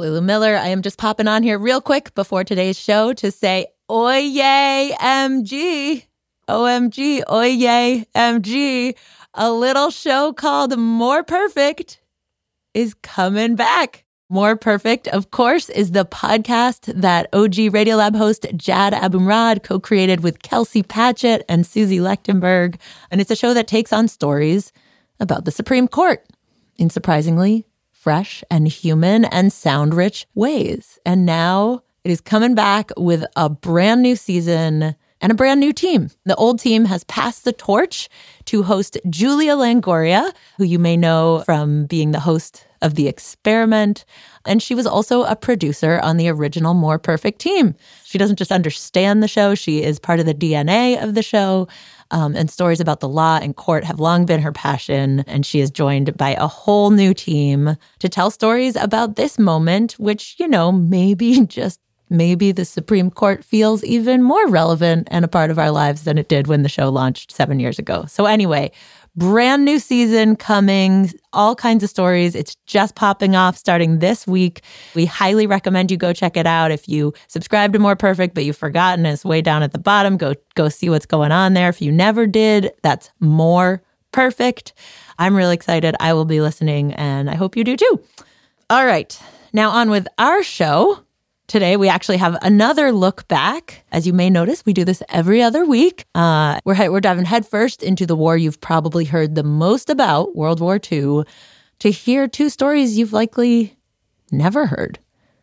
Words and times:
Lulu 0.00 0.22
Miller. 0.22 0.56
I 0.56 0.68
am 0.68 0.82
just 0.82 0.98
popping 0.98 1.28
on 1.28 1.42
here 1.42 1.58
real 1.58 1.80
quick 1.80 2.14
before 2.14 2.42
today's 2.42 2.78
show 2.78 3.12
to 3.12 3.30
say, 3.30 3.66
Oye, 3.90 4.96
MG. 4.98 6.04
OMG, 6.48 7.22
Oye, 7.30 8.06
MG. 8.14 8.94
A 9.34 9.52
little 9.52 9.90
show 9.90 10.32
called 10.32 10.76
More 10.78 11.22
Perfect 11.22 12.00
is 12.72 12.94
coming 12.94 13.54
back. 13.54 14.04
More 14.30 14.56
Perfect, 14.56 15.06
of 15.08 15.32
course, 15.32 15.68
is 15.68 15.90
the 15.90 16.06
podcast 16.06 16.92
that 17.00 17.28
OG 17.34 17.54
Radiolab 17.72 18.16
host 18.16 18.46
Jad 18.56 18.94
Abumrad 18.94 19.62
co 19.62 19.78
created 19.78 20.22
with 20.22 20.42
Kelsey 20.42 20.82
Padgett 20.82 21.42
and 21.48 21.66
Susie 21.66 21.98
Lechtenberg. 21.98 22.76
And 23.10 23.20
it's 23.20 23.30
a 23.30 23.36
show 23.36 23.52
that 23.54 23.68
takes 23.68 23.92
on 23.92 24.08
stories 24.08 24.72
about 25.18 25.44
the 25.44 25.50
Supreme 25.50 25.88
Court 25.88 26.24
in 26.78 26.88
surprisingly 26.88 27.66
fresh 28.00 28.42
and 28.50 28.66
human 28.66 29.26
and 29.26 29.52
sound 29.52 29.92
rich 29.92 30.26
ways. 30.34 30.98
And 31.04 31.26
now 31.26 31.82
it 32.02 32.10
is 32.10 32.20
coming 32.22 32.54
back 32.54 32.90
with 32.96 33.26
a 33.36 33.50
brand 33.50 34.00
new 34.00 34.16
season 34.16 34.94
and 35.20 35.30
a 35.30 35.34
brand 35.34 35.60
new 35.60 35.70
team. 35.70 36.08
The 36.24 36.34
old 36.36 36.58
team 36.58 36.86
has 36.86 37.04
passed 37.04 37.44
the 37.44 37.52
torch 37.52 38.08
to 38.46 38.62
host 38.62 38.96
Julia 39.10 39.54
Longoria, 39.54 40.32
who 40.56 40.64
you 40.64 40.78
may 40.78 40.96
know 40.96 41.42
from 41.44 41.84
being 41.84 42.12
the 42.12 42.20
host 42.20 42.66
of 42.80 42.94
The 42.94 43.06
Experiment. 43.06 44.06
And 44.46 44.62
she 44.62 44.74
was 44.74 44.86
also 44.86 45.24
a 45.24 45.36
producer 45.36 46.00
on 46.02 46.16
the 46.16 46.30
original 46.30 46.72
More 46.72 46.98
Perfect 46.98 47.38
team. 47.38 47.74
She 48.04 48.16
doesn't 48.16 48.38
just 48.38 48.50
understand 48.50 49.22
the 49.22 49.28
show, 49.28 49.54
she 49.54 49.82
is 49.82 49.98
part 49.98 50.20
of 50.20 50.26
the 50.26 50.34
DNA 50.34 51.02
of 51.02 51.14
the 51.14 51.22
show. 51.22 51.68
Um, 52.12 52.34
and 52.34 52.50
stories 52.50 52.80
about 52.80 52.98
the 52.98 53.08
law 53.08 53.38
and 53.40 53.54
court 53.54 53.84
have 53.84 54.00
long 54.00 54.26
been 54.26 54.40
her 54.40 54.52
passion. 54.52 55.20
And 55.28 55.46
she 55.46 55.60
is 55.60 55.70
joined 55.70 56.16
by 56.16 56.30
a 56.30 56.48
whole 56.48 56.90
new 56.90 57.14
team 57.14 57.76
to 58.00 58.08
tell 58.08 58.30
stories 58.30 58.74
about 58.74 59.14
this 59.14 59.38
moment, 59.38 59.92
which, 59.92 60.34
you 60.38 60.48
know, 60.48 60.72
maybe 60.72 61.40
just 61.46 61.80
maybe 62.10 62.50
the 62.52 62.64
Supreme 62.64 63.10
Court 63.10 63.44
feels 63.44 63.84
even 63.84 64.22
more 64.22 64.48
relevant 64.48 65.06
and 65.10 65.24
a 65.24 65.28
part 65.28 65.50
of 65.50 65.58
our 65.58 65.70
lives 65.70 66.02
than 66.02 66.18
it 66.18 66.28
did 66.28 66.48
when 66.48 66.62
the 66.62 66.68
show 66.68 66.88
launched 66.88 67.30
seven 67.30 67.60
years 67.60 67.78
ago. 67.78 68.04
So, 68.08 68.26
anyway, 68.26 68.72
brand 69.16 69.64
new 69.64 69.78
season 69.78 70.36
coming, 70.36 71.10
all 71.32 71.54
kinds 71.54 71.82
of 71.82 71.90
stories. 71.90 72.34
It's 72.34 72.56
just 72.66 72.94
popping 72.94 73.36
off 73.36 73.56
starting 73.56 73.98
this 73.98 74.26
week. 74.26 74.62
We 74.94 75.06
highly 75.06 75.46
recommend 75.46 75.90
you 75.90 75.96
go 75.96 76.12
check 76.12 76.36
it 76.36 76.46
out. 76.46 76.70
If 76.70 76.88
you 76.88 77.12
subscribe 77.28 77.72
to 77.72 77.78
More 77.78 77.96
Perfect, 77.96 78.34
but 78.34 78.44
you've 78.44 78.56
forgotten, 78.56 79.06
it's 79.06 79.24
way 79.24 79.42
down 79.42 79.62
at 79.62 79.72
the 79.72 79.78
bottom. 79.78 80.16
Go 80.16 80.34
go 80.54 80.68
see 80.68 80.88
what's 80.88 81.06
going 81.06 81.32
on 81.32 81.54
there. 81.54 81.68
If 81.68 81.82
you 81.82 81.92
never 81.92 82.26
did, 82.26 82.72
that's 82.82 83.10
More 83.20 83.82
Perfect. 84.12 84.72
I'm 85.18 85.36
really 85.36 85.54
excited. 85.54 85.94
I 86.00 86.14
will 86.14 86.24
be 86.24 86.40
listening, 86.40 86.94
and 86.94 87.30
I 87.30 87.34
hope 87.34 87.56
you 87.56 87.64
do 87.64 87.76
too. 87.76 88.00
All 88.70 88.86
right, 88.86 89.20
now 89.52 89.70
on 89.70 89.90
with 89.90 90.08
our 90.18 90.42
show. 90.42 91.04
Today, 91.50 91.76
we 91.76 91.88
actually 91.88 92.18
have 92.18 92.38
another 92.42 92.92
look 92.92 93.26
back. 93.26 93.82
As 93.90 94.06
you 94.06 94.12
may 94.12 94.30
notice, 94.30 94.64
we 94.64 94.72
do 94.72 94.84
this 94.84 95.02
every 95.08 95.42
other 95.42 95.66
week. 95.66 96.04
Uh, 96.14 96.60
we're, 96.64 96.92
we're 96.92 97.00
diving 97.00 97.24
headfirst 97.24 97.82
into 97.82 98.06
the 98.06 98.14
war 98.14 98.36
you've 98.36 98.60
probably 98.60 99.04
heard 99.04 99.34
the 99.34 99.42
most 99.42 99.90
about, 99.90 100.36
World 100.36 100.60
War 100.60 100.76
II, 100.76 101.24
to 101.80 101.90
hear 101.90 102.28
two 102.28 102.50
stories 102.50 102.96
you've 102.96 103.12
likely 103.12 103.76
never 104.30 104.64
heard, 104.64 105.00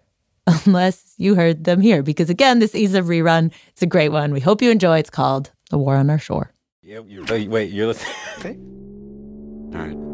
unless 0.66 1.13
you 1.17 1.35
heard 1.35 1.66
them 1.66 1.81
here. 1.81 2.01
Because 2.01 2.29
again, 2.29 2.59
this 2.59 2.73
is 2.73 2.96
a 2.96 3.01
rerun. 3.01 3.51
It's 3.73 3.81
a 3.81 3.85
great 3.85 4.13
one. 4.13 4.31
We 4.31 4.40
hope 4.40 4.62
you 4.62 4.72
enjoy. 4.72 5.00
It's 5.00 5.09
called 5.09 5.51
The 5.72 5.78
War 5.78 5.97
on 5.97 6.09
Our 6.09 6.19
Shore. 6.19 6.53
Yeah, 6.81 7.01
you're, 7.06 7.25
wait, 7.25 7.50
wait, 7.50 7.69
you're 7.69 7.88
listening. 7.88 8.16
Okay. 8.38 8.57
All 9.78 9.85
right. 9.85 10.06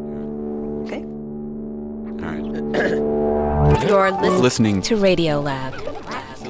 Okay. 2.24 3.00
All 3.92 3.98
right. 4.00 4.14
You're 4.24 4.32
listening, 4.32 4.42
Listening 4.42 4.82
to 4.84 4.96
Radio 4.96 5.42
Lab 5.42 5.74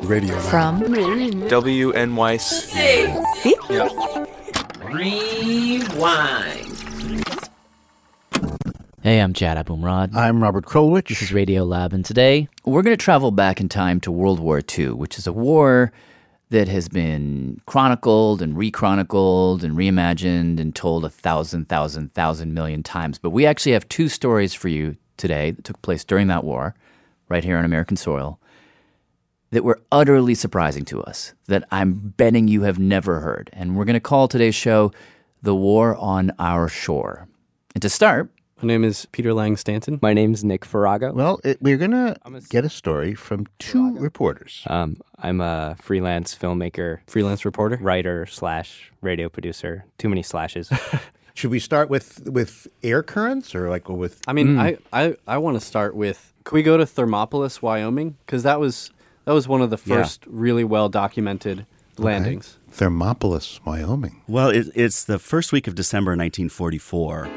radio 0.03 0.35
Lab. 0.35 0.44
from 0.44 0.81
WNYC. 0.81 2.39
See? 2.39 3.56
Hey, 9.01 9.19
I'm 9.19 9.33
Jad 9.33 9.66
Abumrad. 9.66 10.13
I'm 10.16 10.44
Robert 10.44 10.66
Krulwich. 10.66 11.07
This 11.07 11.23
is 11.23 11.33
Radio 11.33 11.63
Lab, 11.63 11.91
and 11.91 12.06
today 12.06 12.47
we're 12.66 12.83
going 12.83 12.95
to 12.95 13.03
travel 13.03 13.31
back 13.31 13.59
in 13.59 13.67
time 13.67 14.00
to 14.01 14.12
World 14.12 14.39
War 14.39 14.62
II, 14.78 14.89
which 14.91 15.17
is 15.17 15.25
a 15.25 15.33
war 15.33 15.91
that 16.51 16.67
has 16.67 16.88
been 16.88 17.59
chronicled 17.66 18.44
and 18.44 18.56
rechronicled 18.56 19.63
and 19.63 19.75
reimagined 19.75 20.59
and 20.59 20.75
told 20.75 21.03
a 21.03 21.09
thousand, 21.09 21.67
thousand, 21.67 22.13
thousand 22.13 22.53
million 22.53 22.83
times. 22.83 23.17
But 23.17 23.31
we 23.31 23.47
actually 23.47 23.72
have 23.72 23.89
two 23.89 24.07
stories 24.07 24.53
for 24.53 24.67
you 24.67 24.97
today 25.23 25.51
that 25.51 25.63
took 25.63 25.81
place 25.81 26.03
during 26.03 26.28
that 26.28 26.44
war, 26.44 26.75
right 27.29 27.45
here 27.45 27.57
on 27.57 27.63
American 27.63 27.95
soil, 27.95 28.39
that 29.51 29.63
were 29.63 29.79
utterly 29.89 30.35
surprising 30.35 30.84
to 30.84 31.01
us, 31.01 31.34
that 31.47 31.63
I'm 31.72 31.94
betting 32.17 32.50
you 32.50 32.63
have 32.63 32.78
never 32.78 33.22
heard. 33.22 33.50
And 33.53 33.78
we're 33.78 33.85
going 33.85 33.94
to 33.94 34.09
call 34.12 34.28
today's 34.28 34.53
show 34.53 34.91
The 35.41 35.56
War 35.56 35.95
on 35.95 36.31
Our 36.39 36.67
Shore. 36.67 37.29
And 37.73 37.81
to 37.81 37.89
start, 37.89 38.29
My 38.62 38.67
name 38.67 38.83
is 38.83 39.06
Peter 39.13 39.33
Lang 39.33 39.56
Stanton. 39.56 39.97
My 40.01 40.13
name 40.13 40.33
is 40.33 40.44
Nick 40.44 40.66
Farago. 40.66 41.13
Well, 41.13 41.39
it, 41.45 41.57
we're 41.62 41.78
going 41.78 41.91
to 41.91 42.17
get 42.50 42.66
a 42.66 42.69
story 42.69 43.13
from 43.16 43.45
two 43.59 43.95
reporters. 43.97 44.63
Um, 44.67 44.97
I'm 45.19 45.39
a 45.39 45.78
freelance 45.81 46.35
filmmaker, 46.35 47.00
Freelance 47.07 47.45
reporter. 47.45 47.78
writer 47.81 48.25
slash 48.25 48.91
radio 49.01 49.29
producer. 49.29 49.85
Too 49.97 50.09
many 50.09 50.22
slashes. 50.23 50.69
Should 51.35 51.49
we 51.51 51.59
start 51.59 51.89
with 51.89 52.27
with 52.29 52.67
air 52.83 53.01
currents 53.01 53.55
or 53.55 53.69
like 53.69 53.89
with? 53.89 54.21
I 54.27 54.33
mean, 54.33 54.55
mm. 54.55 54.59
I, 54.59 54.77
I, 55.05 55.16
I 55.27 55.38
want 55.39 55.59
to 55.59 55.66
start 55.66 55.95
with. 55.95 56.31
Can 56.44 56.55
we 56.55 56.63
go 56.63 56.77
to 56.77 56.85
Thermopolis, 56.85 57.61
Wyoming? 57.61 58.17
Because 58.25 58.44
that 58.44 58.59
was 58.59 58.91
that 59.25 59.33
was 59.33 59.47
one 59.47 59.61
of 59.61 59.69
the 59.69 59.79
Yeah. 59.85 60.03
first 60.03 60.23
really 60.27 60.63
well 60.63 60.89
documented 60.89 61.66
landings. 61.97 62.57
Thermopolis, 62.71 63.59
Wyoming. 63.66 64.21
Well, 64.27 64.49
it, 64.49 64.67
it's 64.75 65.05
the 65.05 65.19
first 65.19 65.51
week 65.51 65.67
of 65.67 65.75
December 65.75 66.11
1944. 66.11 67.29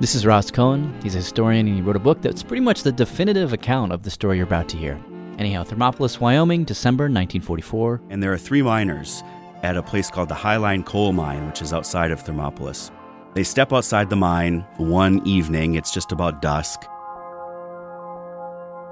This 0.00 0.14
is 0.14 0.26
Ross 0.26 0.50
Coen. 0.50 1.00
He's 1.02 1.14
a 1.14 1.18
historian 1.18 1.66
and 1.68 1.76
he 1.76 1.82
wrote 1.82 1.96
a 1.96 2.00
book 2.00 2.22
that's 2.22 2.42
pretty 2.42 2.62
much 2.62 2.82
the 2.82 2.90
definitive 2.92 3.52
account 3.52 3.92
of 3.92 4.02
the 4.02 4.10
story 4.10 4.38
you're 4.38 4.46
about 4.46 4.68
to 4.70 4.76
hear. 4.76 5.00
Anyhow, 5.38 5.62
Thermopolis, 5.62 6.18
Wyoming, 6.20 6.64
December 6.64 7.04
1944. 7.04 8.00
And 8.10 8.22
there 8.22 8.32
are 8.32 8.38
three 8.38 8.62
miners 8.62 9.22
at 9.62 9.76
a 9.76 9.82
place 9.82 10.10
called 10.10 10.28
the 10.28 10.34
Highline 10.34 10.84
Coal 10.84 11.12
Mine, 11.12 11.46
which 11.46 11.62
is 11.62 11.72
outside 11.72 12.10
of 12.10 12.22
Thermopolis. 12.22 12.90
They 13.34 13.44
step 13.44 13.72
outside 13.72 14.10
the 14.10 14.16
mine 14.16 14.66
one 14.76 15.26
evening, 15.26 15.74
it's 15.74 15.92
just 15.92 16.12
about 16.12 16.42
dusk. 16.42 16.82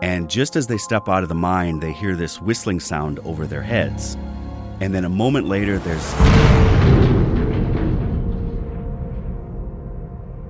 And 0.02 0.30
just 0.30 0.56
as 0.56 0.66
they 0.66 0.78
step 0.78 1.08
out 1.08 1.22
of 1.22 1.28
the 1.28 1.34
mine, 1.34 1.80
they 1.80 1.92
hear 1.92 2.16
this 2.16 2.40
whistling 2.40 2.80
sound 2.80 3.18
over 3.20 3.46
their 3.46 3.62
heads. 3.62 4.16
And 4.80 4.94
then 4.94 5.04
a 5.04 5.10
moment 5.10 5.46
later, 5.46 5.78
there's 5.78 6.14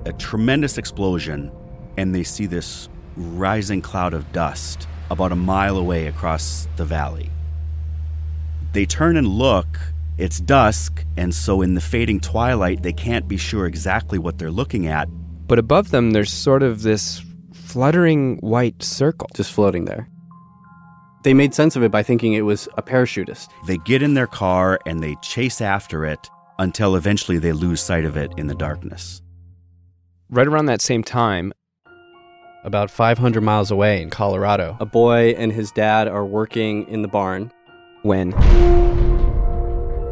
a 0.05 0.13
tremendous 0.17 0.77
explosion, 0.77 1.51
and 1.97 2.15
they 2.15 2.23
see 2.23 2.45
this 2.45 2.87
rising 3.17 3.81
cloud 3.81 4.13
of 4.13 4.31
dust 4.31 4.87
about 5.09 5.33
a 5.33 5.35
mile 5.35 5.75
away 5.75 6.07
across 6.07 6.67
the 6.77 6.85
valley. 6.85 7.29
They 8.71 8.85
turn 8.85 9.17
and 9.17 9.27
look. 9.27 9.79
It's 10.21 10.39
dusk, 10.39 11.03
and 11.17 11.33
so 11.33 11.63
in 11.63 11.73
the 11.73 11.81
fading 11.81 12.19
twilight, 12.19 12.83
they 12.83 12.93
can't 12.93 13.27
be 13.27 13.37
sure 13.37 13.65
exactly 13.65 14.19
what 14.19 14.37
they're 14.37 14.51
looking 14.51 14.85
at. 14.85 15.09
But 15.47 15.57
above 15.57 15.89
them, 15.89 16.11
there's 16.11 16.31
sort 16.31 16.61
of 16.61 16.83
this 16.83 17.23
fluttering 17.51 18.37
white 18.37 18.83
circle. 18.83 19.27
Just 19.33 19.51
floating 19.51 19.85
there. 19.85 20.07
They 21.23 21.33
made 21.33 21.55
sense 21.55 21.75
of 21.75 21.81
it 21.81 21.89
by 21.89 22.03
thinking 22.03 22.33
it 22.33 22.41
was 22.41 22.69
a 22.77 22.83
parachutist. 22.83 23.47
They 23.65 23.77
get 23.77 24.03
in 24.03 24.13
their 24.13 24.27
car 24.27 24.79
and 24.85 25.01
they 25.01 25.15
chase 25.23 25.59
after 25.59 26.05
it 26.05 26.29
until 26.59 26.95
eventually 26.95 27.39
they 27.39 27.51
lose 27.51 27.81
sight 27.81 28.05
of 28.05 28.15
it 28.15 28.31
in 28.37 28.45
the 28.45 28.53
darkness. 28.53 29.23
Right 30.29 30.45
around 30.45 30.67
that 30.67 30.81
same 30.81 31.03
time, 31.03 31.51
About 32.63 32.91
500 32.91 33.41
miles 33.41 33.71
away 33.71 34.03
in 34.03 34.11
Colorado, 34.11 34.77
a 34.79 34.85
boy 34.85 35.29
and 35.35 35.51
his 35.51 35.71
dad 35.71 36.07
are 36.07 36.27
working 36.27 36.87
in 36.87 37.01
the 37.01 37.07
barn. 37.07 37.51
when 38.03 38.33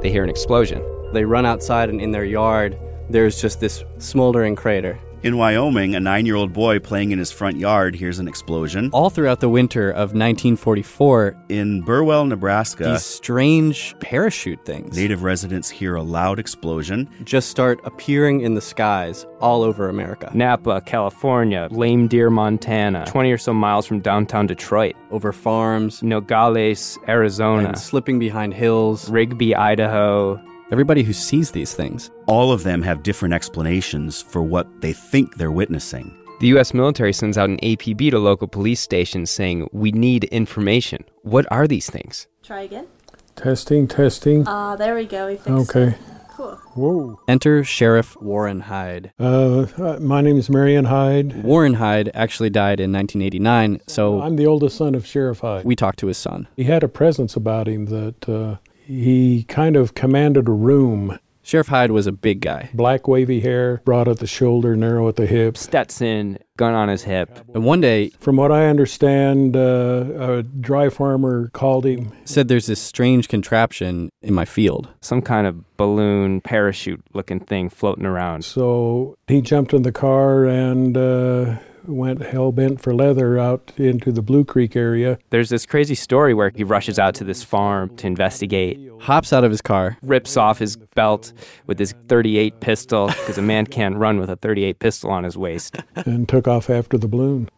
they 0.01 0.11
hear 0.11 0.23
an 0.23 0.29
explosion. 0.29 0.83
They 1.13 1.25
run 1.25 1.45
outside, 1.45 1.89
and 1.89 1.99
in 2.01 2.11
their 2.11 2.25
yard, 2.25 2.77
there's 3.09 3.41
just 3.41 3.59
this 3.59 3.83
smoldering 3.97 4.55
crater. 4.55 4.99
In 5.21 5.35
Wyoming, 5.35 5.95
a 5.95 5.99
nine 5.99 6.25
year 6.25 6.35
old 6.35 6.53
boy 6.53 6.79
playing 6.79 7.11
in 7.11 7.19
his 7.19 7.29
front 7.29 7.57
yard 7.57 7.93
hears 7.93 8.19
an 8.19 8.27
explosion. 8.29 8.89
All 8.93 9.09
throughout 9.09 9.41
the 9.41 9.49
winter 9.49 9.89
of 9.89 10.13
1944, 10.13 11.35
In 11.49 11.81
Burwell, 11.81 12.25
Nebraska, 12.25 12.85
these 12.85 13.03
strange 13.03 13.95
parachute 13.99 14.63
things 14.63 14.95
native 14.95 15.23
residents 15.23 15.69
hear 15.69 15.95
a 15.95 16.01
loud 16.01 16.39
explosion. 16.39 17.09
just 17.25 17.49
start 17.49 17.81
appearing 17.83 18.39
in 18.39 18.53
the 18.53 18.61
skies 18.61 19.25
all 19.41 19.61
over 19.61 19.89
America. 19.89 20.31
Napa, 20.33 20.79
California, 20.85 21.67
Lame 21.69 22.07
Deer, 22.07 22.29
Montana, 22.29 23.03
20 23.05 23.29
or 23.33 23.37
so 23.37 23.53
miles 23.53 23.85
from 23.85 23.99
downtown 23.99 24.47
Detroit, 24.47 24.95
Over 25.11 25.33
farms, 25.33 26.01
Nogales, 26.01 26.97
Arizona, 27.09 27.67
and 27.69 27.77
slipping 27.77 28.19
behind 28.19 28.53
hills. 28.53 29.09
Rigby, 29.09 29.53
Idaho. 29.53 30.39
Everybody 30.71 31.03
who 31.03 31.13
sees 31.13 31.51
these 31.51 31.73
things 31.73 32.11
All 32.27 32.51
of 32.51 32.63
them 32.63 32.81
have 32.83 33.03
different 33.03 33.33
explanations 33.33 34.21
for 34.21 34.41
what 34.43 34.81
they 34.81 34.93
think 34.93 35.35
they're 35.35 35.51
witnessing. 35.51 36.15
The 36.39 36.47
U.S. 36.47 36.73
military 36.73 37.11
sends 37.11 37.37
out 37.37 37.49
an 37.49 37.57
APB 37.57 38.11
to 38.11 38.19
local 38.19 38.47
police 38.47 38.79
stations 38.79 39.29
saying, 39.29 39.67
We 39.73 39.91
need 39.91 40.23
information. 40.25 41.03
What 41.23 41.45
are 41.51 41.67
these 41.67 41.89
things? 41.89 42.27
Try 42.43 42.61
again. 42.61 42.87
Testing, 43.35 43.87
testing. 43.87 44.45
Ah, 44.47 44.75
there 44.77 44.95
we 44.95 45.05
go. 45.05 45.27
We 45.27 45.35
fixed 45.35 45.49
Okay. 45.75 45.87
it. 45.89 45.97
Cool. 46.29 46.55
Whoa. 46.75 47.19
Enter 47.27 47.65
Sheriff 47.65 48.15
Warren 48.21 48.61
Hyde. 48.61 49.11
Uh, 49.19 49.65
uh, 49.77 49.97
my 49.99 50.21
name 50.21 50.37
is 50.37 50.49
Marion 50.49 50.85
Hyde. 50.85 51.43
Warren 51.43 51.73
Hyde 51.73 52.09
actually 52.13 52.49
died 52.49 52.79
in 52.79 52.93
1989, 52.93 53.81
so 53.87 54.21
I'm 54.21 54.37
the 54.37 54.47
oldest 54.47 54.77
son 54.77 54.95
of 54.95 55.05
Sheriff 55.05 55.39
Hyde. 55.41 55.65
we 55.65 55.75
talked 55.75 55.99
to 55.99 56.07
his 56.07 56.17
son. 56.17 56.47
He 56.55 56.63
had 56.63 56.81
a 56.83 56.87
presence 56.87 57.35
about 57.35 57.67
him 57.67 57.87
that 57.87 58.29
uh, 58.29 58.55
he 58.89 59.43
kind 59.43 59.75
of 59.75 59.93
commanded 59.93 60.47
a 60.47 60.51
room. 60.51 61.19
Sheriff 61.43 61.67
Hyde 61.67 61.91
was 61.91 62.05
a 62.05 62.11
big 62.11 62.41
guy. 62.41 62.69
Black 62.73 63.07
wavy 63.07 63.39
hair, 63.39 63.81
broad 63.85 64.07
at 64.07 64.17
the 64.19 64.27
shoulder, 64.27 64.75
narrow 64.75 65.07
at 65.07 65.15
the 65.15 65.25
hips. 65.25 65.61
Stetson, 65.61 66.37
gun 66.57 66.73
on 66.73 66.89
his 66.89 67.03
hip. 67.03 67.39
And 67.55 67.63
one 67.63 67.81
day 67.81 68.09
From 68.19 68.35
what 68.35 68.51
I 68.51 68.67
understand, 68.67 69.55
uh, 69.55 70.05
a 70.19 70.43
dry 70.43 70.89
farmer 70.89 71.49
called 71.53 71.85
him. 71.85 72.11
said 72.25 72.47
there's 72.49 72.67
this 72.67 72.79
strange 72.81 73.29
contraption 73.29 74.09
in 74.21 74.33
my 74.33 74.45
field. 74.45 74.89
Some 75.01 75.21
kind 75.23 75.47
of 75.47 75.77
balloon, 75.77 76.41
parachute 76.41 77.01
looking 77.13 77.39
thing 77.39 77.69
floating 77.69 78.05
around. 78.05 78.43
So 78.45 79.17
he 79.27 79.41
jumped 79.41 79.73
in 79.73 79.81
the 79.83 79.91
car 79.91 80.45
and 80.45 80.95
uh, 80.97 81.55
went 81.89 82.21
hell 82.21 82.51
bent 82.51 82.81
for 82.81 82.93
leather 82.93 83.37
out 83.39 83.71
into 83.77 84.11
the 84.11 84.21
Blue 84.21 84.43
Creek 84.45 84.75
area. 84.75 85.17
There's 85.29 85.49
this 85.49 85.65
crazy 85.65 85.95
story 85.95 86.33
where 86.33 86.51
he 86.53 86.63
rushes 86.63 86.97
out 86.99 87.15
to 87.15 87.23
this 87.23 87.43
farm 87.43 87.95
to 87.97 88.07
investigate, 88.07 88.79
Hops 89.01 89.31
out 89.33 89.43
of 89.43 89.51
his 89.51 89.61
car. 89.61 89.97
rips 90.01 90.35
off 90.37 90.59
his 90.59 90.75
belt 90.75 91.31
with 91.67 91.79
his 91.79 91.93
38 92.07 92.59
pistol, 92.59 93.07
because 93.07 93.37
a 93.37 93.41
man 93.41 93.65
can't 93.65 93.95
run 93.95 94.19
with 94.19 94.29
a 94.29 94.35
38 94.35 94.79
pistol 94.79 95.09
on 95.09 95.23
his 95.23 95.37
waist. 95.37 95.77
and 95.95 96.27
took 96.27 96.47
off 96.47 96.69
after 96.69 96.97
the 96.97 97.07
balloon. 97.07 97.49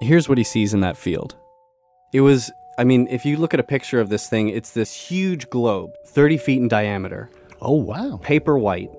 Here's 0.00 0.28
what 0.28 0.38
he 0.38 0.44
sees 0.44 0.74
in 0.74 0.80
that 0.80 0.96
field. 0.96 1.36
It 2.12 2.20
was, 2.20 2.50
I 2.78 2.84
mean, 2.84 3.08
if 3.10 3.24
you 3.24 3.36
look 3.38 3.54
at 3.54 3.60
a 3.60 3.64
picture 3.64 4.00
of 4.00 4.08
this 4.10 4.28
thing, 4.28 4.48
it's 4.50 4.70
this 4.72 4.94
huge 4.94 5.48
globe, 5.50 5.90
30 6.06 6.36
feet 6.38 6.60
in 6.60 6.68
diameter, 6.68 7.30
Oh, 7.62 7.72
wow. 7.76 8.18
paper 8.22 8.58
white. 8.58 8.90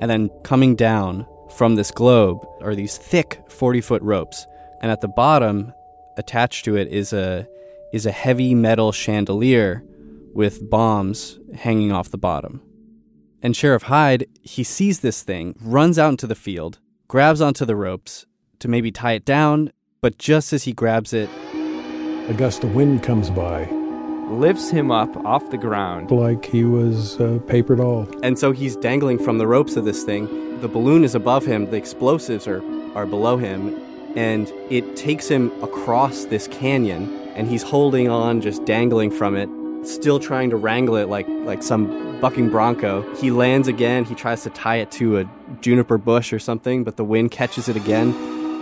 And 0.00 0.10
then 0.10 0.28
coming 0.42 0.74
down 0.76 1.26
from 1.52 1.74
this 1.74 1.90
globe 1.90 2.46
are 2.60 2.74
these 2.74 2.96
thick 2.96 3.42
40 3.48 3.80
foot 3.80 4.02
ropes. 4.02 4.46
And 4.80 4.90
at 4.90 5.00
the 5.00 5.08
bottom, 5.08 5.72
attached 6.16 6.64
to 6.64 6.76
it, 6.76 6.88
is 6.88 7.12
a, 7.12 7.46
is 7.92 8.06
a 8.06 8.10
heavy 8.10 8.54
metal 8.54 8.92
chandelier 8.92 9.84
with 10.32 10.68
bombs 10.68 11.38
hanging 11.54 11.92
off 11.92 12.10
the 12.10 12.18
bottom. 12.18 12.62
And 13.42 13.56
Sheriff 13.56 13.82
Hyde, 13.82 14.26
he 14.42 14.64
sees 14.64 15.00
this 15.00 15.22
thing, 15.22 15.56
runs 15.60 15.98
out 15.98 16.10
into 16.10 16.26
the 16.26 16.34
field, 16.34 16.78
grabs 17.08 17.40
onto 17.40 17.64
the 17.64 17.76
ropes 17.76 18.26
to 18.60 18.68
maybe 18.68 18.92
tie 18.92 19.12
it 19.12 19.24
down, 19.24 19.72
but 20.00 20.18
just 20.18 20.52
as 20.52 20.64
he 20.64 20.72
grabs 20.72 21.12
it, 21.12 21.28
A 22.28 22.34
gust 22.34 22.62
of 22.62 22.74
wind 22.74 23.02
comes 23.02 23.30
by, 23.30 23.64
Lifts 24.32 24.70
him 24.70 24.90
up 24.90 25.14
off 25.26 25.50
the 25.50 25.58
ground. 25.58 26.10
like 26.10 26.46
he 26.46 26.64
was 26.64 27.20
uh, 27.20 27.34
a 27.34 27.40
paper 27.40 27.76
doll. 27.76 28.08
And 28.22 28.38
so 28.38 28.50
he's 28.50 28.76
dangling 28.76 29.18
from 29.18 29.36
the 29.36 29.46
ropes 29.46 29.76
of 29.76 29.84
this 29.84 30.04
thing. 30.04 30.58
The 30.60 30.68
balloon 30.68 31.04
is 31.04 31.14
above 31.14 31.44
him, 31.44 31.70
the 31.70 31.76
explosives 31.76 32.48
are, 32.48 32.62
are 32.96 33.04
below 33.04 33.36
him, 33.36 33.78
and 34.16 34.50
it 34.70 34.96
takes 34.96 35.28
him 35.28 35.52
across 35.62 36.24
this 36.24 36.48
canyon, 36.48 37.14
and 37.34 37.46
he's 37.46 37.62
holding 37.62 38.08
on, 38.08 38.40
just 38.40 38.64
dangling 38.64 39.10
from 39.10 39.36
it, 39.36 39.50
still 39.86 40.18
trying 40.18 40.48
to 40.48 40.56
wrangle 40.56 40.96
it 40.96 41.08
like, 41.08 41.26
like 41.28 41.62
some 41.62 42.18
bucking 42.20 42.48
bronco. 42.48 43.02
He 43.16 43.30
lands 43.30 43.68
again, 43.68 44.04
he 44.04 44.14
tries 44.14 44.42
to 44.44 44.50
tie 44.50 44.76
it 44.76 44.90
to 44.92 45.18
a 45.18 45.28
juniper 45.60 45.98
bush 45.98 46.32
or 46.32 46.38
something, 46.38 46.84
but 46.84 46.96
the 46.96 47.04
wind 47.04 47.32
catches 47.32 47.68
it 47.68 47.76
again 47.76 48.12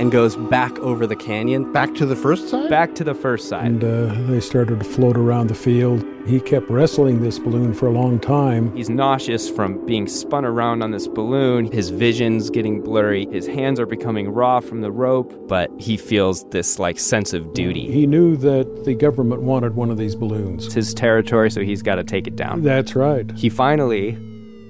and 0.01 0.11
goes 0.11 0.35
back 0.35 0.79
over 0.79 1.07
the 1.07 1.15
canyon. 1.15 1.71
Back 1.75 1.95
to 1.97 2.07
the 2.07 2.17
first 2.17 2.49
side? 2.49 2.71
Back 2.71 2.95
to 2.95 3.05
the 3.05 3.13
first 3.13 3.51
side. 3.51 3.67
And 3.67 3.85
uh, 3.85 4.15
they 4.31 4.41
started 4.41 4.79
to 4.79 4.85
float 4.85 5.19
around 5.19 5.49
the 5.49 5.55
field. 5.55 6.03
He 6.27 6.41
kept 6.41 6.71
wrestling 6.71 7.21
this 7.21 7.39
balloon 7.39 7.75
for 7.75 7.87
a 7.87 7.91
long 7.91 8.19
time. 8.19 8.75
He's 8.75 8.89
nauseous 8.89 9.51
from 9.51 9.85
being 9.85 10.07
spun 10.07 10.47
around 10.47 10.83
on 10.83 10.91
this 10.91 11.07
balloon. 11.07 11.71
His 11.71 11.91
vision's 11.91 12.49
getting 12.49 12.81
blurry. 12.81 13.27
His 13.27 13.47
hands 13.47 13.79
are 13.79 13.85
becoming 13.85 14.31
raw 14.31 14.61
from 14.61 14.81
the 14.81 14.91
rope, 14.91 15.35
but 15.49 15.71
he 15.79 15.99
feels 15.99 16.45
this 16.45 16.79
like 16.79 16.99
sense 16.99 17.35
of 17.35 17.53
duty. 17.53 17.91
He 17.93 18.07
knew 18.07 18.37
that 18.39 18.85
the 18.87 18.95
government 18.95 19.43
wanted 19.43 19.75
one 19.75 19.91
of 19.91 19.99
these 19.99 20.15
balloons. 20.15 20.65
It's 20.65 20.75
his 20.75 20.95
territory, 20.95 21.51
so 21.51 21.61
he's 21.61 21.83
got 21.83 21.97
to 21.97 22.05
take 22.05 22.27
it 22.27 22.37
down. 22.37 22.63
That's 22.63 22.97
right. 22.97 23.31
He 23.33 23.51
finally, 23.51 24.17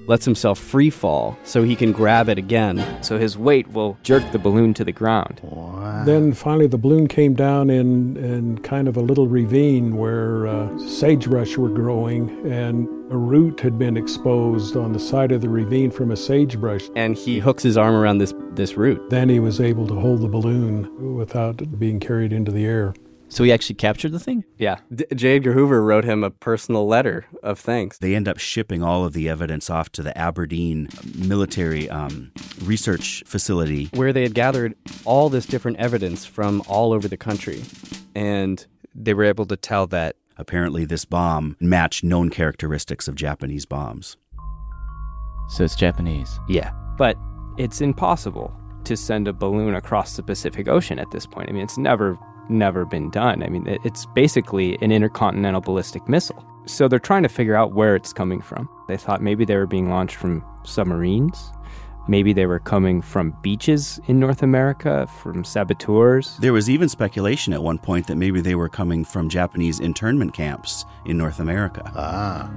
Lets 0.07 0.25
himself 0.25 0.59
free 0.59 0.89
fall 0.89 1.37
so 1.43 1.63
he 1.63 1.75
can 1.75 1.91
grab 1.91 2.29
it 2.29 2.37
again. 2.37 3.03
so 3.03 3.17
his 3.17 3.37
weight 3.37 3.67
will 3.69 3.97
jerk 4.03 4.23
the 4.31 4.39
balloon 4.39 4.73
to 4.75 4.83
the 4.83 4.91
ground. 4.91 5.41
Then 6.05 6.33
finally, 6.33 6.67
the 6.67 6.77
balloon 6.77 7.07
came 7.07 7.33
down 7.33 7.69
in, 7.69 8.17
in 8.17 8.57
kind 8.59 8.87
of 8.87 8.97
a 8.97 9.01
little 9.01 9.27
ravine 9.27 9.97
where 9.97 10.47
uh, 10.47 10.77
sagebrush 10.79 11.57
were 11.57 11.69
growing, 11.69 12.29
and 12.51 12.87
a 13.11 13.17
root 13.17 13.59
had 13.59 13.77
been 13.77 13.97
exposed 13.97 14.75
on 14.75 14.93
the 14.93 14.99
side 14.99 15.31
of 15.31 15.41
the 15.41 15.49
ravine 15.49 15.91
from 15.91 16.11
a 16.11 16.17
sagebrush. 16.17 16.89
And 16.95 17.15
he 17.15 17.39
hooks 17.39 17.61
his 17.61 17.77
arm 17.77 17.93
around 17.93 18.17
this, 18.17 18.33
this 18.53 18.77
root. 18.77 19.09
Then 19.09 19.29
he 19.29 19.39
was 19.39 19.59
able 19.61 19.87
to 19.87 19.95
hold 19.95 20.21
the 20.21 20.27
balloon 20.27 21.15
without 21.15 21.77
being 21.77 21.99
carried 21.99 22.33
into 22.33 22.51
the 22.51 22.65
air. 22.65 22.93
So 23.33 23.45
he 23.45 23.51
actually 23.53 23.75
captured 23.75 24.11
the 24.11 24.19
thing? 24.19 24.43
Yeah. 24.57 24.79
D- 24.93 25.05
J. 25.15 25.37
Edgar 25.37 25.53
Hoover 25.53 25.81
wrote 25.81 26.03
him 26.03 26.21
a 26.21 26.29
personal 26.29 26.85
letter 26.85 27.25
of 27.41 27.57
thanks. 27.57 27.97
They 27.97 28.13
end 28.13 28.27
up 28.27 28.39
shipping 28.39 28.83
all 28.83 29.05
of 29.05 29.13
the 29.13 29.29
evidence 29.29 29.69
off 29.69 29.89
to 29.93 30.03
the 30.03 30.15
Aberdeen 30.17 30.89
military 31.15 31.89
um, 31.89 32.33
research 32.63 33.23
facility. 33.25 33.85
where 33.93 34.11
they 34.11 34.23
had 34.23 34.33
gathered 34.33 34.75
all 35.05 35.29
this 35.29 35.45
different 35.45 35.77
evidence 35.77 36.25
from 36.25 36.61
all 36.67 36.91
over 36.91 37.07
the 37.07 37.15
country. 37.15 37.63
And 38.15 38.65
They 38.93 39.13
were 39.13 39.23
able 39.23 39.45
to 39.45 39.55
tell 39.55 39.87
that 39.87 40.17
Apparently, 40.37 40.83
this 40.85 41.05
bomb 41.05 41.55
matched 41.61 42.03
known 42.03 42.29
characteristics 42.31 43.07
of 43.07 43.15
Japanese 43.15 43.65
bombs. 43.65 44.17
So 45.49 45.63
it's 45.63 45.75
Japanese. 45.75 46.37
Yeah. 46.49 46.71
But 46.97 47.15
it's 47.57 47.79
impossible 47.79 48.53
to 48.85 48.97
send 48.97 49.27
a 49.27 49.33
balloon 49.33 49.75
across 49.75 50.15
the 50.15 50.23
Pacific 50.23 50.67
Ocean 50.67 50.97
at 50.99 51.11
this 51.11 51.25
point. 51.27 51.47
I 51.49 51.51
mean, 51.51 51.63
it's 51.63 51.77
never, 51.77 52.17
never 52.51 52.85
been 52.85 53.09
done. 53.09 53.43
I 53.43 53.49
mean, 53.49 53.65
it's 53.83 54.05
basically 54.07 54.77
an 54.81 54.91
intercontinental 54.91 55.61
ballistic 55.61 56.07
missile. 56.07 56.45
So 56.65 56.87
they're 56.87 56.99
trying 56.99 57.23
to 57.23 57.29
figure 57.29 57.55
out 57.55 57.73
where 57.73 57.95
it's 57.95 58.13
coming 58.13 58.41
from. 58.41 58.69
They 58.87 58.97
thought 58.97 59.21
maybe 59.21 59.45
they 59.45 59.55
were 59.55 59.67
being 59.67 59.89
launched 59.89 60.15
from 60.15 60.45
submarines. 60.63 61.51
Maybe 62.07 62.33
they 62.33 62.45
were 62.45 62.59
coming 62.59 63.01
from 63.01 63.35
beaches 63.41 63.99
in 64.07 64.19
North 64.19 64.41
America, 64.41 65.07
from 65.21 65.43
saboteurs. 65.43 66.37
There 66.37 66.53
was 66.53 66.69
even 66.69 66.89
speculation 66.89 67.53
at 67.53 67.61
one 67.61 67.77
point 67.77 68.07
that 68.07 68.15
maybe 68.15 68.41
they 68.41 68.55
were 68.55 68.69
coming 68.69 69.05
from 69.05 69.29
Japanese 69.29 69.79
internment 69.79 70.33
camps 70.33 70.85
in 71.05 71.17
North 71.17 71.39
America. 71.39 71.89
Ah. 71.95 72.51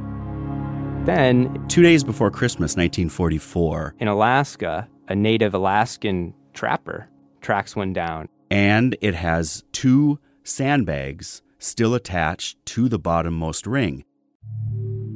Then, 1.05 1.65
Two 1.69 1.83
days 1.83 2.03
before 2.03 2.31
Christmas, 2.31 2.77
1944, 2.77 3.97
in 3.99 4.09
Alaska, 4.09 4.89
a 5.09 5.15
native 5.15 5.53
Alaskan 5.53 6.33
trapper 6.55 7.09
tracks 7.43 7.77
one 7.77 7.93
down. 7.93 8.29
And 8.51 8.97
it 9.01 9.15
has 9.15 9.65
two 9.73 10.19
sandbags 10.43 11.43
still 11.59 11.95
attached 11.95 12.65
to 12.67 12.89
the 12.89 12.99
bottommost 12.99 13.67
ring. 13.67 14.05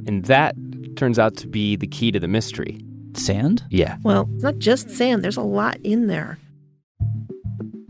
And 0.07 0.25
that 0.25 0.55
turns 0.95 1.19
out 1.19 1.37
to 1.37 1.47
be 1.47 1.75
the 1.75 1.87
key 1.87 2.11
to 2.11 2.19
the 2.19 2.27
mystery. 2.27 2.79
Sand? 3.13 3.63
Yeah. 3.69 3.97
Well, 4.03 4.29
it's 4.33 4.43
not 4.43 4.57
just 4.57 4.89
sand, 4.89 5.23
there's 5.23 5.37
a 5.37 5.41
lot 5.41 5.77
in 5.83 6.07
there. 6.07 6.39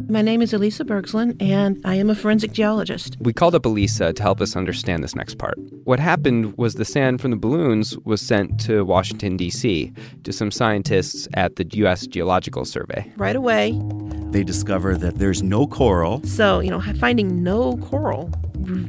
My 0.09 0.23
name 0.23 0.41
is 0.41 0.53
Elisa 0.53 0.83
Bergslien, 0.83 1.39
and 1.39 1.79
I 1.85 1.93
am 1.93 2.09
a 2.09 2.15
forensic 2.15 2.51
geologist. 2.51 3.15
We 3.19 3.31
called 3.31 3.53
up 3.53 3.63
Elisa 3.63 4.11
to 4.11 4.21
help 4.23 4.41
us 4.41 4.55
understand 4.55 5.03
this 5.03 5.15
next 5.15 5.37
part. 5.37 5.55
What 5.83 5.99
happened 5.99 6.57
was 6.57 6.75
the 6.75 6.85
sand 6.85 7.21
from 7.21 7.29
the 7.29 7.37
balloons 7.37 7.95
was 7.99 8.19
sent 8.19 8.59
to 8.61 8.83
Washington, 8.83 9.37
D.C., 9.37 9.93
to 10.23 10.33
some 10.33 10.49
scientists 10.49 11.27
at 11.35 11.57
the 11.57 11.67
U.S. 11.73 12.07
Geological 12.07 12.65
Survey. 12.65 13.11
Right 13.17 13.35
away. 13.35 13.79
They 14.31 14.43
discover 14.43 14.95
that 14.97 15.17
there's 15.17 15.41
no 15.41 15.67
coral. 15.67 16.21
So, 16.23 16.59
you 16.59 16.69
know, 16.69 16.79
finding 16.99 17.43
no 17.43 17.77
coral, 17.77 18.31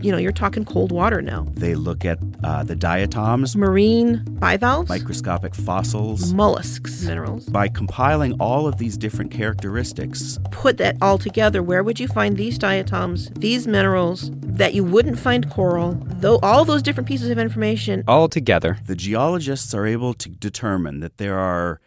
you 0.03 0.13
know, 0.13 0.19
you're 0.19 0.33
talking 0.33 0.65
cold 0.65 0.93
water 0.93 1.23
now. 1.23 1.47
They 1.53 1.75
look 1.75 2.05
at 2.05 2.19
uh, 2.45 2.65
the 2.65 2.77
diatoms, 2.77 3.57
marine 3.57 4.23
bivalves, 4.39 4.89
microscopic 4.89 5.55
fossils, 5.55 6.33
mollusks, 6.33 7.03
minerals. 7.05 7.47
By 7.47 7.69
compiling 7.69 8.35
all 8.35 8.67
of 8.67 8.79
these 8.79 8.97
different 8.97 9.31
characteristics, 9.31 10.39
put 10.51 10.77
that 10.79 10.97
all 11.01 11.19
together, 11.19 11.63
where 11.63 11.83
would 11.83 11.99
you 11.99 12.09
find 12.09 12.37
these 12.37 12.59
diatoms, 12.59 13.31
these 13.31 13.67
minerals 13.67 14.31
that 14.43 14.75
you 14.75 14.85
wouldn't 14.85 15.19
find 15.19 15.51
coral, 15.51 15.97
though 16.19 16.39
all 16.43 16.65
those 16.65 16.83
different 16.83 17.09
pieces 17.09 17.31
of 17.31 17.39
information 17.39 18.05
all 18.07 18.29
together? 18.29 18.79
The 18.87 18.97
geologists 18.97 19.73
are 19.73 19.87
able 19.87 20.15
to 20.15 20.29
determine 20.29 21.01
that 21.01 21.17
there 21.19 21.39
are 21.39 21.81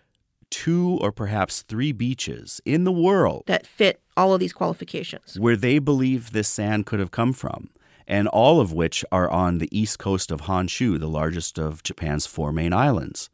two 0.54 1.00
or 1.02 1.12
perhaps 1.12 1.64
three 1.64 1.92
beaches 1.92 2.62
in 2.64 2.84
the 2.84 2.92
world 2.92 3.44
that 3.48 3.66
fit 3.66 4.00
all 4.16 4.36
of 4.36 4.40
these 4.40 4.54
qualifications 4.54 5.40
where 5.40 5.56
they 5.56 5.80
believe 5.80 6.32
this 6.32 6.48
sand 6.48 6.86
could 6.86 7.00
have 7.00 7.10
come 7.10 7.34
from 7.34 7.72
and 8.08 8.28
all 8.28 8.62
of 8.62 8.72
which 8.72 9.04
are 9.12 9.28
on 9.32 9.58
the 9.58 9.68
east 9.76 9.98
coast 9.98 10.30
of 10.30 10.42
Honshu, 10.42 11.00
the 11.00 11.08
largest 11.08 11.58
of 11.58 11.82
Japan's 11.82 12.28
four 12.28 12.52
main 12.52 12.72
islands. 12.72 13.32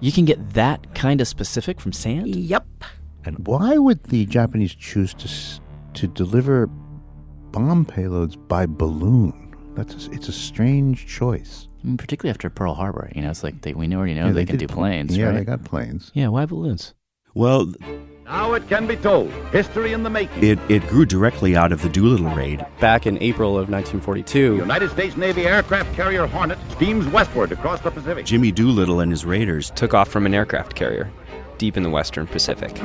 You 0.00 0.10
can 0.10 0.24
get 0.24 0.54
that 0.54 0.92
kind 0.92 1.20
of 1.20 1.28
specific 1.28 1.80
from 1.80 1.92
sand? 1.92 2.34
Yep. 2.34 2.66
And 3.24 3.46
why 3.46 3.78
would 3.78 4.02
the 4.04 4.26
Japanese 4.26 4.74
choose 4.74 5.14
to 5.14 5.28
to 5.92 6.08
deliver 6.08 6.66
bomb 7.52 7.84
payloads 7.86 8.36
by 8.48 8.66
balloon? 8.66 9.54
That's 9.76 10.08
a, 10.08 10.10
it's 10.10 10.28
a 10.28 10.32
strange 10.32 11.06
choice. 11.06 11.68
I 11.82 11.86
mean, 11.86 11.96
particularly 11.96 12.30
after 12.30 12.50
Pearl 12.50 12.74
Harbor, 12.74 13.10
you 13.14 13.22
know, 13.22 13.30
it's 13.30 13.42
like 13.42 13.62
they, 13.62 13.72
we 13.72 13.92
already 13.94 14.14
know 14.14 14.26
yeah, 14.26 14.32
they, 14.32 14.44
they 14.44 14.46
can 14.46 14.58
do 14.58 14.66
planes. 14.66 15.16
Yeah, 15.16 15.26
right? 15.26 15.34
they 15.36 15.44
got 15.44 15.64
planes. 15.64 16.10
Yeah, 16.14 16.28
why 16.28 16.44
balloons? 16.46 16.94
Well, 17.34 17.72
now 18.24 18.52
it 18.54 18.68
can 18.68 18.86
be 18.86 18.96
told. 18.96 19.30
History 19.50 19.92
in 19.92 20.02
the 20.02 20.10
making. 20.10 20.44
It, 20.44 20.58
it 20.68 20.86
grew 20.88 21.06
directly 21.06 21.56
out 21.56 21.72
of 21.72 21.80
the 21.80 21.88
Doolittle 21.88 22.34
raid. 22.34 22.64
Back 22.80 23.06
in 23.06 23.16
April 23.22 23.50
of 23.50 23.70
1942, 23.70 24.56
United 24.56 24.90
States 24.90 25.16
Navy 25.16 25.46
aircraft 25.46 25.94
carrier 25.94 26.26
Hornet 26.26 26.58
steams 26.70 27.06
westward 27.08 27.52
across 27.52 27.80
the 27.80 27.90
Pacific. 27.90 28.26
Jimmy 28.26 28.52
Doolittle 28.52 29.00
and 29.00 29.10
his 29.10 29.24
raiders 29.24 29.70
took 29.70 29.94
off 29.94 30.08
from 30.08 30.26
an 30.26 30.34
aircraft 30.34 30.74
carrier 30.74 31.10
deep 31.58 31.76
in 31.76 31.82
the 31.82 31.90
western 31.90 32.26
Pacific 32.26 32.82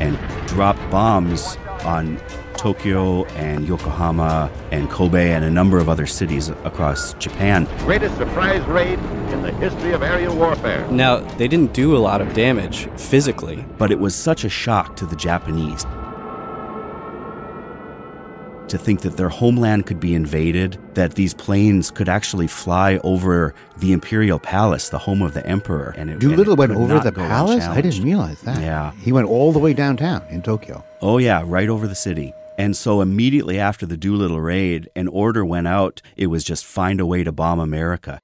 and 0.00 0.16
dropped 0.46 0.78
bombs 0.90 1.56
on 1.84 2.20
Tokyo 2.58 3.24
and 3.36 3.66
Yokohama 3.66 4.50
and 4.72 4.90
Kobe 4.90 5.32
and 5.32 5.44
a 5.44 5.50
number 5.50 5.78
of 5.78 5.88
other 5.88 6.06
cities 6.06 6.48
across 6.64 7.14
Japan. 7.14 7.66
Greatest 7.78 8.16
surprise 8.18 8.62
raid 8.66 8.98
in 9.32 9.42
the 9.42 9.52
history 9.52 9.92
of 9.92 10.02
aerial 10.02 10.34
warfare. 10.36 10.86
Now, 10.90 11.20
they 11.36 11.48
didn't 11.48 11.72
do 11.72 11.96
a 11.96 11.98
lot 11.98 12.20
of 12.20 12.34
damage 12.34 12.88
physically, 12.96 13.64
but 13.78 13.90
it 13.90 13.98
was 13.98 14.14
such 14.14 14.44
a 14.44 14.48
shock 14.48 14.96
to 14.96 15.06
the 15.06 15.16
Japanese 15.16 15.86
to 18.68 18.78
think 18.78 19.00
that 19.00 19.16
their 19.16 19.28
homeland 19.28 19.86
could 19.86 20.00
be 20.00 20.14
invaded, 20.14 20.78
that 20.94 21.14
these 21.14 21.34
planes 21.34 21.90
could 21.90 22.08
actually 22.08 22.46
fly 22.46 22.98
over 23.02 23.54
the 23.78 23.92
imperial 23.92 24.38
palace, 24.38 24.88
the 24.90 24.98
home 24.98 25.22
of 25.22 25.34
the 25.34 25.44
emperor. 25.46 25.94
And 25.96 26.10
it, 26.10 26.18
Doolittle 26.18 26.52
and 26.52 26.58
went 26.58 26.72
over 26.72 27.00
the 27.00 27.12
palace. 27.12 27.64
I 27.64 27.80
didn't 27.80 28.02
realize 28.02 28.40
that. 28.42 28.60
Yeah, 28.60 28.92
he 29.02 29.12
went 29.12 29.28
all 29.28 29.52
the 29.52 29.58
way 29.58 29.72
downtown 29.72 30.24
in 30.28 30.42
Tokyo. 30.42 30.84
Oh 31.00 31.18
yeah, 31.18 31.42
right 31.46 31.68
over 31.68 31.86
the 31.86 31.94
city. 31.94 32.34
And 32.58 32.76
so 32.76 33.00
immediately 33.00 33.60
after 33.60 33.86
the 33.86 33.96
Doolittle 33.96 34.40
raid, 34.40 34.90
an 34.96 35.06
order 35.08 35.44
went 35.44 35.68
out. 35.68 36.02
It 36.16 36.26
was 36.26 36.42
just 36.42 36.66
find 36.66 37.00
a 37.00 37.06
way 37.06 37.22
to 37.22 37.30
bomb 37.30 37.60
America. 37.60 38.20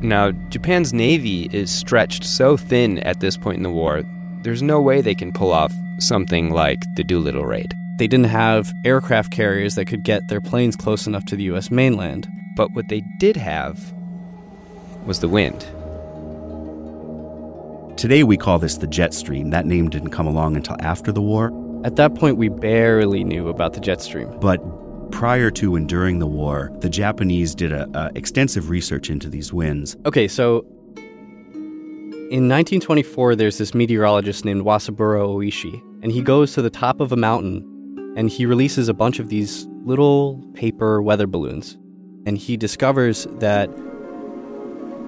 Now, 0.00 0.30
Japan's 0.50 0.92
navy 0.92 1.48
is 1.52 1.70
stretched 1.70 2.22
so 2.22 2.56
thin 2.56 2.98
at 2.98 3.18
this 3.20 3.36
point 3.36 3.56
in 3.56 3.62
the 3.64 3.70
war, 3.70 4.04
there's 4.42 4.62
no 4.62 4.80
way 4.80 5.00
they 5.00 5.14
can 5.14 5.32
pull 5.32 5.52
off 5.52 5.72
something 5.98 6.50
like 6.50 6.78
the 6.94 7.02
Doolittle 7.02 7.46
raid. 7.46 7.74
They 7.98 8.06
didn't 8.06 8.26
have 8.26 8.72
aircraft 8.84 9.32
carriers 9.32 9.74
that 9.74 9.86
could 9.86 10.04
get 10.04 10.28
their 10.28 10.40
planes 10.40 10.76
close 10.76 11.08
enough 11.08 11.24
to 11.26 11.36
the 11.36 11.44
US 11.44 11.70
mainland. 11.70 12.28
But 12.56 12.72
what 12.72 12.88
they 12.88 13.02
did 13.18 13.36
have 13.36 13.92
was 15.04 15.18
the 15.18 15.28
wind. 15.28 15.66
Today 17.98 18.22
we 18.22 18.36
call 18.36 18.60
this 18.60 18.76
the 18.76 18.86
jet 18.86 19.12
stream. 19.12 19.50
That 19.50 19.66
name 19.66 19.90
didn't 19.90 20.10
come 20.10 20.28
along 20.28 20.54
until 20.54 20.76
after 20.78 21.10
the 21.10 21.20
war. 21.20 21.50
At 21.82 21.96
that 21.96 22.14
point, 22.14 22.36
we 22.36 22.48
barely 22.48 23.24
knew 23.24 23.48
about 23.48 23.72
the 23.72 23.80
jet 23.80 24.00
stream. 24.00 24.38
But 24.38 24.60
prior 25.10 25.50
to 25.50 25.74
and 25.74 25.88
during 25.88 26.20
the 26.20 26.26
war, 26.28 26.70
the 26.78 26.88
Japanese 26.88 27.56
did 27.56 27.72
a, 27.72 27.88
a 27.98 28.12
extensive 28.14 28.70
research 28.70 29.10
into 29.10 29.28
these 29.28 29.52
winds. 29.52 29.96
Okay, 30.06 30.28
so 30.28 30.60
in 32.30 32.46
1924, 32.48 33.34
there's 33.34 33.58
this 33.58 33.74
meteorologist 33.74 34.44
named 34.44 34.62
Wasaburo 34.62 35.34
Oishi, 35.34 35.82
and 36.00 36.12
he 36.12 36.22
goes 36.22 36.52
to 36.52 36.62
the 36.62 36.70
top 36.70 37.00
of 37.00 37.10
a 37.10 37.16
mountain 37.16 37.64
and 38.16 38.30
he 38.30 38.46
releases 38.46 38.88
a 38.88 38.94
bunch 38.94 39.18
of 39.18 39.28
these 39.28 39.66
little 39.84 40.40
paper 40.54 41.02
weather 41.02 41.26
balloons. 41.26 41.76
And 42.26 42.38
he 42.38 42.56
discovers 42.56 43.26
that 43.40 43.68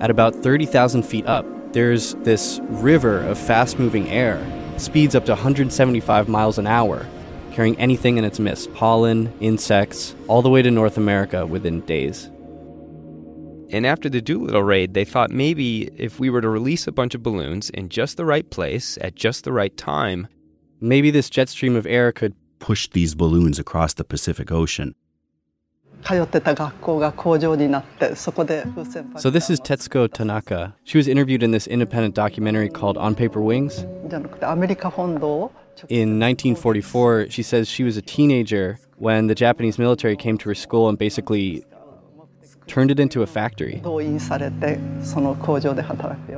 at 0.01 0.11
about 0.11 0.35
30,000 0.35 1.05
feet 1.05 1.27
up, 1.27 1.47
there's 1.73 2.15
this 2.17 2.61
river 2.65 3.21
of 3.21 3.39
fast 3.39 3.79
moving 3.79 4.09
air, 4.09 4.45
speeds 4.77 5.15
up 5.15 5.25
to 5.27 5.33
175 5.33 6.29
miles 6.29 6.59
an 6.59 6.67
hour, 6.67 7.07
carrying 7.53 7.79
anything 7.79 8.17
in 8.17 8.25
its 8.25 8.39
midst 8.39 8.73
pollen, 8.75 9.33
insects, 9.41 10.15
all 10.29 10.43
the 10.43 10.51
way 10.51 10.63
to 10.63 10.71
North 10.71 10.97
America 10.97 11.47
within 11.47 11.81
days. 11.83 12.31
And 13.73 13.87
after 13.87 14.09
the 14.09 14.21
Doolittle 14.21 14.65
raid, 14.65 14.95
they 14.95 15.05
thought 15.05 15.31
maybe 15.31 15.91
if 15.97 16.19
we 16.19 16.29
were 16.29 16.41
to 16.41 16.49
release 16.49 16.89
a 16.89 16.93
bunch 16.93 17.15
of 17.15 17.23
balloons 17.23 17.71
in 17.71 17.89
just 17.89 18.17
the 18.17 18.25
right 18.25 18.49
place 18.51 18.99
at 19.01 19.15
just 19.15 19.45
the 19.45 19.53
right 19.53 19.77
time, 19.77 20.27
maybe 20.81 21.11
this 21.11 21.31
jet 21.31 21.49
stream 21.49 21.77
of 21.77 21.87
air 21.87 22.11
could 22.11 22.35
push 22.59 22.89
these 22.89 23.15
balloons 23.15 23.61
across 23.61 23.95
the 23.95 24.05
Pacific 24.05 24.51
Ocean. 24.51 24.95
So 29.19 29.31
this 29.31 29.51
is 29.51 29.61
Tetsuko 29.61 30.13
Tanaka. 30.13 30.75
She 30.85 30.99
was 30.99 31.09
interviewed 31.09 31.43
in 31.43 31.51
this 31.51 31.67
independent 31.67 32.15
documentary 32.15 32.69
called 32.69 32.97
On 32.97 33.15
Paper 33.15 33.41
Wings. 33.41 33.85
In 35.89 36.19
1944, 36.19 37.31
she 37.31 37.43
says 37.43 37.69
she 37.69 37.85
was 37.85 37.97
a 37.97 38.03
teenager 38.03 38.79
when 38.97 39.29
the 39.29 39.35
Japanese 39.35 39.79
military 39.79 40.17
came 40.17 40.37
to 40.39 40.49
her 40.49 40.55
school 40.55 40.89
and 40.89 40.99
basically 40.99 41.65
turned 42.67 42.91
it 42.91 43.01
into 43.01 43.23
a 43.23 43.27
factory. 43.27 43.81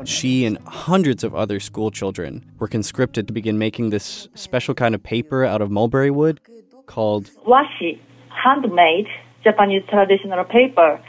She 0.05 0.47
and 0.47 0.59
hundreds 0.67 1.25
of 1.25 1.35
other 1.35 1.61
school 1.61 1.91
children 1.91 2.45
were 2.59 2.69
conscripted 2.69 3.27
to 3.27 3.33
begin 3.33 3.59
making 3.59 3.91
this 3.91 4.29
special 4.35 4.75
kind 4.75 4.95
of 4.95 5.03
paper 5.03 5.45
out 5.45 5.61
of 5.61 5.71
mulberry 5.71 6.11
wood 6.11 6.41
called 6.87 7.31
washi, 7.47 7.99
handmade 8.31 9.09
Japanese 9.45 9.83
traditional 9.89 10.45
paper. 10.45 11.01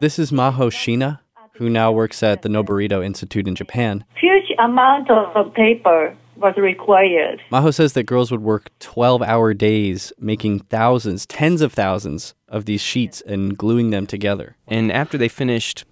This 0.00 0.18
is 0.18 0.30
Maho 0.30 0.70
Shina, 0.70 1.20
who 1.54 1.70
now 1.70 1.92
works 1.92 2.22
at 2.22 2.42
the 2.42 2.48
Noborito 2.48 3.04
Institute 3.04 3.46
in 3.46 3.54
Japan. 3.54 4.04
Huge 4.20 4.52
amount 4.58 5.10
of 5.10 5.54
paper 5.54 6.16
was 6.36 6.54
required. 6.56 7.40
Maho 7.50 7.72
says 7.72 7.94
that 7.94 8.04
girls 8.04 8.30
would 8.30 8.42
work 8.42 8.70
12 8.78 9.22
hour 9.22 9.54
days 9.54 10.12
making 10.18 10.60
thousands, 10.60 11.26
tens 11.26 11.62
of 11.62 11.72
thousands 11.72 12.34
of 12.48 12.66
these 12.66 12.82
sheets 12.82 13.22
and 13.22 13.56
gluing 13.56 13.90
them 13.90 14.06
together. 14.06 14.56
And 14.66 14.92
after 14.92 15.16
they 15.16 15.28
finished 15.28 15.84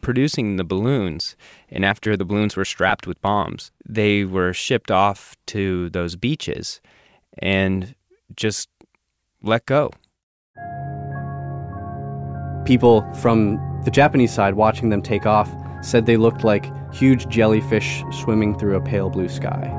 producing 0.00 0.56
the 0.56 0.64
balloons, 0.64 1.36
and 1.68 1.84
after 1.84 2.16
the 2.16 2.24
balloons 2.24 2.54
were 2.54 2.64
strapped 2.64 3.08
with 3.08 3.20
bombs, 3.20 3.72
they 3.84 4.24
were 4.24 4.52
shipped 4.52 4.90
off 4.90 5.34
to 5.46 5.90
those 5.90 6.14
beaches 6.14 6.80
and 7.38 7.94
just 8.36 8.68
let 9.42 9.66
go. 9.66 9.90
People 12.66 13.08
from 13.14 13.60
the 13.84 13.90
Japanese 13.92 14.32
side 14.32 14.54
watching 14.54 14.88
them 14.88 15.00
take 15.00 15.24
off 15.24 15.48
said 15.82 16.04
they 16.04 16.16
looked 16.16 16.42
like 16.42 16.72
huge 16.92 17.28
jellyfish 17.28 18.02
swimming 18.10 18.58
through 18.58 18.74
a 18.74 18.80
pale 18.80 19.08
blue 19.08 19.28
sky. 19.28 19.72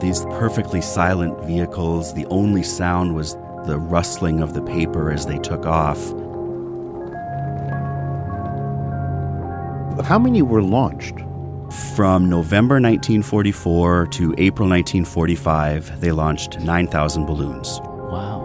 These 0.00 0.24
perfectly 0.26 0.82
silent 0.82 1.42
vehicles, 1.46 2.12
the 2.12 2.26
only 2.26 2.62
sound 2.62 3.14
was 3.14 3.34
the 3.64 3.78
rustling 3.78 4.42
of 4.42 4.52
the 4.52 4.60
paper 4.60 5.10
as 5.10 5.24
they 5.24 5.38
took 5.38 5.64
off. 5.64 5.98
How 10.04 10.18
many 10.18 10.42
were 10.42 10.62
launched? 10.62 11.14
From 11.96 12.28
November 12.28 12.74
1944 12.74 14.08
to 14.08 14.34
April 14.36 14.68
1945, 14.68 16.00
they 16.00 16.12
launched 16.12 16.60
9,000 16.60 17.24
balloons. 17.24 17.80
Wow. 17.82 18.43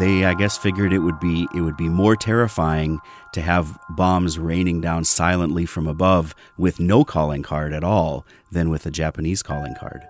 They, 0.00 0.24
I 0.24 0.32
guess, 0.32 0.56
figured 0.56 0.94
it 0.94 1.00
would 1.00 1.20
be 1.20 1.46
it 1.54 1.60
would 1.60 1.76
be 1.76 1.90
more 1.90 2.16
terrifying 2.16 3.00
to 3.34 3.42
have 3.42 3.78
bombs 3.90 4.38
raining 4.38 4.80
down 4.80 5.04
silently 5.04 5.66
from 5.66 5.86
above 5.86 6.34
with 6.56 6.80
no 6.80 7.04
calling 7.04 7.42
card 7.42 7.74
at 7.74 7.84
all 7.84 8.24
than 8.50 8.70
with 8.70 8.86
a 8.86 8.90
Japanese 8.90 9.42
calling 9.42 9.74
card. 9.78 10.00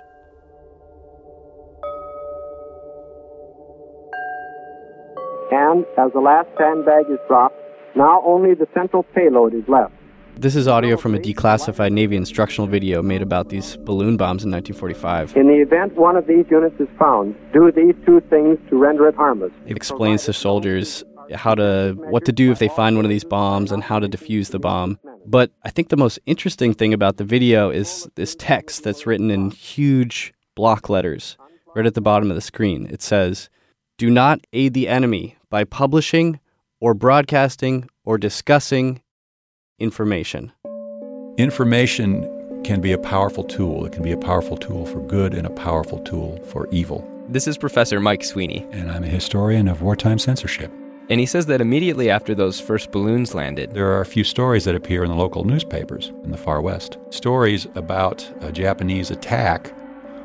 And 5.51 5.85
as 5.99 6.13
the 6.13 6.21
last 6.21 6.47
sandbag 6.57 7.11
is 7.11 7.19
dropped, 7.27 7.57
now 7.97 8.23
only 8.25 8.55
the 8.55 8.69
central 8.73 9.03
payload 9.03 9.55
is 9.55 9.65
left. 9.67 9.95
This 10.41 10.57
is 10.57 10.67
audio 10.67 10.97
from 10.97 11.15
a 11.15 11.19
declassified 11.19 11.93
Navy 11.93 12.17
instructional 12.17 12.67
video 12.67 13.03
made 13.03 13.21
about 13.21 13.51
these 13.51 13.77
balloon 13.77 14.17
bombs 14.17 14.43
in 14.43 14.51
1945. 14.51 15.37
In 15.37 15.49
the 15.49 15.61
event 15.61 15.97
one 15.97 16.17
of 16.17 16.27
these 16.27 16.47
units 16.51 16.81
is 16.81 16.89
found, 16.99 17.37
do 17.53 17.71
these 17.71 17.95
two 18.07 18.23
things 18.31 18.57
to 18.71 18.79
render 18.79 19.07
it 19.07 19.15
harmless. 19.15 19.53
It 19.67 19.77
explains 19.77 20.25
to 20.25 20.33
soldiers 20.33 21.05
how 21.35 21.55
to 21.57 21.95
what 22.09 22.25
to 22.25 22.33
do 22.33 22.53
if 22.53 22.59
they 22.59 22.69
find 22.69 22.97
one 22.97 23.05
of 23.05 23.11
these 23.11 23.23
bombs 23.23 23.71
and 23.71 23.85
how 23.85 23.99
to 23.99 24.09
defuse 24.09 24.51
the 24.51 24.59
bomb. 24.59 24.99
But 25.27 25.51
I 25.63 25.69
think 25.69 25.91
the 25.91 25.99
most 25.99 26.19
interesting 26.25 26.73
thing 26.73 26.95
about 26.95 27.19
the 27.19 27.25
video 27.25 27.69
is 27.69 28.09
this 28.15 28.35
text 28.35 28.83
that's 28.83 29.07
written 29.07 29.31
in 29.31 29.51
huge 29.51 30.33
block 30.57 30.89
letters 30.89 31.37
right 31.77 31.85
at 31.85 31.93
the 31.93 32.01
bottom 32.01 32.31
of 32.31 32.35
the 32.35 32.41
screen. 32.41 32.87
It 32.91 33.03
says, 33.03 33.51
"Do 33.99 34.09
not 34.09 34.41
aid 34.55 34.73
the 34.73 34.89
enemy 34.89 35.37
by 35.51 35.65
publishing 35.65 36.41
or 36.81 36.95
broadcasting 36.95 37.91
or 38.07 38.17
discussing 38.17 39.03
information." 39.81 40.53
Information 41.37 42.29
can 42.65 42.81
be 42.81 42.93
a 42.93 42.99
powerful 42.99 43.45
tool. 43.45 43.87
It 43.87 43.93
can 43.93 44.03
be 44.03 44.13
a 44.13 44.17
powerful 44.17 44.57
tool 44.57 44.85
for 44.85 45.01
good 45.01 45.35
and 45.35 45.47
a 45.47 45.51
powerful 45.51 45.99
tool 46.01 46.39
for 46.45 46.69
evil. 46.71 47.09
This 47.29 47.49
is 47.49 47.57
Professor 47.57 48.01
Mike 48.01 48.23
Sweeney. 48.23 48.67
And 48.73 48.91
I'm 48.91 49.05
a 49.05 49.09
historian 49.09 49.69
of 49.69 49.83
wartime 49.83 50.19
censorship. 50.19 50.71
And 51.09 51.19
he 51.19 51.27
says 51.27 51.47
that 51.47 51.61
immediately 51.61 52.11
after 52.11 52.35
those 52.35 52.61
first 52.61 52.93
balloons 52.93 53.35
landed, 53.35 53.73
there 53.73 53.91
are 53.91 54.01
a 54.01 54.07
few 54.07 54.23
stories 54.23 54.65
that 54.65 54.77
appear 54.77 55.03
in 55.03 55.11
the 55.11 55.17
local 55.17 55.45
newspapers 55.45 56.13
in 56.23 56.31
the 56.31 56.37
far 56.37 56.61
west. 56.61 56.99
Stories 57.11 57.67
about 57.75 58.29
a 58.43 58.53
Japanese 58.53 59.11
attack 59.11 59.73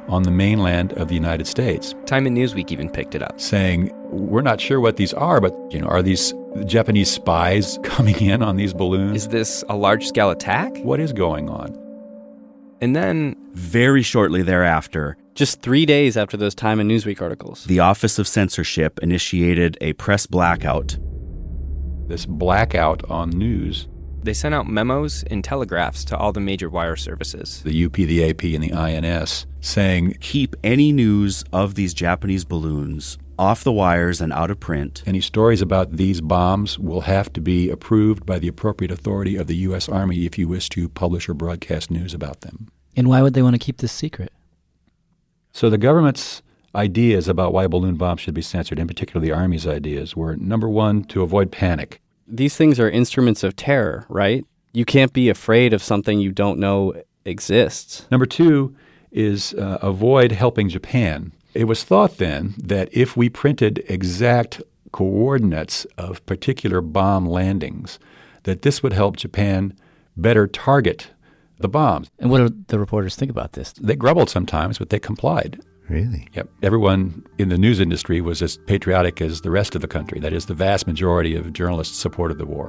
on 0.08 0.24
the 0.24 0.32
mainland 0.32 0.94
of 0.94 1.08
the 1.08 1.16
United 1.16 1.48
States. 1.48 1.96
Time 2.06 2.26
and 2.26 2.38
Newsweek 2.38 2.72
even 2.72 2.90
picked 2.90 3.16
it 3.16 3.22
up, 3.22 3.40
saying, 3.40 3.92
We're 4.10 4.42
not 4.42 4.62
sure 4.62 4.80
what 4.80 4.98
these 4.98 5.14
are, 5.14 5.42
but 5.42 5.54
you 5.72 5.80
know, 5.80 5.88
are 5.88 6.02
these 6.02 6.34
Japanese 6.66 7.10
spies 7.10 7.80
coming 7.84 8.16
in 8.22 8.42
on 8.42 8.56
these 8.56 8.74
balloons? 8.74 9.24
Is 9.24 9.28
this 9.30 9.64
a 9.70 9.76
large 9.76 10.06
scale 10.06 10.30
attack? 10.30 10.76
What 10.78 11.00
is 11.00 11.14
going 11.14 11.50
on? 11.50 11.82
And 12.82 12.96
then, 12.96 13.36
very 13.54 14.02
shortly 14.02 14.42
thereafter, 14.42 15.18
just 15.34 15.62
three 15.62 15.86
days 15.86 16.18
after 16.18 16.38
those 16.38 16.54
Time 16.54 16.80
and 16.80 16.90
Newsweek 16.90 17.22
articles, 17.22 17.64
the 17.66 17.80
Office 17.80 18.20
of 18.20 18.28
Censorship 18.28 19.00
initiated 19.00 19.78
a 19.82 19.94
press 19.94 20.26
blackout. 20.26 20.98
This 22.08 22.26
blackout 22.26 23.04
on 23.10 23.32
news. 23.32 23.88
They 24.26 24.34
sent 24.34 24.56
out 24.56 24.68
memos 24.68 25.24
and 25.30 25.44
telegraphs 25.44 26.04
to 26.06 26.18
all 26.18 26.34
the 26.34 26.40
major 26.40 26.68
wire 26.68 26.96
services 26.96 27.62
the 27.62 27.86
UP, 27.86 27.94
the 27.94 28.28
AP, 28.28 28.44
and 28.46 28.64
the 28.64 28.74
INS 28.74 29.46
saying, 29.62 30.18
Keep 30.20 30.56
any 30.64 30.92
news 30.92 31.44
of 31.54 31.76
these 31.76 31.94
Japanese 31.94 32.44
balloons 32.44 33.20
off 33.38 33.64
the 33.64 33.72
wires 33.72 34.22
and 34.22 34.34
out 34.34 34.50
of 34.50 34.60
print. 34.60 35.04
Any 35.06 35.22
stories 35.22 35.62
about 35.62 35.98
these 35.98 36.22
bombs 36.22 36.80
will 36.80 37.02
have 37.02 37.32
to 37.34 37.42
be 37.42 37.70
approved 37.70 38.26
by 38.26 38.40
the 38.40 38.48
appropriate 38.48 38.90
authority 38.90 39.36
of 39.36 39.46
the 39.46 39.58
U.S. 39.58 39.88
Army 39.88 40.26
if 40.26 40.40
you 40.40 40.48
wish 40.48 40.70
to 40.70 40.90
publish 40.90 41.30
or 41.30 41.36
broadcast 41.36 41.92
news 41.92 42.16
about 42.16 42.42
them. 42.42 42.70
And 42.96 43.08
why 43.08 43.22
would 43.22 43.36
they 43.36 43.44
want 43.44 43.54
to 43.54 43.64
keep 43.64 43.78
this 43.78 43.92
secret? 43.92 44.34
So 45.52 45.70
the 45.70 45.78
government's 45.78 46.42
ideas 46.74 47.28
about 47.28 47.54
why 47.54 47.68
balloon 47.68 47.96
bombs 47.96 48.22
should 48.22 48.34
be 48.34 48.42
censored, 48.42 48.80
in 48.80 48.88
particular 48.88 49.24
the 49.24 49.34
Army's 49.34 49.68
ideas, 49.68 50.16
were 50.16 50.36
number 50.36 50.68
one, 50.68 51.04
to 51.06 51.22
avoid 51.22 51.52
panic. 51.52 52.02
These 52.28 52.56
things 52.56 52.80
are 52.80 52.90
instruments 52.90 53.44
of 53.44 53.56
terror, 53.56 54.06
right? 54.10 54.46
You 54.74 54.86
can't 54.86 55.14
be 55.14 55.30
afraid 55.30 55.74
of 55.74 55.84
something 55.84 56.20
you 56.20 56.32
don't 56.32 56.60
know 56.60 56.94
exists. 57.24 58.06
Number 58.12 58.26
two 58.26 58.76
is 59.12 59.54
uh, 59.54 59.80
avoid 59.82 60.32
helping 60.32 60.70
Japan. 60.70 61.32
It 61.54 61.66
was 61.66 61.84
thought 61.84 62.18
then 62.18 62.54
that 62.58 62.90
if 62.92 63.16
we 63.16 63.30
printed 63.30 63.84
exact 63.88 64.62
coordinates 64.92 65.86
of 65.98 66.26
particular 66.26 66.82
bomb 66.82 67.26
landings, 67.26 68.00
that 68.44 68.62
this 68.62 68.84
would 68.84 68.94
help 68.94 69.18
Japan 69.18 69.74
better 70.18 70.48
target 70.48 71.12
the 71.60 71.68
bombs. 71.70 72.10
And 72.20 72.30
what 72.30 72.40
do 72.40 72.56
the 72.68 72.80
reporters 72.80 73.16
think 73.16 73.32
about 73.32 73.54
this? 73.54 73.74
They 73.74 73.96
grumbled 73.96 74.30
sometimes, 74.30 74.78
but 74.78 74.90
they 74.90 75.00
complied. 75.00 75.62
Really? 75.90 76.28
Yep. 76.34 76.50
Everyone 76.64 77.24
in 77.38 77.50
the 77.50 77.58
news 77.58 77.80
industry 77.80 78.22
was 78.22 78.42
as 78.42 78.58
patriotic 78.66 79.22
as 79.22 79.42
the 79.42 79.52
rest 79.52 79.76
of 79.76 79.82
the 79.82 79.88
country. 79.88 80.20
That 80.20 80.34
is, 80.34 80.48
the 80.48 80.54
vast 80.54 80.88
majority 80.88 81.36
of 81.36 81.54
journalists 81.54 81.98
supported 81.98 82.38
the 82.38 82.46
war. 82.46 82.68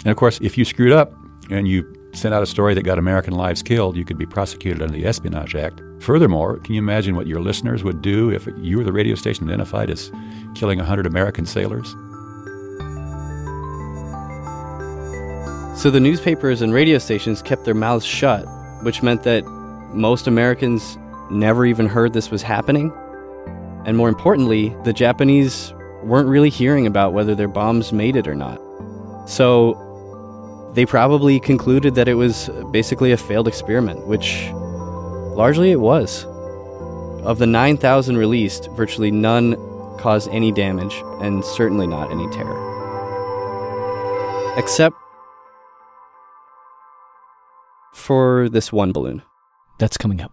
And 0.00 0.08
of 0.08 0.16
course, 0.16 0.38
if 0.42 0.58
you 0.58 0.64
screwed 0.64 0.92
up 0.92 1.12
and 1.50 1.68
you 1.68 1.84
sent 2.12 2.34
out 2.34 2.42
a 2.42 2.46
story 2.46 2.74
that 2.74 2.82
got 2.82 2.98
American 2.98 3.34
lives 3.34 3.62
killed, 3.62 3.96
you 3.96 4.04
could 4.04 4.18
be 4.18 4.26
prosecuted 4.26 4.82
under 4.82 4.94
the 4.94 5.06
Espionage 5.06 5.54
Act. 5.54 5.80
Furthermore, 6.00 6.58
can 6.58 6.74
you 6.74 6.80
imagine 6.80 7.14
what 7.14 7.26
your 7.26 7.40
listeners 7.40 7.84
would 7.84 8.02
do 8.02 8.30
if 8.30 8.48
you 8.58 8.78
were 8.78 8.84
the 8.84 8.92
radio 8.92 9.14
station 9.14 9.46
identified 9.48 9.90
as 9.90 10.10
killing 10.54 10.78
100 10.78 11.06
American 11.06 11.46
sailors? 11.46 11.94
So 15.80 15.90
the 15.90 16.00
newspapers 16.00 16.62
and 16.62 16.72
radio 16.72 16.98
stations 16.98 17.42
kept 17.42 17.64
their 17.64 17.74
mouths 17.74 18.04
shut, 18.04 18.46
which 18.82 19.02
meant 19.02 19.22
that 19.24 19.44
most 19.92 20.26
Americans 20.26 20.96
never 21.30 21.66
even 21.66 21.86
heard 21.86 22.12
this 22.12 22.30
was 22.30 22.42
happening. 22.42 22.92
And 23.84 23.96
more 23.96 24.08
importantly, 24.08 24.74
the 24.84 24.92
Japanese 24.92 25.72
weren't 26.02 26.28
really 26.28 26.50
hearing 26.50 26.86
about 26.86 27.12
whether 27.12 27.34
their 27.34 27.48
bombs 27.48 27.92
made 27.92 28.16
it 28.16 28.26
or 28.28 28.34
not. 28.34 28.60
So 29.28 29.82
they 30.74 30.86
probably 30.86 31.40
concluded 31.40 31.94
that 31.94 32.08
it 32.08 32.14
was 32.14 32.50
basically 32.70 33.12
a 33.12 33.16
failed 33.16 33.48
experiment, 33.48 34.06
which 34.06 34.48
largely 35.34 35.70
it 35.70 35.80
was. 35.80 36.24
Of 37.24 37.38
the 37.38 37.46
9,000 37.46 38.16
released, 38.16 38.68
virtually 38.72 39.10
none 39.10 39.56
caused 39.98 40.28
any 40.30 40.52
damage, 40.52 40.94
and 41.20 41.44
certainly 41.44 41.86
not 41.86 42.10
any 42.10 42.28
terror. 42.30 42.62
Except 44.56 44.94
for 47.92 48.48
this 48.48 48.72
one 48.72 48.92
balloon. 48.92 49.22
That's 49.78 49.96
coming 49.96 50.20
up. 50.20 50.32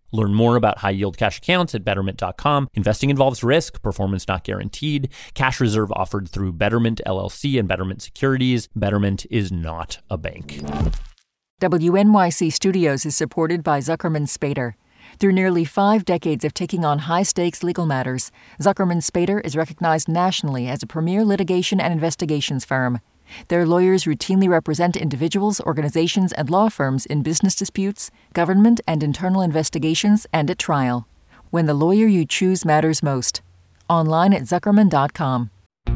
Learn 0.11 0.33
more 0.33 0.55
about 0.55 0.79
high 0.79 0.91
yield 0.91 1.17
cash 1.17 1.37
accounts 1.37 1.73
at 1.75 1.83
betterment.com. 1.83 2.69
Investing 2.73 3.09
involves 3.09 3.43
risk, 3.43 3.81
performance 3.81 4.27
not 4.27 4.43
guaranteed. 4.43 5.09
Cash 5.33 5.59
reserve 5.59 5.91
offered 5.93 6.29
through 6.29 6.53
Betterment 6.53 7.01
LLC 7.05 7.59
and 7.59 7.67
Betterment 7.67 8.01
Securities. 8.01 8.67
Betterment 8.75 9.25
is 9.29 9.51
not 9.51 9.99
a 10.09 10.17
bank. 10.17 10.61
WNYC 11.61 12.51
Studios 12.51 13.05
is 13.05 13.15
supported 13.15 13.63
by 13.63 13.79
Zuckerman 13.79 14.27
Spader. 14.27 14.73
Through 15.19 15.33
nearly 15.33 15.65
five 15.65 16.05
decades 16.05 16.43
of 16.43 16.53
taking 16.53 16.83
on 16.85 16.99
high 16.99 17.23
stakes 17.23 17.63
legal 17.63 17.85
matters, 17.85 18.31
Zuckerman 18.59 19.03
Spader 19.03 19.45
is 19.45 19.55
recognized 19.55 20.07
nationally 20.09 20.67
as 20.67 20.81
a 20.81 20.87
premier 20.87 21.23
litigation 21.23 21.79
and 21.79 21.93
investigations 21.93 22.65
firm. 22.65 22.99
Their 23.47 23.65
lawyers 23.65 24.05
routinely 24.05 24.49
represent 24.49 24.95
individuals, 24.95 25.61
organizations, 25.61 26.31
and 26.33 26.49
law 26.49 26.69
firms 26.69 27.05
in 27.05 27.23
business 27.23 27.55
disputes, 27.55 28.11
government 28.33 28.81
and 28.87 29.03
internal 29.03 29.41
investigations, 29.41 30.27
and 30.33 30.49
at 30.49 30.59
trial. 30.59 31.07
When 31.49 31.65
the 31.65 31.73
lawyer 31.73 32.07
you 32.07 32.25
choose 32.25 32.65
matters 32.65 33.03
most. 33.03 33.41
Online 33.89 34.33
at 34.33 34.43
Zuckerman.com. 34.43 35.49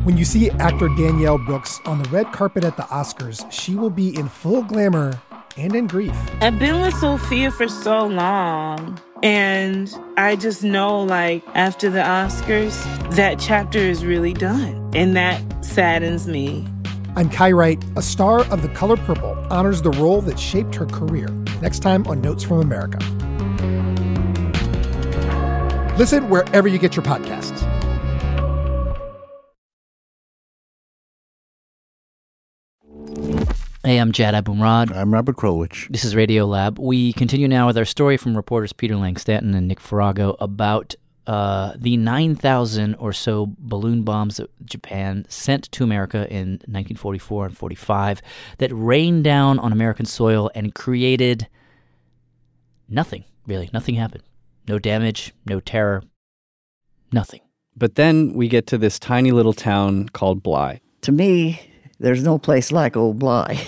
When 0.04 0.18
you 0.18 0.26
see 0.26 0.50
actor 0.52 0.90
Danielle 0.90 1.38
Brooks 1.38 1.80
on 1.86 2.02
the 2.02 2.10
red 2.10 2.32
carpet 2.32 2.66
at 2.66 2.76
the 2.78 2.84
Oscars, 2.84 3.50
she 3.52 3.76
will 3.76 3.90
be 3.90 4.16
in 4.16 4.28
full 4.28 4.64
glamour 4.64 5.20
and 5.58 5.76
in 5.76 5.88
grief. 5.88 6.16
I've 6.42 6.60
been 6.60 6.82
with 6.82 6.94
Sophia 6.96 7.52
for 7.52 7.68
so 7.68 8.06
long. 8.06 9.00
And 9.24 9.92
I 10.18 10.36
just 10.36 10.64
know, 10.64 11.02
like, 11.02 11.44
after 11.56 11.90
the 11.90 12.00
Oscars, 12.00 12.76
that 13.16 13.40
chapter 13.40 13.80
is 13.80 14.06
really 14.06 14.34
done. 14.34 14.92
And 14.94 15.16
that 15.16 15.42
saddens 15.64 16.28
me 16.28 16.68
I'm 17.18 17.30
Kai 17.30 17.54
Wright. 17.54 17.82
A 17.96 18.02
star 18.02 18.42
of 18.52 18.62
The 18.62 18.68
Color 18.70 18.98
Purple 18.98 19.38
honors 19.50 19.82
the 19.82 19.92
role 19.92 20.22
that 20.24 20.38
shaped 20.38 20.76
her 20.76 20.86
career. 20.86 21.30
Next 21.62 21.80
time 21.80 22.06
on 22.08 22.20
Notes 22.20 22.44
from 22.44 22.60
America. 22.60 22.98
Listen 25.98 26.30
wherever 26.30 26.68
you 26.68 26.78
get 26.78 26.98
your 26.98 27.06
podcasts. 27.06 27.62
Hey, 33.86 33.98
I'm 34.00 34.12
Jad 34.12 34.34
Abumrad. 34.34 34.94
I'm 34.94 35.14
Robert 35.14 35.38
Krulwich. 35.38 35.88
This 35.90 36.04
is 36.04 36.16
Radio 36.16 36.46
Lab. 36.46 36.80
We 36.80 37.14
continue 37.14 37.48
now 37.48 37.68
with 37.68 37.78
our 37.78 37.86
story 37.86 38.18
from 38.18 38.36
reporters 38.36 38.74
Peter 38.74 38.98
Langstanton 38.98 39.54
and 39.54 39.70
Nick 39.70 39.80
Farago 39.80 40.36
about 40.40 40.96
uh, 41.28 41.74
the 41.78 41.98
9,000 41.98 42.96
or 42.96 43.12
so 43.12 43.54
balloon 43.58 44.04
bombs 44.04 44.38
that 44.38 44.50
Japan 44.66 45.26
sent 45.28 45.72
to 45.72 45.84
America 45.84 46.28
in 46.30 46.52
1944 46.68 47.48
and 47.48 47.58
45 47.58 48.22
that 48.60 48.72
rained 48.72 49.24
down 49.24 49.58
on 49.60 49.72
American 49.72 50.06
soil 50.06 50.52
and 50.54 50.76
created 50.76 51.48
nothing, 52.88 53.24
really. 53.48 53.70
Nothing 53.74 53.96
happened. 53.96 54.24
No 54.68 54.80
damage, 54.80 55.34
no 55.46 55.60
terror, 55.60 56.04
nothing. 57.12 57.42
But 57.76 57.96
then 57.96 58.34
we 58.34 58.48
get 58.48 58.68
to 58.68 58.78
this 58.78 59.00
tiny 59.00 59.32
little 59.32 59.54
town 59.54 60.10
called 60.10 60.42
Bly. 60.42 60.80
To 61.02 61.12
me, 61.12 61.60
there's 62.00 62.24
no 62.24 62.38
place 62.38 62.72
like 62.72 62.96
old 62.96 63.20
Bly. 63.20 63.60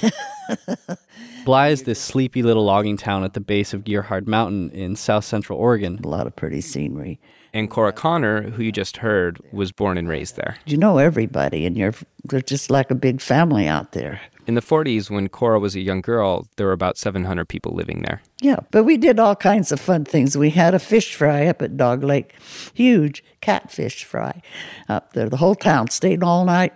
Bly 1.45 1.69
is 1.69 1.83
this 1.83 1.99
sleepy 1.99 2.43
little 2.43 2.65
logging 2.65 2.97
town 2.97 3.23
at 3.23 3.33
the 3.33 3.39
base 3.39 3.73
of 3.73 3.83
Gearhart 3.83 4.27
Mountain 4.27 4.71
in 4.71 4.95
south 4.95 5.23
central 5.25 5.59
Oregon. 5.59 5.99
A 6.03 6.07
lot 6.07 6.27
of 6.27 6.35
pretty 6.35 6.61
scenery. 6.61 7.19
And 7.57 7.71
Cora 7.71 7.91
Connor, 7.91 8.51
who 8.51 8.61
you 8.61 8.71
just 8.71 8.97
heard, 8.97 9.39
was 9.51 9.71
born 9.71 9.97
and 9.97 10.07
raised 10.07 10.35
there. 10.35 10.57
You 10.67 10.77
know 10.77 10.99
everybody, 10.99 11.65
and 11.65 11.75
you're 11.75 11.95
they're 12.23 12.39
just 12.39 12.69
like 12.69 12.91
a 12.91 12.95
big 12.95 13.19
family 13.19 13.67
out 13.67 13.93
there. 13.93 14.21
In 14.45 14.53
the 14.53 14.61
40s, 14.61 15.09
when 15.09 15.27
Cora 15.27 15.59
was 15.59 15.75
a 15.75 15.79
young 15.79 16.01
girl, 16.01 16.47
there 16.57 16.67
were 16.67 16.71
about 16.71 16.99
700 16.99 17.49
people 17.49 17.73
living 17.73 18.03
there. 18.03 18.21
Yeah, 18.41 18.59
but 18.69 18.83
we 18.83 18.95
did 18.95 19.19
all 19.19 19.35
kinds 19.35 19.71
of 19.71 19.79
fun 19.79 20.05
things. 20.05 20.37
We 20.37 20.51
had 20.51 20.75
a 20.75 20.79
fish 20.79 21.15
fry 21.15 21.47
up 21.47 21.63
at 21.63 21.77
Dog 21.77 22.03
Lake, 22.03 22.35
huge 22.75 23.23
catfish 23.41 24.03
fry 24.03 24.39
up 24.87 25.13
there. 25.13 25.27
The 25.27 25.37
whole 25.37 25.55
town 25.55 25.89
stayed 25.89 26.21
all 26.21 26.45
night, 26.45 26.73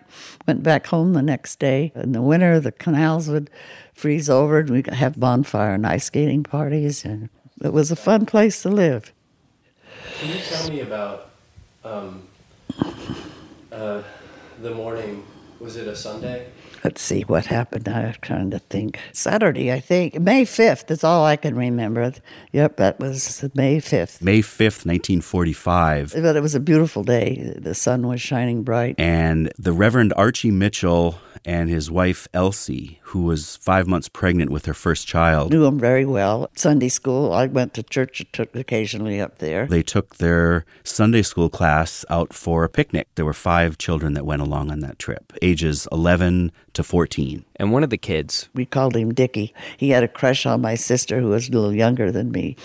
went 0.47 0.63
back 0.63 0.87
home 0.87 1.13
the 1.13 1.21
next 1.21 1.59
day. 1.59 1.91
In 1.93 2.13
the 2.13 2.23
winter, 2.23 2.59
the 2.59 2.71
canals 2.71 3.29
would 3.29 3.51
freeze 3.93 4.31
over, 4.31 4.57
and 4.57 4.71
we'd 4.71 4.87
have 4.87 5.19
bonfire 5.19 5.75
and 5.75 5.85
ice 5.85 6.05
skating 6.05 6.41
parties, 6.41 7.05
and 7.05 7.29
it 7.63 7.71
was 7.71 7.91
a 7.91 7.95
fun 7.95 8.25
place 8.25 8.63
to 8.63 8.69
live. 8.69 9.13
Can 10.19 10.29
you 10.29 10.39
tell 10.43 10.69
me 10.69 10.81
about 10.81 11.29
um, 11.83 12.27
uh, 13.71 14.03
the 14.61 14.71
morning? 14.73 15.25
Was 15.59 15.75
it 15.75 15.87
a 15.87 15.95
Sunday? 15.95 16.47
Let's 16.83 17.03
see 17.03 17.21
what 17.21 17.45
happened. 17.45 17.87
I'm 17.87 18.15
trying 18.21 18.49
to 18.49 18.57
think. 18.57 18.99
Saturday, 19.13 19.71
I 19.71 19.79
think. 19.79 20.19
May 20.19 20.43
5th 20.43 20.89
is 20.89 21.03
all 21.03 21.23
I 21.23 21.35
can 21.35 21.55
remember. 21.55 22.13
Yep, 22.51 22.77
that 22.77 22.99
was 22.99 23.45
May 23.53 23.77
5th. 23.77 24.23
May 24.23 24.39
5th, 24.39 24.85
1945. 24.87 26.13
But 26.15 26.35
it 26.35 26.41
was 26.41 26.55
a 26.55 26.59
beautiful 26.59 27.03
day. 27.03 27.53
The 27.55 27.75
sun 27.75 28.07
was 28.07 28.19
shining 28.19 28.63
bright. 28.63 28.95
And 28.97 29.53
the 29.59 29.73
Reverend 29.73 30.13
Archie 30.17 30.49
Mitchell 30.49 31.19
and 31.45 31.69
his 31.69 31.89
wife 31.89 32.27
Elsie, 32.33 32.99
who 33.03 33.23
was 33.23 33.55
five 33.57 33.87
months 33.87 34.09
pregnant 34.09 34.51
with 34.51 34.65
her 34.65 34.73
first 34.73 35.07
child. 35.07 35.51
Knew 35.51 35.65
him 35.65 35.79
very 35.79 36.05
well. 36.05 36.49
Sunday 36.55 36.89
school, 36.89 37.33
I 37.33 37.47
went 37.47 37.73
to 37.75 37.83
church 37.83 38.23
occasionally 38.53 39.19
up 39.19 39.39
there. 39.39 39.67
They 39.67 39.83
took 39.83 40.17
their 40.17 40.65
Sunday 40.83 41.21
school 41.21 41.49
class 41.49 42.05
out 42.09 42.33
for 42.33 42.63
a 42.63 42.69
picnic. 42.69 43.07
There 43.15 43.25
were 43.25 43.33
five 43.33 43.77
children 43.77 44.13
that 44.13 44.25
went 44.25 44.41
along 44.41 44.71
on 44.71 44.79
that 44.81 44.99
trip, 44.99 45.33
ages 45.41 45.87
11 45.91 46.51
to 46.73 46.83
14. 46.83 47.45
And 47.57 47.71
one 47.71 47.83
of 47.83 47.89
the 47.89 47.97
kids, 47.97 48.49
we 48.53 48.65
called 48.65 48.95
him 48.95 49.13
Dickie. 49.13 49.53
He 49.77 49.89
had 49.89 50.03
a 50.03 50.07
crush 50.07 50.45
on 50.45 50.61
my 50.61 50.75
sister, 50.75 51.19
who 51.19 51.29
was 51.29 51.49
a 51.49 51.51
little 51.51 51.73
younger 51.73 52.11
than 52.11 52.31
me 52.31 52.55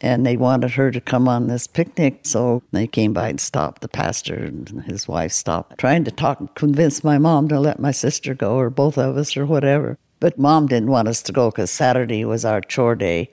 and 0.00 0.24
they 0.24 0.36
wanted 0.36 0.72
her 0.72 0.90
to 0.90 1.00
come 1.00 1.28
on 1.28 1.46
this 1.46 1.66
picnic. 1.66 2.20
So 2.22 2.62
they 2.72 2.86
came 2.86 3.12
by 3.12 3.28
and 3.28 3.40
stopped. 3.40 3.82
The 3.82 3.88
pastor 3.88 4.34
and 4.34 4.84
his 4.84 5.06
wife 5.06 5.32
stopped, 5.32 5.78
trying 5.78 6.04
to 6.04 6.10
talk, 6.10 6.40
and 6.40 6.54
convince 6.54 7.04
my 7.04 7.18
mom 7.18 7.48
to 7.48 7.60
let 7.60 7.78
my 7.78 7.90
sister 7.90 8.34
go, 8.34 8.56
or 8.56 8.70
both 8.70 8.96
of 8.98 9.16
us, 9.16 9.36
or 9.36 9.46
whatever. 9.46 9.98
But 10.20 10.38
mom 10.38 10.66
didn't 10.66 10.90
want 10.90 11.08
us 11.08 11.22
to 11.22 11.32
go 11.32 11.50
because 11.50 11.70
Saturday 11.70 12.24
was 12.24 12.44
our 12.44 12.60
chore 12.60 12.94
day. 12.94 13.30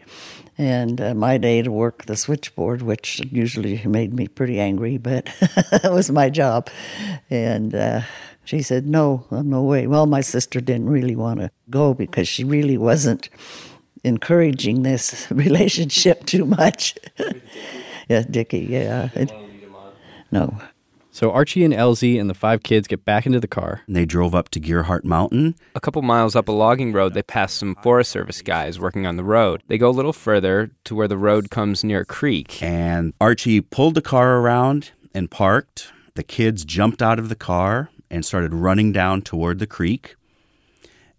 And 0.58 1.00
uh, 1.00 1.14
my 1.14 1.38
day 1.38 1.62
to 1.62 1.72
work 1.72 2.06
the 2.06 2.16
switchboard, 2.16 2.82
which 2.82 3.22
usually 3.32 3.84
made 3.86 4.14
me 4.14 4.28
pretty 4.28 4.60
angry, 4.60 4.98
but 4.98 5.30
it 5.42 5.92
was 5.92 6.10
my 6.10 6.30
job. 6.32 6.70
And 7.30 7.76
uh, 7.76 8.02
she 8.44 8.64
said, 8.64 8.88
No, 8.88 9.26
no 9.30 9.62
way. 9.62 9.86
Well, 9.86 10.08
my 10.08 10.22
sister 10.22 10.60
didn't 10.60 10.90
really 10.90 11.16
want 11.16 11.42
to 11.42 11.52
go 11.70 11.94
because 11.94 12.28
she 12.28 12.44
really 12.44 12.78
wasn't 12.78 13.30
encouraging 14.04 14.84
this 14.84 15.28
relationship 15.32 16.26
too 16.26 16.46
much. 16.46 16.96
yeah, 18.10 18.24
Dickie, 18.30 18.60
yeah. 18.60 19.10
no. 20.32 20.58
So 21.18 21.32
Archie 21.32 21.64
and 21.64 21.74
Elsie 21.74 22.20
and 22.20 22.30
the 22.30 22.36
five 22.36 22.62
kids 22.62 22.88
get 22.88 23.04
back 23.04 23.26
into 23.26 23.40
the 23.40 23.48
car. 23.48 23.82
And 23.88 23.96
they 23.96 24.06
drove 24.06 24.36
up 24.36 24.50
to 24.50 24.60
Gearhart 24.60 25.04
Mountain. 25.04 25.56
A 25.74 25.80
couple 25.80 26.04
miles 26.04 26.36
up 26.36 26.48
a 26.48 26.52
logging 26.52 26.94
road, 26.94 27.16
they 27.16 27.24
pass 27.24 27.54
some 27.54 27.74
Forest 27.82 28.12
Service 28.12 28.44
guys 28.44 28.80
working 28.80 29.08
on 29.08 29.16
the 29.16 29.24
road. 29.24 29.64
They 29.68 29.80
go 29.80 29.90
a 29.90 29.98
little 29.98 30.14
further 30.14 30.70
to 30.84 30.94
where 30.94 31.08
the 31.08 31.18
road 31.18 31.50
comes 31.50 31.84
near 31.84 32.02
a 32.02 32.06
creek. 32.06 32.62
And 32.62 33.16
Archie 33.20 33.62
pulled 33.62 33.96
the 33.96 34.02
car 34.04 34.38
around 34.38 34.92
and 35.12 35.32
parked. 35.32 35.92
The 36.14 36.22
kids 36.22 36.64
jumped 36.64 37.02
out 37.02 37.18
of 37.18 37.30
the 37.30 37.36
car 37.36 37.90
and 38.12 38.24
started 38.24 38.54
running 38.54 38.92
down 38.92 39.24
toward 39.24 39.58
the 39.58 39.66
creek. 39.66 40.16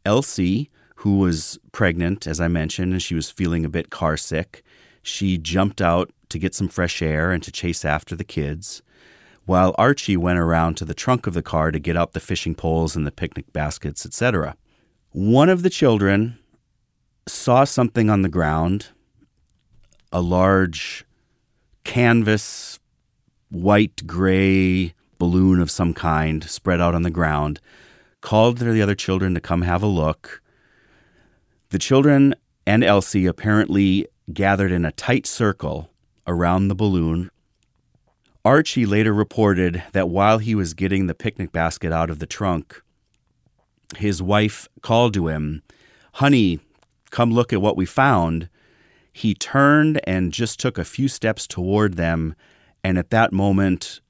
Elsie 0.05 0.71
who 1.03 1.19
was 1.19 1.61
pregnant, 1.71 2.27
as 2.27 2.41
I 2.41 2.49
mentioned, 2.49 2.93
and 2.93 3.01
she 3.01 3.15
was 3.15 3.31
feeling 3.31 3.65
a 3.65 3.69
bit 3.69 3.89
car 3.89 4.17
sick. 4.17 4.65
She 5.01 5.39
jumped 5.39 5.81
out 5.81 6.11
to 6.29 6.41
get 6.41 6.57
some 6.57 6.67
fresh 6.67 7.01
air 7.01 7.31
and 7.31 7.41
to 7.45 7.53
chase 7.53 7.85
after 7.85 8.17
the 8.17 8.25
kids, 8.25 8.83
while 9.45 9.77
Archie 9.79 10.17
went 10.17 10.41
around 10.41 10.77
to 10.77 10.85
the 10.85 10.95
trunk 10.95 11.29
of 11.29 11.35
the 11.35 11.43
car 11.43 11.71
to 11.71 11.79
get 11.79 11.97
out 11.97 12.15
the 12.15 12.21
fishing 12.21 12.57
poles 12.57 12.97
and 12.97 13.07
the 13.07 13.13
picnic 13.13 13.53
baskets, 13.53 14.05
etc. 14.05 14.57
One 15.13 15.49
of 15.49 15.63
the 15.63 15.71
children 15.71 16.37
saw 17.29 17.63
something 17.63 18.11
on 18.11 18.23
the 18.23 18.29
ground, 18.29 18.89
a 20.11 20.21
large 20.21 21.05
canvas, 21.85 22.81
white 23.51 24.05
gray 24.05 24.95
balloon 25.19 25.61
of 25.61 25.71
some 25.71 25.95
kind 25.95 26.43
spread 26.43 26.81
out 26.81 26.97
on 26.97 27.03
the 27.03 27.09
ground, 27.11 27.61
called 28.21 28.59
to 28.59 28.65
the 28.65 28.83
other 28.83 28.97
children 28.97 29.33
to 29.35 29.41
come 29.41 29.63
have 29.63 29.85
a 29.85 29.87
look. 29.87 30.43
The 31.71 31.79
children 31.79 32.35
and 32.67 32.83
Elsie 32.83 33.27
apparently 33.27 34.07
gathered 34.33 34.73
in 34.73 34.87
a 34.87 34.93
tight 34.93 35.27
circle 35.27 35.91
around 36.27 36.69
the 36.69 36.75
balloon. 36.75 37.31
Archie 38.43 38.87
later 38.87 39.13
reported 39.13 39.83
that 39.93 40.09
while 40.09 40.39
he 40.39 40.55
was 40.55 40.73
getting 40.73 41.07
the 41.07 41.15
picnic 41.15 41.53
basket 41.53 41.93
out 41.93 42.09
of 42.09 42.21
the 42.21 42.27
trunk, 42.27 42.81
his 43.99 44.23
wife 44.23 44.67
called 44.81 45.13
to 45.13 45.29
him, 45.29 45.63
Honey, 46.15 46.61
come 47.11 47.33
look 47.33 47.53
at 47.53 47.61
what 47.61 47.77
we 47.77 47.85
found. 47.85 48.49
He 49.13 49.35
turned 49.35 50.01
and 50.05 50.33
just 50.33 50.59
took 50.59 50.79
a 50.79 50.87
few 50.87 51.07
steps 51.07 51.47
toward 51.47 51.95
them, 51.95 52.35
and 52.83 52.97
at 52.97 53.11
that 53.11 53.31
moment, 53.31 54.01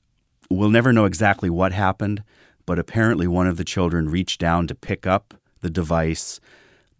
we'll 0.49 0.71
never 0.71 0.93
know 0.93 1.07
exactly 1.07 1.51
what 1.51 1.73
happened, 1.73 2.23
but 2.67 2.79
apparently 2.79 3.27
one 3.27 3.49
of 3.49 3.57
the 3.57 3.65
children 3.65 4.09
reached 4.09 4.41
down 4.41 4.69
to 4.69 4.77
pick 4.77 5.09
up 5.09 5.35
the 5.61 5.71
device 5.71 6.39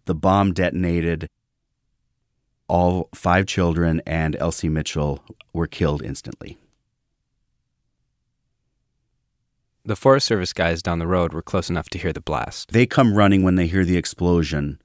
the 0.09 0.15
bomb 0.15 0.53
detonated. 0.53 1.29
All 2.67 3.09
five 3.13 3.45
children 3.45 4.01
and 4.07 4.35
Elsie 4.37 4.67
Mitchell 4.67 5.23
were 5.53 5.67
killed 5.67 6.01
instantly. 6.01 6.57
The 9.85 9.95
Forest 9.95 10.25
Service 10.25 10.51
guys 10.51 10.81
down 10.81 10.97
the 10.97 11.05
road 11.05 11.31
were 11.31 11.43
close 11.43 11.69
enough 11.69 11.89
to 11.89 11.99
hear 11.99 12.11
the 12.11 12.21
blast. 12.21 12.71
They 12.71 12.87
come 12.87 13.13
running 13.13 13.43
when 13.43 13.53
they 13.53 13.67
hear 13.67 13.85
the 13.85 13.97
explosion 13.97 14.81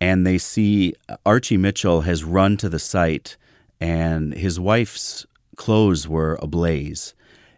and 0.00 0.26
they 0.26 0.38
see 0.38 0.94
Archie 1.26 1.58
Mitchell 1.58 2.00
has 2.00 2.24
run 2.24 2.56
to 2.56 2.70
the 2.70 2.78
site 2.78 3.36
and 3.82 4.32
his 4.32 4.58
wife's 4.58 5.26
clothes 5.56 6.08
were 6.08 6.38
ablaze. 6.40 7.12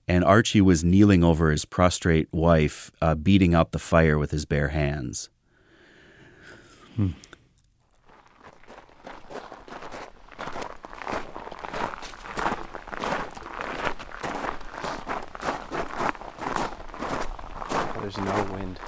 And 0.09 0.25
Archie 0.25 0.61
was 0.61 0.83
kneeling 0.83 1.23
over 1.23 1.53
his 1.53 1.64
prostrate 1.64 2.27
wife, 2.33 2.90
uh, 3.01 3.14
beating 3.14 3.55
out 3.55 3.71
the 3.71 3.79
fire 3.79 4.19
with 4.19 4.33
his 4.33 4.45
bare 4.45 4.69
hands. 4.69 5.31
Hmm. 6.97 7.09
There's 18.01 18.17
no 18.17 18.49
wind. 18.51 18.81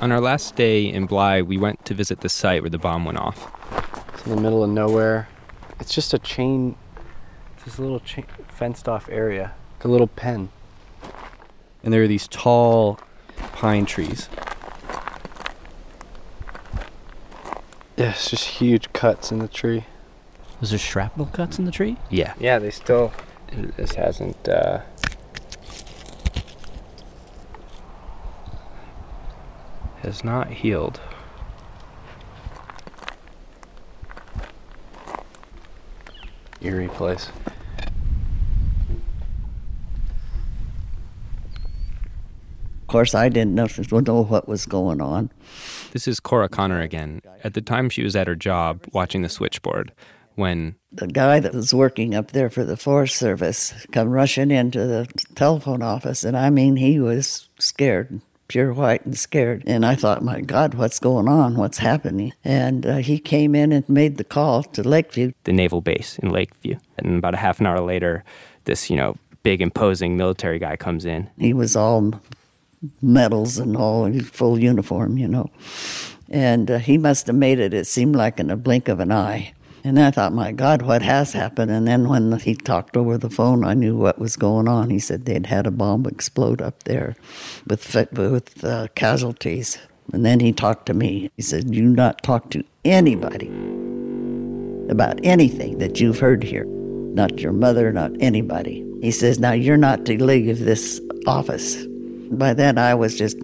On 0.00 0.10
our 0.10 0.20
last 0.22 0.56
day 0.56 0.86
in 0.86 1.04
Bly, 1.04 1.42
we 1.42 1.58
went 1.58 1.84
to 1.84 1.92
visit 1.92 2.20
the 2.20 2.30
site 2.30 2.62
where 2.62 2.70
the 2.70 2.78
bomb 2.78 3.04
went 3.04 3.18
off. 3.18 3.52
It's 4.14 4.24
in 4.24 4.34
the 4.34 4.40
middle 4.40 4.64
of 4.64 4.70
nowhere. 4.70 5.28
It's 5.80 5.94
just 5.94 6.14
a 6.14 6.18
chain, 6.18 6.76
it's 7.56 7.64
this 7.66 7.78
little 7.78 8.00
chain, 8.00 8.24
fenced 8.48 8.88
off 8.88 9.06
area, 9.10 9.52
like 9.76 9.84
a 9.84 9.88
little 9.88 10.06
pen. 10.06 10.48
And 11.82 11.92
there 11.92 12.02
are 12.02 12.08
these 12.08 12.26
tall 12.26 12.98
pine 13.52 13.84
trees 13.84 14.30
Yeah, 17.98 18.10
it's 18.10 18.30
just 18.30 18.44
huge 18.44 18.92
cuts 18.92 19.32
in 19.32 19.40
the 19.40 19.48
tree. 19.48 19.84
Was 20.60 20.70
there 20.70 20.78
shrapnel 20.78 21.26
cuts 21.26 21.58
in 21.58 21.64
the 21.64 21.72
tree? 21.72 21.96
Yeah. 22.10 22.32
Yeah, 22.38 22.60
they 22.60 22.70
still. 22.70 23.12
This 23.76 23.96
hasn't. 23.96 24.48
Uh, 24.48 24.82
has 30.02 30.22
not 30.22 30.48
healed. 30.48 31.00
Eerie 36.60 36.86
place. 36.86 37.30
Of 42.80 42.86
course, 42.86 43.12
I 43.12 43.28
didn't 43.28 43.56
know, 43.56 43.66
know 43.90 44.22
what 44.22 44.46
was 44.46 44.66
going 44.66 45.00
on. 45.00 45.30
This 45.92 46.06
is 46.06 46.20
Cora 46.20 46.48
Connor 46.48 46.80
again. 46.80 47.20
At 47.44 47.54
the 47.54 47.60
time, 47.60 47.88
she 47.90 48.02
was 48.02 48.14
at 48.14 48.26
her 48.26 48.34
job 48.34 48.84
watching 48.92 49.22
the 49.22 49.28
switchboard 49.28 49.92
when 50.38 50.76
the 50.92 51.08
guy 51.08 51.40
that 51.40 51.52
was 51.52 51.74
working 51.74 52.14
up 52.14 52.30
there 52.30 52.48
for 52.48 52.64
the 52.64 52.76
Forest 52.76 53.16
Service 53.16 53.74
come 53.90 54.08
rushing 54.08 54.52
into 54.52 54.86
the 54.86 55.06
telephone 55.34 55.82
office, 55.82 56.22
and 56.22 56.36
I 56.36 56.50
mean, 56.50 56.76
he 56.76 57.00
was 57.00 57.48
scared, 57.58 58.20
pure 58.46 58.72
white 58.72 59.04
and 59.04 59.18
scared. 59.18 59.64
And 59.66 59.84
I 59.84 59.96
thought, 59.96 60.22
my 60.22 60.40
God, 60.40 60.74
what's 60.74 61.00
going 61.00 61.26
on? 61.26 61.56
What's 61.56 61.78
happening? 61.78 62.32
And 62.44 62.86
uh, 62.86 62.96
he 62.98 63.18
came 63.18 63.56
in 63.56 63.72
and 63.72 63.88
made 63.88 64.16
the 64.16 64.24
call 64.24 64.62
to 64.62 64.88
Lakeview, 64.88 65.32
the 65.42 65.52
naval 65.52 65.80
base 65.80 66.18
in 66.20 66.30
Lakeview. 66.30 66.76
And 66.98 67.18
about 67.18 67.34
a 67.34 67.38
half 67.38 67.58
an 67.58 67.66
hour 67.66 67.80
later, 67.80 68.22
this, 68.64 68.88
you 68.88 68.96
know, 68.96 69.16
big 69.42 69.60
imposing 69.60 70.16
military 70.16 70.60
guy 70.60 70.76
comes 70.76 71.04
in. 71.04 71.28
He 71.38 71.52
was 71.52 71.74
all 71.74 72.12
medals 73.02 73.58
and 73.58 73.76
all, 73.76 74.12
full 74.20 74.58
uniform, 74.58 75.18
you 75.18 75.28
know. 75.28 75.50
And 76.30 76.70
uh, 76.70 76.78
he 76.78 76.98
must 76.98 77.26
have 77.26 77.36
made 77.36 77.58
it, 77.58 77.72
it 77.72 77.86
seemed 77.86 78.16
like 78.16 78.38
in 78.38 78.50
a 78.50 78.56
blink 78.56 78.88
of 78.88 79.00
an 79.00 79.12
eye. 79.12 79.52
And 79.84 79.98
I 79.98 80.10
thought, 80.10 80.32
my 80.32 80.52
God, 80.52 80.82
what 80.82 81.02
has 81.02 81.32
happened? 81.32 81.70
And 81.70 81.86
then 81.86 82.08
when 82.08 82.38
he 82.40 82.54
talked 82.54 82.96
over 82.96 83.16
the 83.16 83.30
phone, 83.30 83.64
I 83.64 83.74
knew 83.74 83.96
what 83.96 84.18
was 84.18 84.36
going 84.36 84.68
on. 84.68 84.90
He 84.90 84.98
said 84.98 85.24
they'd 85.24 85.46
had 85.46 85.66
a 85.66 85.70
bomb 85.70 86.04
explode 86.04 86.60
up 86.60 86.82
there 86.82 87.16
with, 87.66 87.94
with 88.12 88.64
uh, 88.64 88.88
casualties. 88.94 89.78
And 90.12 90.26
then 90.26 90.40
he 90.40 90.52
talked 90.52 90.86
to 90.86 90.94
me. 90.94 91.30
He 91.36 91.42
said, 91.42 91.74
You 91.74 91.82
not 91.82 92.22
talk 92.22 92.50
to 92.50 92.64
anybody 92.84 93.48
about 94.90 95.20
anything 95.22 95.78
that 95.78 96.00
you've 96.00 96.18
heard 96.18 96.42
here. 96.42 96.64
Not 96.64 97.38
your 97.38 97.52
mother, 97.52 97.92
not 97.92 98.12
anybody. 98.20 98.84
He 99.00 99.10
says, 99.10 99.38
Now 99.38 99.52
you're 99.52 99.76
not 99.76 100.04
to 100.06 100.22
leave 100.22 100.58
this 100.58 101.00
office. 101.26 101.87
By 102.30 102.54
then, 102.54 102.78
I 102.78 102.94
was 102.94 103.16
just 103.16 103.36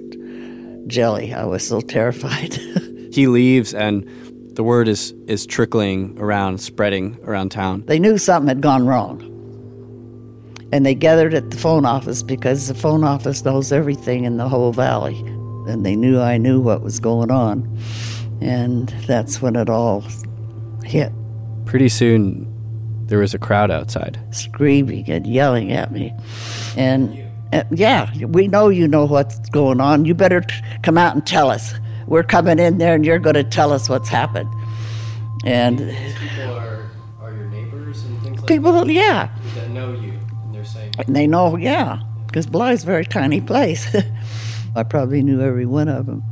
jelly. 0.86 1.32
I 1.32 1.44
was 1.44 1.66
so 1.66 1.80
terrified. 1.80 2.54
he 3.12 3.26
leaves, 3.26 3.74
and 3.74 4.08
the 4.56 4.62
word 4.62 4.88
is, 4.88 5.12
is 5.26 5.46
trickling 5.46 6.18
around, 6.18 6.58
spreading 6.58 7.18
around 7.24 7.50
town. 7.50 7.84
They 7.86 7.98
knew 7.98 8.18
something 8.18 8.48
had 8.48 8.60
gone 8.60 8.86
wrong. 8.86 9.30
And 10.72 10.84
they 10.84 10.94
gathered 10.94 11.34
at 11.34 11.50
the 11.50 11.56
phone 11.56 11.86
office 11.86 12.22
because 12.22 12.68
the 12.68 12.74
phone 12.74 13.04
office 13.04 13.44
knows 13.44 13.72
everything 13.72 14.24
in 14.24 14.38
the 14.38 14.48
whole 14.48 14.72
valley. 14.72 15.18
And 15.68 15.86
they 15.86 15.94
knew 15.94 16.20
I 16.20 16.36
knew 16.36 16.60
what 16.60 16.82
was 16.82 16.98
going 16.98 17.30
on. 17.30 17.78
And 18.40 18.88
that's 19.06 19.40
when 19.40 19.56
it 19.56 19.70
all 19.70 20.04
hit. 20.84 21.12
Pretty 21.64 21.88
soon, 21.88 22.50
there 23.06 23.18
was 23.18 23.34
a 23.34 23.38
crowd 23.38 23.70
outside. 23.70 24.20
Screaming 24.30 25.08
and 25.08 25.26
yelling 25.26 25.72
at 25.72 25.92
me. 25.92 26.12
And 26.76 27.23
yeah, 27.70 28.12
we 28.26 28.48
know 28.48 28.68
you 28.68 28.88
know 28.88 29.04
what's 29.04 29.38
going 29.50 29.80
on. 29.80 30.04
You 30.04 30.14
better 30.14 30.40
t- 30.40 30.54
come 30.82 30.98
out 30.98 31.14
and 31.14 31.26
tell 31.26 31.50
us. 31.50 31.74
We're 32.06 32.22
coming 32.22 32.58
in 32.58 32.78
there 32.78 32.94
and 32.94 33.04
you're 33.04 33.18
going 33.18 33.34
to 33.34 33.44
tell 33.44 33.72
us 33.72 33.88
what's 33.88 34.08
happened. 34.08 34.50
And 35.44 35.78
people 35.78 36.54
are, 36.54 36.90
are 37.20 37.32
your 37.32 37.46
neighbors 37.46 38.02
and 38.04 38.20
things 38.22 38.38
like 38.38 38.48
people, 38.48 38.72
that? 38.72 38.88
yeah. 38.88 39.30
That 39.54 39.70
know 39.70 39.92
you, 39.92 40.12
and 40.44 40.54
they're 40.54 40.64
saying. 40.64 40.94
And 40.98 41.14
they 41.14 41.26
know, 41.26 41.56
yeah, 41.56 42.02
because 42.26 42.46
Bly's 42.46 42.82
a 42.82 42.86
very 42.86 43.04
tiny 43.04 43.40
place. 43.40 43.94
I 44.76 44.82
probably 44.82 45.22
knew 45.22 45.40
every 45.40 45.66
one 45.66 45.88
of 45.88 46.06
them. 46.06 46.22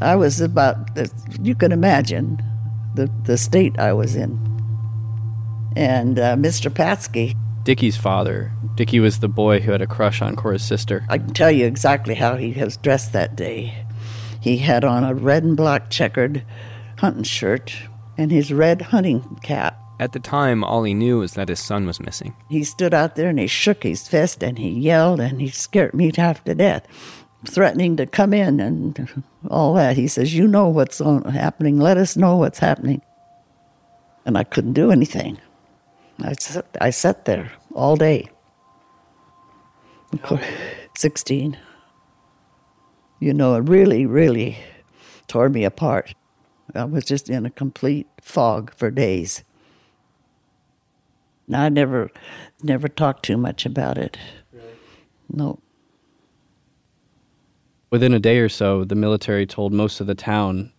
I 0.00 0.16
was 0.16 0.40
about, 0.40 0.76
you 1.40 1.54
can 1.54 1.72
imagine 1.72 2.42
the, 2.94 3.10
the 3.24 3.38
state 3.38 3.78
I 3.78 3.92
was 3.92 4.16
in. 4.16 4.38
And 5.76 6.18
uh, 6.18 6.36
Mr. 6.36 6.70
Patzke, 6.70 7.36
Dickie's 7.68 7.98
father. 7.98 8.50
Dickie 8.76 8.98
was 8.98 9.18
the 9.18 9.28
boy 9.28 9.60
who 9.60 9.72
had 9.72 9.82
a 9.82 9.86
crush 9.86 10.22
on 10.22 10.36
Cora's 10.36 10.62
sister. 10.62 11.04
I 11.10 11.18
can 11.18 11.34
tell 11.34 11.50
you 11.50 11.66
exactly 11.66 12.14
how 12.14 12.36
he 12.36 12.50
was 12.52 12.78
dressed 12.78 13.12
that 13.12 13.36
day. 13.36 13.84
He 14.40 14.56
had 14.56 14.84
on 14.84 15.04
a 15.04 15.12
red 15.12 15.44
and 15.44 15.54
black 15.54 15.90
checkered 15.90 16.46
hunting 16.96 17.24
shirt 17.24 17.76
and 18.16 18.32
his 18.32 18.54
red 18.54 18.80
hunting 18.80 19.38
cap. 19.42 19.78
At 20.00 20.12
the 20.12 20.18
time, 20.18 20.64
all 20.64 20.82
he 20.84 20.94
knew 20.94 21.18
was 21.18 21.34
that 21.34 21.50
his 21.50 21.60
son 21.60 21.86
was 21.86 22.00
missing. 22.00 22.34
He 22.48 22.64
stood 22.64 22.94
out 22.94 23.16
there 23.16 23.28
and 23.28 23.38
he 23.38 23.46
shook 23.46 23.82
his 23.82 24.08
fist 24.08 24.42
and 24.42 24.58
he 24.58 24.70
yelled 24.70 25.20
and 25.20 25.38
he 25.38 25.50
scared 25.50 25.92
me 25.92 26.10
half 26.16 26.42
to 26.44 26.54
death, 26.54 26.86
threatening 27.46 27.98
to 27.98 28.06
come 28.06 28.32
in 28.32 28.60
and 28.60 29.22
all 29.50 29.74
that. 29.74 29.98
He 29.98 30.08
says, 30.08 30.34
You 30.34 30.48
know 30.48 30.68
what's 30.68 31.02
on, 31.02 31.22
happening. 31.24 31.78
Let 31.78 31.98
us 31.98 32.16
know 32.16 32.38
what's 32.38 32.60
happening. 32.60 33.02
And 34.24 34.38
I 34.38 34.44
couldn't 34.44 34.72
do 34.72 34.90
anything. 34.90 35.36
I 36.20 36.32
sat, 36.32 36.64
I 36.80 36.88
sat 36.88 37.26
there 37.26 37.52
all 37.78 37.96
day. 37.96 38.28
16. 40.96 41.56
You 43.20 43.34
know, 43.34 43.54
it 43.54 43.68
really, 43.68 44.04
really 44.04 44.58
tore 45.28 45.48
me 45.48 45.64
apart. 45.64 46.14
I 46.74 46.84
was 46.84 47.04
just 47.04 47.30
in 47.30 47.46
a 47.46 47.50
complete 47.50 48.08
fog 48.20 48.74
for 48.74 48.90
days. 48.90 49.44
Now, 51.46 51.62
I 51.62 51.68
never, 51.68 52.10
never 52.62 52.88
talked 52.88 53.24
too 53.24 53.36
much 53.36 53.64
about 53.64 53.96
it. 53.96 54.18
Really? 54.52 54.66
No. 55.32 55.60
Within 57.90 58.12
a 58.12 58.18
day 58.18 58.38
or 58.38 58.50
so, 58.50 58.84
the 58.84 58.94
military 58.94 59.46
told 59.46 59.72
most 59.72 60.00
of 60.00 60.06
the 60.06 60.14
town 60.14 60.72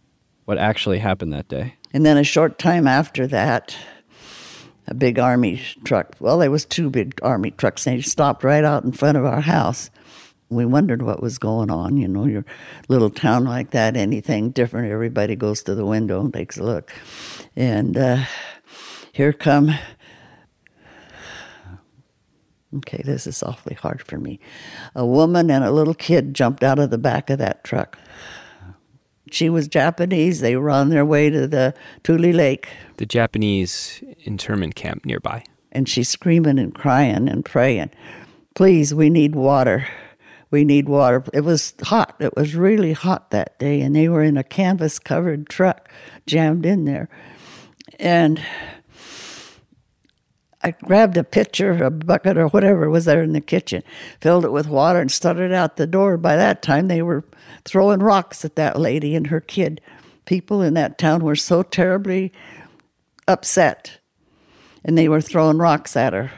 what 0.45 0.57
actually 0.57 0.99
happened 0.99 1.33
that 1.33 1.47
day. 1.47 1.75
And 1.91 2.05
then 2.05 2.17
a 2.17 2.23
short 2.23 2.59
time 2.59 2.87
after 2.87 3.25
that, 3.27 3.75
a 4.89 4.95
big 4.95 5.19
army 5.19 5.61
truck. 5.83 6.15
Well, 6.19 6.39
there 6.39 6.51
was 6.51 6.65
two 6.65 6.89
big 6.89 7.19
army 7.21 7.51
trucks, 7.51 7.85
and 7.85 7.97
they 7.97 8.01
stopped 8.01 8.43
right 8.43 8.63
out 8.63 8.83
in 8.83 8.91
front 8.91 9.17
of 9.17 9.25
our 9.25 9.41
house. 9.41 9.91
We 10.49 10.65
wondered 10.65 11.03
what 11.03 11.21
was 11.21 11.37
going 11.37 11.69
on. 11.69 11.97
You 11.97 12.07
know, 12.07 12.25
your 12.25 12.43
little 12.87 13.11
town 13.11 13.45
like 13.45 13.69
that, 13.69 13.95
anything 13.95 14.49
different, 14.49 14.91
everybody 14.91 15.35
goes 15.35 15.61
to 15.63 15.75
the 15.75 15.85
window 15.85 16.19
and 16.19 16.33
takes 16.33 16.57
a 16.57 16.63
look. 16.63 16.91
And 17.55 17.95
uh, 17.95 18.23
here 19.13 19.31
come. 19.31 19.75
Okay, 22.77 23.01
this 23.05 23.27
is 23.27 23.43
awfully 23.43 23.75
hard 23.75 24.01
for 24.01 24.17
me. 24.17 24.39
A 24.95 25.05
woman 25.05 25.51
and 25.51 25.63
a 25.63 25.71
little 25.71 25.93
kid 25.93 26.33
jumped 26.33 26.63
out 26.63 26.79
of 26.79 26.89
the 26.89 26.97
back 26.97 27.29
of 27.29 27.37
that 27.37 27.63
truck. 27.63 27.97
She 29.31 29.49
was 29.49 29.67
Japanese. 29.67 30.39
They 30.39 30.55
were 30.55 30.69
on 30.69 30.89
their 30.89 31.05
way 31.05 31.29
to 31.29 31.47
the 31.47 31.73
Tule 32.03 32.19
Lake. 32.19 32.69
The 32.97 33.05
Japanese 33.05 34.03
internment 34.19 34.75
camp 34.75 35.05
nearby. 35.05 35.43
And 35.71 35.87
she's 35.87 36.09
screaming 36.09 36.59
and 36.59 36.73
crying 36.73 37.29
and 37.29 37.45
praying, 37.45 37.91
Please, 38.55 38.93
we 38.93 39.09
need 39.09 39.35
water. 39.35 39.87
We 40.51 40.65
need 40.65 40.89
water. 40.89 41.23
It 41.33 41.41
was 41.41 41.75
hot. 41.83 42.15
It 42.19 42.35
was 42.35 42.55
really 42.55 42.93
hot 42.93 43.29
that 43.31 43.59
day. 43.59 43.81
And 43.81 43.95
they 43.95 44.09
were 44.09 44.23
in 44.23 44.37
a 44.37 44.43
canvas 44.43 44.97
covered 44.97 45.47
truck 45.47 45.89
jammed 46.25 46.65
in 46.65 46.85
there. 46.85 47.07
And 47.99 48.41
I 50.61 50.71
grabbed 50.71 51.15
a 51.15 51.23
pitcher, 51.23 51.83
a 51.83 51.89
bucket, 51.89 52.37
or 52.37 52.47
whatever 52.47 52.89
was 52.89 53.05
there 53.05 53.23
in 53.23 53.31
the 53.31 53.41
kitchen, 53.41 53.81
filled 54.19 54.43
it 54.43 54.51
with 54.51 54.67
water, 54.67 54.99
and 54.99 55.11
started 55.11 55.53
out 55.53 55.77
the 55.77 55.87
door. 55.87 56.17
By 56.17 56.35
that 56.35 56.61
time, 56.61 56.87
they 56.87 57.01
were 57.01 57.23
throwing 57.63 57.99
rocks 57.99 58.43
at 58.43 58.55
that 58.57 58.77
lady 58.77 59.15
and 59.15 59.27
her 59.27 59.39
kid. 59.39 59.79
People 60.25 60.61
in 60.61 60.73
that 60.73 60.97
town 60.97 61.23
were 61.23 61.37
so 61.37 61.63
terribly 61.63 62.33
upset, 63.27 63.99
and 64.83 64.97
they 64.97 65.07
were 65.07 65.21
throwing 65.21 65.57
rocks 65.57 65.95
at 65.95 66.11
her. 66.13 66.31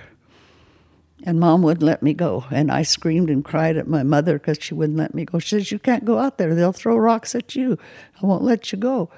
And 1.23 1.39
mom 1.39 1.61
wouldn't 1.61 1.83
let 1.83 2.01
me 2.01 2.13
go. 2.13 2.45
And 2.49 2.71
I 2.71 2.81
screamed 2.81 3.29
and 3.29 3.45
cried 3.45 3.77
at 3.77 3.87
my 3.87 4.01
mother 4.01 4.39
because 4.39 4.57
she 4.59 4.73
wouldn't 4.73 4.97
let 4.97 5.13
me 5.13 5.25
go. 5.25 5.39
She 5.39 5.49
says, 5.49 5.71
You 5.71 5.77
can't 5.77 6.05
go 6.05 6.17
out 6.17 6.37
there. 6.37 6.55
They'll 6.55 6.71
throw 6.71 6.97
rocks 6.97 7.35
at 7.35 7.55
you. 7.55 7.77
I 8.21 8.25
won't 8.25 8.43
let 8.43 8.71
you 8.71 8.77
go. 8.79 9.11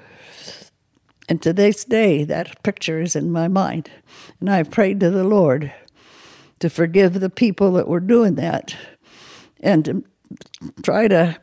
And 1.28 1.40
to 1.42 1.52
this 1.52 1.84
day, 1.84 2.24
that 2.24 2.62
picture 2.62 3.00
is 3.00 3.16
in 3.16 3.30
my 3.30 3.48
mind. 3.48 3.90
And 4.40 4.50
I've 4.50 4.70
prayed 4.70 5.00
to 5.00 5.10
the 5.10 5.24
Lord 5.24 5.72
to 6.60 6.68
forgive 6.68 7.20
the 7.20 7.30
people 7.30 7.72
that 7.72 7.88
were 7.88 8.00
doing 8.00 8.34
that 8.34 8.76
and 9.60 9.84
to 9.84 10.04
try 10.82 11.08
to. 11.08 11.36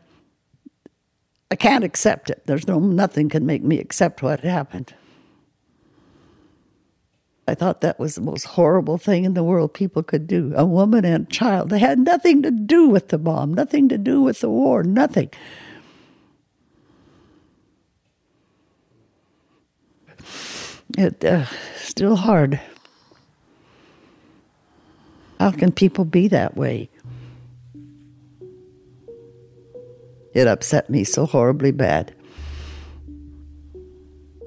I 1.50 1.56
can't 1.56 1.84
accept 1.84 2.30
it. 2.30 2.44
There's 2.46 2.68
no 2.68 2.80
nothing 2.80 3.28
can 3.28 3.46
make 3.46 3.64
me 3.64 3.80
accept 3.80 4.22
what 4.22 4.40
happened. 4.42 4.94
I 7.48 7.56
thought 7.56 7.82
that 7.82 8.00
was 8.00 8.16
the 8.16 8.22
most 8.22 8.46
horrible 8.46 8.98
thing 8.98 9.26
in 9.26 9.34
the 9.34 9.44
world 9.44 9.74
people 9.74 10.04
could 10.04 10.28
do. 10.28 10.54
A 10.56 10.66
woman 10.66 11.04
and 11.04 11.28
a 11.28 11.30
child. 11.30 11.70
They 11.70 11.80
had 11.80 12.00
nothing 12.00 12.42
to 12.44 12.52
do 12.52 12.88
with 12.88 13.10
the 13.10 13.18
bomb, 13.18 13.54
nothing 13.54 13.90
to 13.90 13.98
do 13.98 14.22
with 14.22 14.40
the 14.40 14.50
war, 14.50 14.84
nothing. 14.84 15.30
It 20.98 21.24
uh, 21.24 21.46
still 21.78 22.16
hard. 22.16 22.60
How 25.40 25.52
can 25.52 25.72
people 25.72 26.06
be 26.06 26.28
that 26.28 26.56
way? 26.56 26.90
It 30.34 30.48
upset 30.48 30.90
me 30.90 31.04
so 31.04 31.26
horribly 31.26 31.72
bad. 31.72 32.16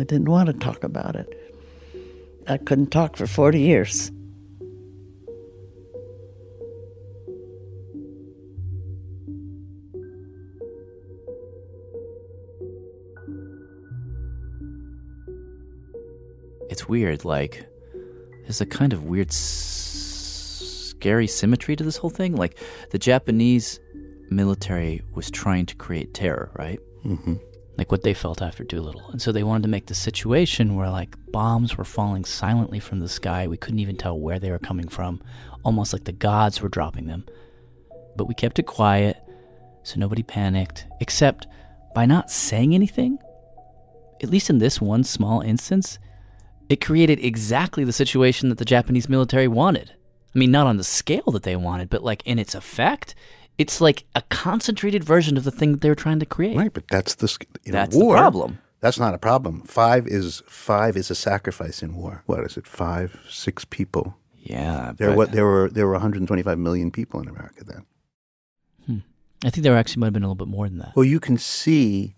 I 0.01 0.05
didn't 0.05 0.29
want 0.29 0.47
to 0.49 0.53
talk 0.55 0.83
about 0.83 1.17
it. 1.17 1.29
I 2.49 2.59
couldn't 2.59 2.91
talk 2.91 3.17
for 3.17 3.27
40 3.27 3.61
years. 3.61 4.11
It's 16.75 16.89
weird. 16.89 17.25
Like, 17.25 17.65
there's 18.43 18.61
a 18.61 18.67
kind 18.67 18.93
of 18.93 19.05
weird, 19.05 19.29
s- 19.29 20.91
scary 20.91 21.29
symmetry 21.29 21.77
to 21.77 21.85
this 21.85 21.97
whole 21.99 22.11
thing. 22.11 22.35
Like, 22.35 22.59
the 22.91 22.99
Japanese 22.99 23.79
military 24.29 25.01
was 25.15 25.31
trying 25.31 25.67
to 25.67 25.77
create 25.77 26.15
terror, 26.15 26.51
right? 26.59 26.81
Mhm. 27.05 27.39
Like 27.79 27.93
what 27.93 28.03
they 28.03 28.13
felt 28.13 28.43
after 28.43 28.65
Doolittle. 28.65 29.09
And 29.13 29.23
so 29.23 29.31
they 29.31 29.45
wanted 29.45 29.63
to 29.63 29.69
make 29.69 29.87
the 29.87 29.95
situation 29.95 30.75
where, 30.75 30.91
like, 30.91 31.15
bombs 31.31 31.77
were 31.79 31.85
falling 31.85 32.25
silently 32.25 32.81
from 32.81 32.99
the 32.99 33.09
sky. 33.09 33.47
We 33.47 33.57
couldn't 33.57 33.79
even 33.79 33.97
tell 33.97 34.19
where 34.19 34.41
they 34.41 34.51
were 34.51 34.59
coming 34.59 34.89
from, 34.89 35.23
almost 35.65 35.93
like 35.93 36.03
the 36.05 36.11
gods 36.13 36.61
were 36.61 36.69
dropping 36.69 37.07
them. 37.07 37.25
But 38.17 38.25
we 38.27 38.35
kept 38.35 38.59
it 38.59 38.67
quiet, 38.67 39.17
so 39.85 40.01
nobody 40.01 40.25
panicked, 40.25 40.87
except 41.01 41.47
by 41.95 42.05
not 42.05 42.33
saying 42.33 42.75
anything. 42.75 43.19
At 44.25 44.31
least 44.31 44.51
in 44.51 44.59
this 44.59 44.81
one 44.81 45.05
small 45.05 45.41
instance, 45.41 46.01
it 46.68 46.81
created 46.81 47.22
exactly 47.24 47.85
the 47.85 47.92
situation 47.92 48.48
that 48.48 48.59
the 48.59 48.64
Japanese 48.64 49.09
military 49.09 49.48
wanted. 49.48 49.90
I 50.35 50.38
mean, 50.38 50.50
not 50.50 50.66
on 50.66 50.77
the 50.79 50.85
scale 50.85 51.31
that 51.33 51.42
they 51.44 51.57
wanted, 51.57 51.90
but 51.90 52.03
like 52.03 52.22
in 52.27 52.38
its 52.38 52.55
effect, 52.55 53.14
it's 53.59 53.81
like 53.81 54.05
a 54.14 54.22
concentrated 54.31 55.05
version 55.05 55.37
of 55.37 55.44
the 55.44 55.50
thing 55.53 55.72
that 55.72 55.81
they 55.81 55.88
were 55.88 55.94
trying 55.94 56.18
to 56.20 56.27
create. 56.27 56.57
Right, 56.57 56.72
but 56.72 56.88
that's 56.88 57.14
the 57.16 57.38
That's 57.66 57.94
a 57.94 57.98
the 57.98 58.05
war, 58.05 58.16
problem. 58.16 58.59
That's 58.81 58.98
not 58.98 59.14
a 59.14 59.18
problem. 59.18 59.62
Five 59.62 60.07
is 60.07 60.42
five 60.48 60.96
is 60.96 61.11
a 61.11 61.14
sacrifice 61.14 61.83
in 61.83 61.94
war. 61.96 62.22
What 62.27 62.44
is 62.44 62.57
it? 62.57 62.66
Five, 62.66 63.16
six 63.29 63.64
people. 63.64 64.16
Yeah, 64.37 64.92
There 64.98 65.09
but- 65.11 65.16
what 65.16 65.33
there 65.33 65.46
were 65.46 65.70
there 65.70 65.87
were 65.87 65.92
125 65.92 66.59
million 66.59 66.90
people 66.90 67.20
in 67.20 67.29
America 67.29 67.64
then. 67.64 67.87
Hmm. 68.87 68.98
I 69.46 69.50
think 69.50 69.62
there 69.62 69.77
actually 69.77 70.00
might 70.00 70.07
have 70.09 70.12
been 70.14 70.22
a 70.24 70.27
little 70.27 70.35
bit 70.46 70.48
more 70.48 70.68
than 70.68 70.79
that. 70.79 70.92
Well, 70.96 71.05
you 71.07 71.20
can 71.20 71.38
see 71.38 72.16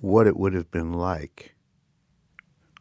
what 0.00 0.26
it 0.26 0.36
would 0.36 0.52
have 0.54 0.70
been 0.70 0.92
like 0.92 1.54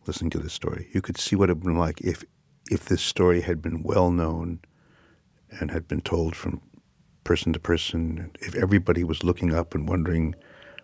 listening 0.10 0.32
to 0.32 0.40
this 0.40 0.54
story. 0.54 0.88
You 0.92 1.02
could 1.02 1.18
see 1.18 1.36
what 1.36 1.50
it 1.50 1.54
would 1.54 1.60
have 1.60 1.74
been 1.74 1.78
like 1.78 2.02
if 2.02 2.24
if 2.72 2.86
this 2.86 3.02
story 3.02 3.42
had 3.42 3.62
been 3.62 3.84
well 3.84 4.12
known 4.12 4.60
and 5.60 5.72
had 5.72 5.88
been 5.88 6.02
told 6.02 6.36
from 6.36 6.62
person 7.24 7.54
to 7.54 7.60
person, 7.60 8.32
if 8.40 8.56
everybody 8.56 9.04
was 9.04 9.24
looking 9.24 9.54
up 9.54 9.76
and 9.76 9.88
wondering 9.88 10.34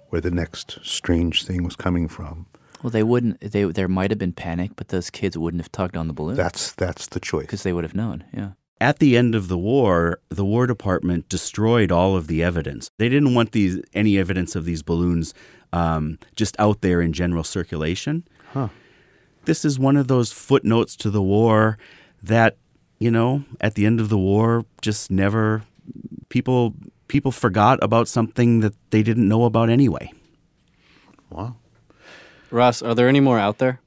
where 0.09 0.21
the 0.21 0.29
next 0.29 0.77
strange 0.83 1.43
thing 1.43 1.63
was 1.63 1.75
coming 1.75 2.07
from. 2.07 2.45
Well, 2.83 2.91
they 2.91 3.01
wouldn't. 3.01 3.41
They 3.41 3.63
there 3.63 3.87
might 3.87 4.11
have 4.11 4.19
been 4.19 4.33
panic, 4.33 4.71
but 4.75 4.89
those 4.89 5.09
kids 5.09 5.35
wouldn't 5.35 5.63
have 5.63 5.71
tugged 5.71 5.97
on 5.97 6.07
the 6.07 6.13
balloon. 6.13 6.35
That's 6.35 6.71
that's 6.73 7.07
the 7.07 7.19
choice 7.19 7.45
because 7.47 7.63
they 7.63 7.73
would 7.73 7.83
have 7.83 7.95
known. 7.95 8.25
Yeah. 8.31 8.51
At 8.79 8.99
the 8.99 9.17
end 9.17 9.33
of 9.33 9.47
the 9.47 9.57
war, 9.57 10.19
the 10.29 10.45
War 10.45 10.67
Department 10.67 11.29
destroyed 11.29 11.91
all 11.91 12.15
of 12.15 12.27
the 12.27 12.43
evidence. 12.43 12.91
They 12.99 13.09
didn't 13.09 13.33
want 13.33 13.53
these 13.53 13.81
any 13.93 14.19
evidence 14.19 14.55
of 14.55 14.65
these 14.65 14.83
balloons 14.83 15.33
um, 15.73 16.19
just 16.35 16.55
out 16.59 16.81
there 16.81 17.01
in 17.01 17.11
general 17.11 17.43
circulation. 17.43 18.27
Huh. 18.53 18.69
This 19.45 19.63
is 19.63 19.77
one 19.77 19.97
of 19.97 20.07
those 20.07 20.31
footnotes 20.31 20.95
to 20.97 21.09
the 21.09 21.21
war 21.21 21.77
that 22.23 22.57
you 22.99 23.11
know 23.11 23.43
at 23.61 23.75
the 23.75 23.85
end 23.85 23.99
of 23.99 24.09
the 24.09 24.17
war 24.17 24.65
just 24.81 25.11
never 25.11 25.63
people 26.29 26.73
people 27.07 27.31
forgot 27.31 27.77
about 27.83 28.07
something 28.07 28.61
that 28.61 28.73
they 28.89 29.03
didn't 29.03 29.27
know 29.27 29.43
about 29.43 29.69
anyway. 29.69 30.11
Wow. 31.29 31.55
Ross, 32.51 32.81
are 32.81 32.95
there 32.95 33.07
any 33.07 33.19
more 33.19 33.39
out 33.39 33.57
there? 33.57 33.81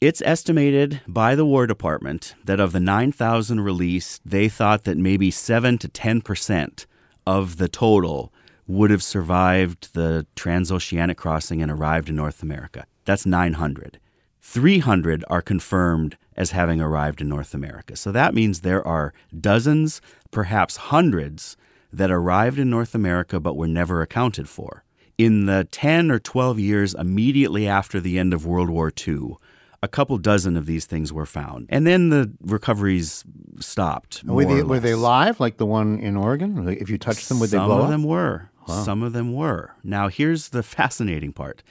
It's 0.00 0.22
estimated 0.24 1.00
by 1.06 1.34
the 1.34 1.44
War 1.44 1.66
Department 1.66 2.34
that 2.44 2.58
of 2.58 2.72
the 2.72 2.80
9,000 2.80 3.60
released, 3.60 4.20
they 4.24 4.48
thought 4.48 4.84
that 4.84 4.98
maybe 4.98 5.30
7 5.30 5.78
to 5.78 5.88
10% 5.88 6.86
of 7.24 7.56
the 7.58 7.68
total 7.68 8.32
would 8.66 8.90
have 8.90 9.02
survived 9.02 9.94
the 9.94 10.26
transoceanic 10.34 11.16
crossing 11.16 11.62
and 11.62 11.70
arrived 11.70 12.08
in 12.08 12.16
North 12.16 12.42
America. 12.42 12.86
That's 13.04 13.26
900. 13.26 13.98
300 14.42 15.24
are 15.30 15.40
confirmed 15.40 16.16
as 16.36 16.50
having 16.50 16.80
arrived 16.80 17.20
in 17.20 17.28
North 17.28 17.54
America. 17.54 17.96
So 17.96 18.10
that 18.12 18.34
means 18.34 18.60
there 18.60 18.86
are 18.86 19.14
dozens, 19.38 20.00
perhaps 20.30 20.76
hundreds, 20.76 21.56
that 21.92 22.10
arrived 22.10 22.58
in 22.58 22.68
North 22.68 22.94
America 22.94 23.38
but 23.38 23.56
were 23.56 23.68
never 23.68 24.02
accounted 24.02 24.48
for. 24.48 24.84
In 25.16 25.46
the 25.46 25.68
10 25.70 26.10
or 26.10 26.18
12 26.18 26.58
years 26.58 26.94
immediately 26.94 27.68
after 27.68 28.00
the 28.00 28.18
end 28.18 28.34
of 28.34 28.44
World 28.44 28.68
War 28.70 28.90
II, 29.06 29.36
a 29.82 29.88
couple 29.88 30.16
dozen 30.18 30.56
of 30.56 30.66
these 30.66 30.86
things 30.86 31.12
were 31.12 31.26
found. 31.26 31.66
And 31.68 31.86
then 31.86 32.08
the 32.08 32.32
recoveries 32.40 33.24
stopped. 33.60 34.24
Were 34.24 34.44
they 34.44 34.62
were 34.62 34.80
they 34.80 34.94
live 34.94 35.38
like 35.38 35.58
the 35.58 35.66
one 35.66 35.98
in 35.98 36.16
Oregon? 36.16 36.68
If 36.68 36.88
you 36.88 36.98
touched 36.98 37.28
them, 37.28 37.40
would 37.40 37.50
they 37.50 37.58
Some 37.58 37.66
blow 37.66 37.78
of 37.78 37.84
up? 37.84 37.90
them 37.90 38.04
were. 38.04 38.50
Wow. 38.66 38.82
Some 38.84 39.02
of 39.02 39.12
them 39.12 39.32
were. 39.34 39.72
Now, 39.84 40.08
here's 40.08 40.50
the 40.50 40.62
fascinating 40.76 41.32
part 41.32 41.62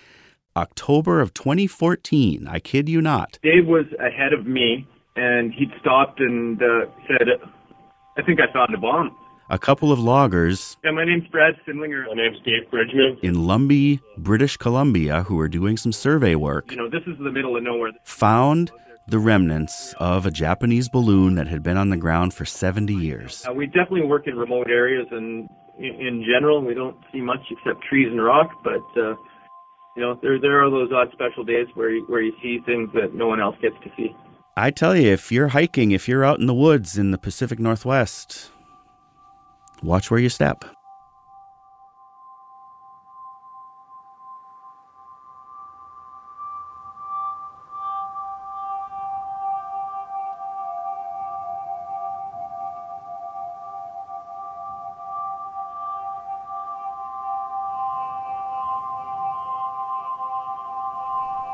October 0.55 1.21
of 1.21 1.33
2014, 1.33 2.47
I 2.47 2.59
kid 2.59 2.89
you 2.89 3.01
not, 3.01 3.39
Dave 3.43 3.65
was 3.67 3.85
ahead 3.99 4.33
of 4.33 4.45
me, 4.45 4.85
and 5.15 5.53
he'd 5.53 5.71
stopped 5.79 6.19
and 6.19 6.61
uh, 6.61 6.85
said, 7.07 7.27
"I 8.17 8.21
think 8.23 8.39
I 8.41 8.51
found 8.51 8.73
a 8.73 8.77
bomb." 8.77 9.15
a 9.49 9.57
couple 9.59 9.91
of 9.91 9.99
loggers 9.99 10.77
Yeah, 10.81 10.91
my 10.91 11.03
name's 11.03 11.27
Brad 11.27 11.55
Sindlinger. 11.67 12.05
My 12.07 12.13
name's 12.13 12.37
Dave 12.45 12.71
Bridgman. 12.71 13.17
in 13.21 13.35
Lumby, 13.35 13.99
British 14.17 14.55
Columbia, 14.55 15.23
who 15.23 15.35
were 15.35 15.49
doing 15.49 15.75
some 15.75 15.91
survey 15.91 16.35
work, 16.35 16.71
You 16.71 16.77
know, 16.77 16.89
this 16.89 17.03
is 17.05 17.17
the 17.17 17.31
middle 17.31 17.57
of 17.57 17.63
nowhere. 17.63 17.91
found 18.05 18.71
the 19.09 19.19
remnants 19.19 19.93
of 19.99 20.25
a 20.25 20.31
Japanese 20.31 20.87
balloon 20.87 21.35
that 21.35 21.47
had 21.47 21.61
been 21.63 21.75
on 21.75 21.89
the 21.89 21.97
ground 21.97 22.33
for 22.33 22.45
70 22.45 22.93
years. 22.93 23.45
Uh, 23.45 23.51
we 23.51 23.65
definitely 23.65 24.03
work 24.05 24.25
in 24.25 24.37
remote 24.37 24.69
areas, 24.69 25.07
and 25.11 25.49
in, 25.77 25.95
in 25.95 26.23
general, 26.23 26.61
we 26.63 26.73
don't 26.73 26.95
see 27.11 27.19
much 27.19 27.41
except 27.51 27.83
trees 27.83 28.07
and 28.09 28.23
rock. 28.23 28.51
But 28.63 28.85
uh, 28.97 29.15
you 29.95 30.01
know, 30.01 30.17
there 30.21 30.39
there 30.39 30.63
are 30.63 30.69
those 30.69 30.91
odd 30.91 31.11
special 31.11 31.43
days 31.43 31.67
where 31.73 31.89
you, 31.89 32.05
where 32.07 32.21
you 32.21 32.33
see 32.41 32.59
things 32.65 32.89
that 32.93 33.13
no 33.13 33.27
one 33.27 33.41
else 33.41 33.55
gets 33.61 33.75
to 33.83 33.91
see. 33.97 34.15
I 34.57 34.71
tell 34.71 34.95
you, 34.95 35.09
if 35.11 35.31
you're 35.31 35.49
hiking, 35.49 35.91
if 35.91 36.07
you're 36.07 36.25
out 36.25 36.39
in 36.39 36.45
the 36.45 36.53
woods 36.53 36.97
in 36.97 37.11
the 37.11 37.17
Pacific 37.17 37.59
Northwest, 37.59 38.51
watch 39.81 40.11
where 40.11 40.19
you 40.19 40.29
step. 40.29 40.65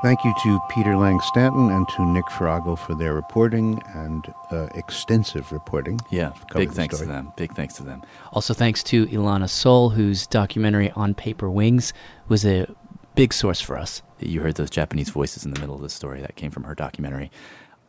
Thank 0.07 0.23
you 0.23 0.33
to 0.43 0.61
Peter 0.69 0.95
Lang 0.95 1.19
Stanton 1.19 1.69
and 1.69 1.85
to 1.89 2.05
Nick 2.05 2.23
Farago 2.27 2.79
for 2.79 2.95
their 2.95 3.13
reporting 3.13 3.83
and 3.93 4.33
uh, 4.51 4.69
extensive 4.73 5.51
reporting. 5.51 5.99
Yeah, 6.09 6.31
big 6.55 6.69
the 6.69 6.75
thanks 6.75 6.99
to 6.99 7.05
them. 7.05 7.33
Big 7.35 7.53
thanks 7.55 7.73
to 7.73 7.83
them. 7.83 8.03
Also, 8.31 8.53
thanks 8.53 8.81
to 8.83 9.05
Ilana 9.07 9.49
Sol, 9.49 9.89
whose 9.89 10.25
documentary 10.25 10.91
On 10.91 11.13
Paper 11.13 11.49
Wings 11.49 11.91
was 12.29 12.45
a 12.45 12.73
big 13.15 13.33
source 13.33 13.59
for 13.59 13.77
us. 13.77 14.01
You 14.21 14.39
heard 14.39 14.55
those 14.55 14.69
Japanese 14.69 15.09
voices 15.09 15.43
in 15.43 15.53
the 15.53 15.59
middle 15.59 15.75
of 15.75 15.81
the 15.81 15.89
story. 15.89 16.21
That 16.21 16.37
came 16.37 16.51
from 16.51 16.63
her 16.63 16.73
documentary. 16.73 17.29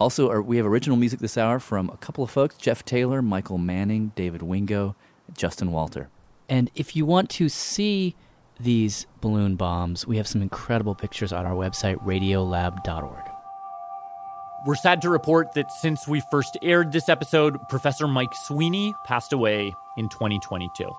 Also, 0.01 0.29
our- 0.29 0.43
we 0.43 0.57
have 0.57 0.67
original 0.67 0.97
music 0.97 1.21
this 1.21 1.39
hour 1.39 1.61
from 1.61 1.89
a 1.89 1.97
couple 1.99 2.25
of 2.25 2.33
folks 2.33 2.57
Jeff 2.57 2.85
Taylor, 2.85 3.23
Michael 3.23 3.59
Manning, 3.59 4.11
David 4.17 4.43
Wingo, 4.43 4.97
Justin 5.37 5.71
Walter. 5.71 6.09
And 6.49 6.69
if 6.75 6.97
you 6.97 7.07
want 7.07 7.31
to 7.31 7.49
see 7.49 8.17
these 8.61 9.07
balloon 9.21 9.57
bombs, 9.57 10.07
we 10.07 10.17
have 10.17 10.27
some 10.27 10.43
incredible 10.43 10.95
pictures 10.95 11.33
on 11.33 11.47
our 11.47 11.55
website, 11.55 11.97
radiolab.org. 12.05 13.25
We're 14.67 14.75
sad 14.75 15.01
to 15.03 15.11
report 15.11 15.55
that 15.55 15.71
since 15.71 16.09
we 16.09 16.21
first 16.31 16.59
aired 16.63 16.93
this 16.93 17.09
episode, 17.09 17.57
Professor 17.69 18.09
Mike 18.09 18.35
Sweeney 18.47 18.93
passed 19.05 19.33
away 19.33 19.73
in 19.97 20.09
2022. 20.09 20.91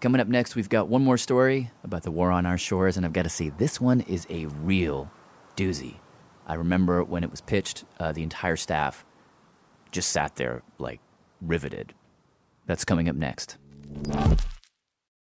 Coming 0.00 0.20
up 0.22 0.28
next, 0.28 0.56
we've 0.56 0.70
got 0.70 0.88
one 0.88 1.04
more 1.04 1.18
story 1.18 1.70
about 1.84 2.04
the 2.04 2.10
war 2.10 2.30
on 2.30 2.46
our 2.46 2.56
shores, 2.56 2.96
and 2.96 3.04
I've 3.04 3.12
got 3.12 3.24
to 3.24 3.28
say, 3.28 3.50
this 3.50 3.78
one 3.78 4.00
is 4.00 4.26
a 4.30 4.46
real 4.46 5.10
doozy. 5.56 5.96
I 6.46 6.54
remember 6.54 7.04
when 7.04 7.22
it 7.22 7.30
was 7.30 7.42
pitched, 7.42 7.84
uh, 7.98 8.12
the 8.12 8.22
entire 8.22 8.56
staff 8.56 9.04
just 9.92 10.10
sat 10.10 10.36
there 10.36 10.62
like 10.78 11.00
riveted. 11.42 11.92
That's 12.66 12.86
coming 12.86 13.08
up 13.08 13.16
next. 13.16 13.58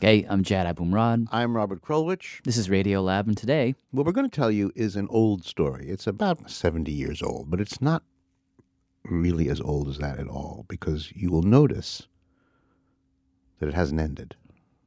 Okay, 0.00 0.26
I'm 0.30 0.42
Jad 0.42 0.66
Abumrad. 0.74 1.26
I'm 1.30 1.54
Robert 1.54 1.82
Krulwich. 1.82 2.40
This 2.44 2.56
is 2.56 2.68
Radiolab, 2.68 3.26
and 3.26 3.36
today, 3.36 3.74
What 3.90 4.06
we're 4.06 4.12
going 4.12 4.28
to 4.28 4.34
tell 4.34 4.50
you 4.50 4.72
is 4.74 4.96
an 4.96 5.06
old 5.10 5.44
story. 5.44 5.88
It's 5.90 6.06
about 6.06 6.50
70 6.50 6.90
years 6.90 7.20
old, 7.22 7.50
but 7.50 7.60
it's 7.60 7.82
not 7.82 8.02
really 9.04 9.50
as 9.50 9.60
old 9.60 9.88
as 9.88 9.98
that 9.98 10.18
at 10.18 10.26
all 10.26 10.64
because 10.68 11.12
you 11.14 11.30
will 11.30 11.42
notice 11.42 12.06
that 13.58 13.68
it 13.68 13.74
hasn't 13.74 14.00
ended. 14.00 14.36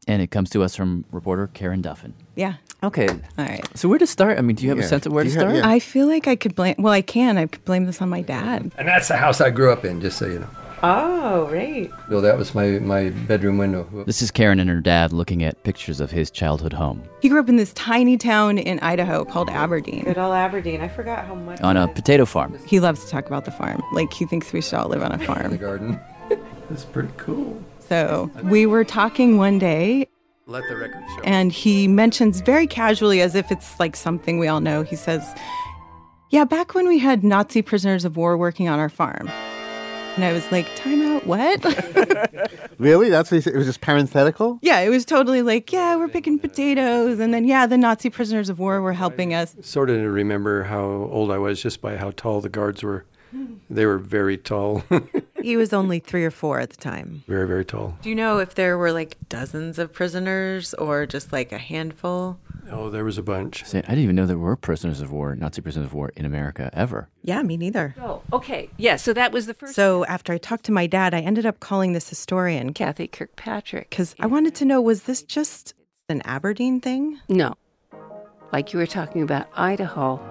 and 0.08 0.22
it 0.22 0.32
comes 0.32 0.50
to 0.50 0.64
us 0.64 0.76
from 0.76 1.06
reporter 1.12 1.48
Karen 1.54 1.82
Duffin. 1.84 2.14
Yeah. 2.36 2.56
Okay. 2.82 3.08
All 3.08 3.46
right. 3.46 3.66
So 3.78 3.88
where 3.88 4.00
to 4.00 4.08
start? 4.08 4.40
I 4.40 4.42
mean, 4.42 4.56
do 4.56 4.64
you 4.64 4.70
have 4.72 4.80
a 4.80 4.84
sense 4.84 5.06
of 5.06 5.14
where 5.14 5.24
to 5.24 5.30
you 5.30 5.36
have- 5.36 5.44
start? 5.44 5.56
yeah. 5.58 5.70
I 5.70 5.78
feel 5.80 6.08
like 6.08 6.28
I 6.28 6.36
could 6.36 6.56
blame. 6.56 6.76
Well, 6.80 6.92
I 6.92 7.02
can. 7.04 7.38
I 7.38 7.46
could 7.46 7.64
blame 7.66 7.86
this 7.86 8.02
on 8.02 8.10
my 8.10 8.22
dad. 8.22 8.72
And 8.80 8.88
that's 8.88 9.08
the 9.10 9.18
house 9.18 9.40
I 9.42 9.52
grew 9.52 9.72
up 9.72 9.86
in, 9.86 10.02
just 10.02 10.18
so 10.18 10.26
you 10.26 10.40
know. 10.40 10.50
Oh, 10.86 11.48
right. 11.50 11.90
Bill, 12.10 12.20
that 12.22 12.38
was 12.38 12.54
my, 12.54 12.72
my 12.80 13.10
bedroom 13.10 13.58
window. 13.58 13.88
This 14.06 14.22
is 14.22 14.32
Karen 14.32 14.60
and 14.60 14.70
her 14.70 14.82
dad 14.82 15.14
looking 15.14 15.42
at 15.42 15.64
pictures 15.64 16.02
of 16.02 16.12
his 16.12 16.30
childhood 16.30 16.74
home 16.74 17.02
He 17.22 17.30
grew 17.30 17.40
up 17.40 17.48
in 17.48 17.56
this 17.56 17.72
tiny 17.72 18.18
town 18.18 18.58
in 18.58 18.80
Idaho 18.80 19.24
called 19.24 19.50
Aberdeen. 19.50 20.04
Good 20.04 20.18
old 20.18 20.34
Aberdeen. 20.34 20.82
I 20.82 20.90
forgot 20.90 21.26
how 21.26 21.36
much. 21.36 21.62
on 21.62 21.78
a 21.78 21.88
potato 21.88 22.26
farm. 22.26 22.58
He 22.68 22.82
loves 22.82 23.06
to 23.06 23.10
talk 23.10 23.28
about 23.28 23.46
the 23.46 23.52
farm. 23.52 23.82
Like 23.94 24.12
he 24.12 24.26
thinks 24.26 24.52
we 24.52 24.62
should 24.62 24.74
all 24.74 24.90
live 24.90 25.02
on 25.02 25.14
a 25.14 25.20
farm. 25.26 25.52
The 25.52 25.58
garden. 25.58 26.00
It's 26.70 26.86
pretty 26.86 27.10
cool. 27.18 27.62
So 27.88 28.32
we 28.46 28.66
were 28.66 28.84
talking 28.84 29.38
one 29.38 29.60
day, 29.60 30.08
Let 30.48 30.64
the 30.70 30.76
record 30.78 31.04
show. 31.16 31.22
and 31.24 31.52
he 31.52 31.88
mentions 31.88 32.40
very 32.42 32.66
casually, 32.68 33.22
as 33.22 33.36
if 33.36 33.52
it's 33.52 33.80
like 33.80 33.96
something 33.96 34.40
we 34.40 34.48
all 34.48 34.60
know. 34.62 34.82
He 34.82 34.96
says, 34.96 35.24
"Yeah, 36.32 36.46
back 36.46 36.74
when 36.74 36.88
we 36.88 36.98
had 37.00 37.24
Nazi 37.24 37.62
prisoners 37.62 38.06
of 38.06 38.18
war 38.18 38.38
working 38.38 38.68
on 38.70 38.80
our 38.80 38.90
farm." 38.90 39.30
And 40.16 40.24
I 40.26 40.32
was 40.34 40.50
like, 40.52 40.68
"Time 40.76 41.02
out, 41.02 41.26
what?" 41.26 41.62
Really? 42.80 43.10
That's 43.10 43.32
what 43.32 43.36
he 43.36 43.42
said? 43.42 43.54
It 43.54 43.58
was 43.58 43.68
just 43.68 43.82
parenthetical? 43.82 44.60
yeah, 44.62 44.80
it 44.80 44.90
was 44.90 45.06
totally 45.06 45.42
like, 45.42 45.72
"Yeah, 45.72 45.96
we're 45.96 46.08
picking 46.10 46.38
potatoes," 46.40 47.20
and 47.20 47.34
then 47.34 47.46
yeah, 47.46 47.66
the 47.66 47.78
Nazi 47.78 48.10
prisoners 48.10 48.50
of 48.50 48.60
war 48.60 48.82
were 48.82 48.94
helping 48.94 49.34
us. 49.34 49.56
Sort 49.62 49.90
of 49.90 50.02
remember 50.02 50.64
how 50.64 50.84
old 50.84 51.32
I 51.32 51.38
was 51.38 51.62
just 51.62 51.82
by 51.82 51.98
how 51.98 52.12
tall 52.12 52.42
the 52.42 52.50
guards 52.50 52.84
were. 52.84 53.06
They 53.70 53.86
were 53.86 53.98
very 53.98 54.38
tall. 54.38 54.84
He 55.44 55.58
was 55.58 55.74
only 55.74 56.00
three 56.00 56.24
or 56.24 56.32
four 56.32 56.62
at 56.62 56.70
the 56.70 56.78
time. 56.78 57.26
very, 57.28 57.46
very 57.46 57.66
tall. 57.66 57.98
Do 58.02 58.08
you 58.08 58.16
know 58.16 58.38
if 58.40 58.56
there 58.56 58.78
were 58.78 58.94
like 58.94 59.18
dozens 59.28 59.78
of 59.78 59.92
prisoners 59.92 60.74
or 60.76 61.06
just 61.06 61.34
like 61.34 61.52
a 61.52 61.58
handful? 61.58 62.40
Oh, 62.72 62.90
there 62.90 63.04
was 63.04 63.18
a 63.18 63.22
bunch. 63.22 63.66
Say, 63.66 63.80
I 63.80 63.82
didn't 63.82 64.06
even 64.06 64.16
know 64.16 64.26
there 64.26 64.38
were 64.38 64.56
prisoners 64.56 65.02
of 65.02 65.12
war, 65.12 65.36
Nazi 65.36 65.60
prisoners 65.62 65.88
of 65.88 65.94
war 65.94 66.14
in 66.16 66.26
America 66.26 66.70
ever. 66.72 67.10
Yeah, 67.24 67.42
me 67.42 67.58
neither. 67.58 67.94
Oh, 68.00 68.22
okay. 68.32 68.70
Yeah, 68.78 68.96
so 68.96 69.12
that 69.12 69.34
was 69.34 69.46
the 69.48 69.54
first. 69.54 69.76
So 69.76 70.06
after 70.06 70.32
I 70.32 70.38
talked 70.38 70.64
to 70.68 70.72
my 70.72 70.88
dad, 70.88 71.14
I 71.14 71.20
ended 71.20 71.46
up 71.46 71.60
calling 71.60 71.92
this 71.92 72.08
historian 72.08 72.72
Kathy 72.72 73.08
Kirkpatrick. 73.08 73.90
because 73.90 74.16
I 74.22 74.28
wanted 74.28 74.56
to 74.56 74.64
know 74.66 74.80
was 74.82 75.04
this 75.04 75.22
just 75.24 75.74
an 76.08 76.22
Aberdeen 76.24 76.80
thing? 76.80 77.20
No. 77.28 77.56
Like 78.54 78.72
you 78.72 78.80
were 78.80 78.88
talking 78.88 79.24
about 79.24 79.48
Idaho. 79.58 80.22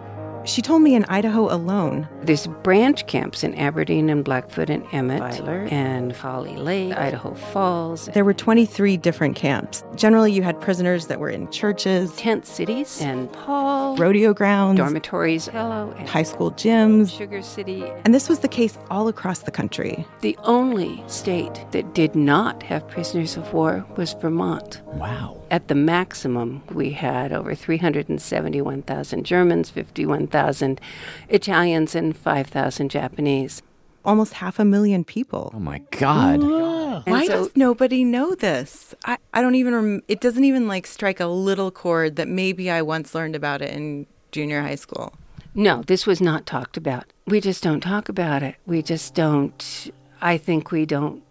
She 0.44 0.60
told 0.60 0.82
me 0.82 0.94
in 0.94 1.04
Idaho 1.04 1.52
alone, 1.52 2.08
There's 2.22 2.46
branch 2.46 3.06
camps 3.06 3.44
in 3.44 3.54
Aberdeen 3.54 4.10
and 4.10 4.24
Blackfoot 4.24 4.70
and 4.70 4.84
Emmett 4.92 5.40
and 5.70 6.12
Holly 6.12 6.56
Lake, 6.56 6.96
Idaho 6.96 7.34
Falls, 7.34 8.06
there 8.06 8.24
were 8.24 8.34
23 8.34 8.96
different 8.96 9.36
camps. 9.36 9.84
Generally, 9.94 10.32
you 10.32 10.42
had 10.42 10.60
prisoners 10.60 11.06
that 11.06 11.20
were 11.20 11.30
in 11.30 11.50
churches, 11.50 12.14
tent 12.16 12.46
cities, 12.46 13.00
and 13.00 13.32
Paul, 13.32 13.96
rodeo 13.96 14.34
grounds, 14.34 14.78
dormitories, 14.78 15.46
Hello, 15.46 15.94
and 15.96 16.08
high 16.08 16.22
school 16.22 16.50
gyms. 16.52 17.16
Sugar 17.16 17.42
City. 17.42 17.84
And 18.04 18.14
this 18.14 18.28
was 18.28 18.40
the 18.40 18.48
case 18.48 18.76
all 18.90 19.08
across 19.08 19.40
the 19.40 19.50
country. 19.50 20.06
The 20.20 20.36
only 20.42 21.04
state 21.06 21.64
that 21.70 21.94
did 21.94 22.14
not 22.14 22.62
have 22.64 22.88
prisoners 22.88 23.36
of 23.36 23.52
war 23.52 23.86
was 23.96 24.14
Vermont. 24.14 24.82
Wow. 24.86 25.41
At 25.52 25.68
the 25.68 25.74
maximum, 25.74 26.62
we 26.72 26.92
had 26.92 27.30
over 27.30 27.54
371,000 27.54 29.24
Germans, 29.26 29.68
51,000 29.68 30.80
Italians, 31.28 31.94
and 31.94 32.16
5,000 32.16 32.90
Japanese. 32.90 33.60
Almost 34.02 34.32
half 34.32 34.58
a 34.58 34.64
million 34.64 35.04
people. 35.04 35.52
Oh 35.54 35.58
my 35.58 35.82
God. 35.90 36.40
And 36.40 37.04
Why 37.04 37.26
so- 37.26 37.44
does 37.44 37.54
nobody 37.54 38.02
know 38.02 38.34
this? 38.34 38.94
I, 39.04 39.18
I 39.34 39.42
don't 39.42 39.54
even, 39.54 39.74
rem- 39.74 40.02
it 40.08 40.22
doesn't 40.22 40.42
even 40.42 40.66
like 40.66 40.86
strike 40.86 41.20
a 41.20 41.26
little 41.26 41.70
chord 41.70 42.16
that 42.16 42.28
maybe 42.28 42.70
I 42.70 42.80
once 42.80 43.14
learned 43.14 43.36
about 43.36 43.60
it 43.60 43.74
in 43.74 44.06
junior 44.30 44.62
high 44.62 44.76
school. 44.76 45.12
No, 45.54 45.82
this 45.82 46.06
was 46.06 46.22
not 46.22 46.46
talked 46.46 46.78
about. 46.78 47.12
We 47.26 47.42
just 47.42 47.62
don't 47.62 47.82
talk 47.82 48.08
about 48.08 48.42
it. 48.42 48.54
We 48.64 48.80
just 48.80 49.14
don't. 49.14 49.90
I 50.22 50.38
think 50.38 50.72
we 50.72 50.86
don't. 50.86 51.22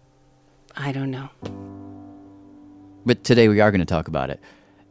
I 0.76 0.92
don't 0.92 1.10
know. 1.10 1.30
But 3.04 3.24
today 3.24 3.48
we 3.48 3.60
are 3.60 3.70
going 3.70 3.80
to 3.80 3.84
talk 3.84 4.08
about 4.08 4.30
it. 4.30 4.40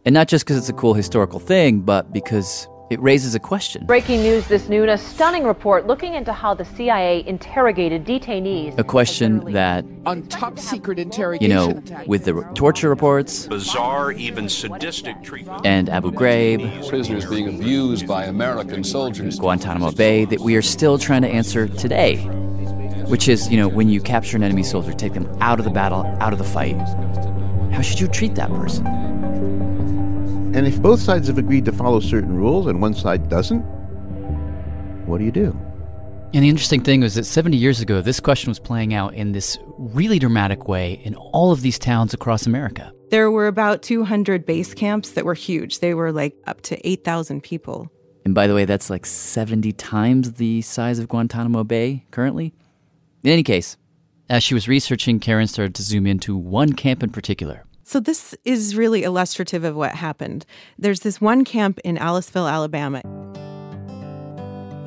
And 0.06 0.14
not 0.14 0.28
just 0.28 0.46
because 0.46 0.58
it's 0.58 0.70
a 0.70 0.74
cool 0.74 0.94
historical 0.94 1.40
thing, 1.40 1.82
but 1.82 2.12
because 2.12 2.68
it 2.90 3.00
raises 3.02 3.36
a 3.36 3.40
question. 3.40 3.86
Breaking 3.86 4.22
news 4.22 4.48
this 4.48 4.68
noon 4.68 4.90
a 4.90 4.98
stunning 4.98 5.46
report 5.46 5.88
looking 5.88 6.16
into 6.16 6.34
how 6.34 6.54
the 6.54 6.66
CIA 6.66 7.26
interrogated 7.26 8.04
detainees. 8.04 8.78
A 8.78 8.84
question 8.84 9.54
that, 9.54 9.86
on 10.06 10.24
top 10.24 10.60
secret 10.60 11.00
interrogation, 11.00 11.50
you 11.50 11.56
know, 11.56 12.04
with 12.06 12.26
the 12.26 12.34
torture 12.54 12.90
reports 12.90 13.48
Bizarre, 13.48 14.12
even 14.12 14.50
sadistic 14.50 15.24
treatment. 15.24 15.66
and 15.66 15.88
Abu 15.88 16.12
Ghraib, 16.12 16.90
prisoners 16.90 17.26
being 17.26 17.48
abused 17.48 18.08
by 18.08 18.26
American 18.26 18.84
soldiers. 18.84 19.40
Guantanamo 19.40 19.92
Bay, 19.92 20.26
that 20.26 20.42
we 20.42 20.58
are 20.58 20.62
still 20.62 20.98
trying 20.98 21.22
to 21.22 21.30
answer 21.30 21.70
today. 21.70 22.18
Which 23.08 23.28
is, 23.30 23.50
you 23.50 23.58
know, 23.58 23.68
when 23.68 23.90
you 23.90 24.02
capture 24.02 24.38
an 24.38 24.44
enemy 24.44 24.64
soldier, 24.64 24.94
take 24.94 25.14
them 25.14 25.30
out 25.42 25.60
of 25.60 25.66
the 25.66 25.72
battle, 25.72 26.06
out 26.22 26.32
of 26.34 26.40
the 26.40 26.46
fight, 26.46 26.78
how 27.72 27.82
should 27.82 28.00
you 28.00 28.08
treat 28.08 28.36
that 28.36 28.50
person? 28.50 28.86
And 30.54 30.68
if 30.68 30.82
both 30.82 31.00
sides 31.00 31.28
have 31.28 31.38
agreed 31.38 31.66
to 31.66 31.72
follow 31.72 32.00
certain 32.00 32.36
rules 32.36 32.68
and 32.68 32.82
one 32.82 32.94
side 32.94 33.30
doesn't, 33.30 33.62
what 35.06 35.20
do 35.20 35.24
you 35.24 35.32
do? 35.32 35.58
And 36.34 36.44
the 36.44 36.50
interesting 36.50 36.82
thing 36.82 37.02
was 37.02 37.16
that 37.16 37.26
70 37.26 37.58
years 37.58 37.82
ago, 37.82 38.02
this 38.02 38.20
question 38.22 38.50
was 38.50 38.60
playing 38.60 38.94
out 38.94 39.14
in 39.14 39.34
this 39.34 39.58
really 39.78 40.18
dramatic 40.18 40.68
way 40.68 40.94
in 41.04 41.16
all 41.16 41.52
of 41.52 41.62
these 41.62 41.78
towns 41.78 42.14
across 42.14 42.46
America. 42.46 42.94
There 43.10 43.30
were 43.30 43.48
about 43.48 43.82
200 43.82 44.46
base 44.46 44.74
camps 44.74 45.12
that 45.12 45.26
were 45.26 45.34
huge. 45.34 45.80
They 45.80 45.94
were 45.94 46.14
like 46.14 46.36
up 46.48 46.62
to 46.64 46.88
8,000 46.88 47.44
people. 47.44 47.92
And 48.24 48.34
by 48.34 48.48
the 48.48 48.56
way, 48.56 48.64
that's 48.64 48.90
like 48.90 49.06
70 49.06 49.74
times 49.74 50.34
the 50.34 50.62
size 50.62 51.00
of 51.00 51.10
Guantanamo 51.10 51.66
Bay 51.66 52.06
currently. 52.12 52.54
In 53.24 53.32
any 53.32 53.44
case, 53.44 53.76
as 54.32 54.46
she 54.46 54.54
was 54.54 54.66
researching, 54.66 55.20
Karen 55.20 55.46
started 55.46 55.76
to 55.76 55.84
zoom 55.84 56.08
into 56.08 56.38
one 56.38 56.72
camp 56.72 57.04
in 57.04 57.10
particular. 57.10 57.66
So 57.84 58.00
this 58.00 58.34
is 58.46 58.78
really 58.78 59.04
illustrative 59.04 59.66
of 59.66 59.76
what 59.76 59.94
happened. 59.94 60.46
There's 60.80 61.02
this 61.02 61.20
one 61.20 61.44
camp 61.44 61.80
in 61.84 61.98
Aliceville, 61.98 62.50
Alabama. 62.50 63.02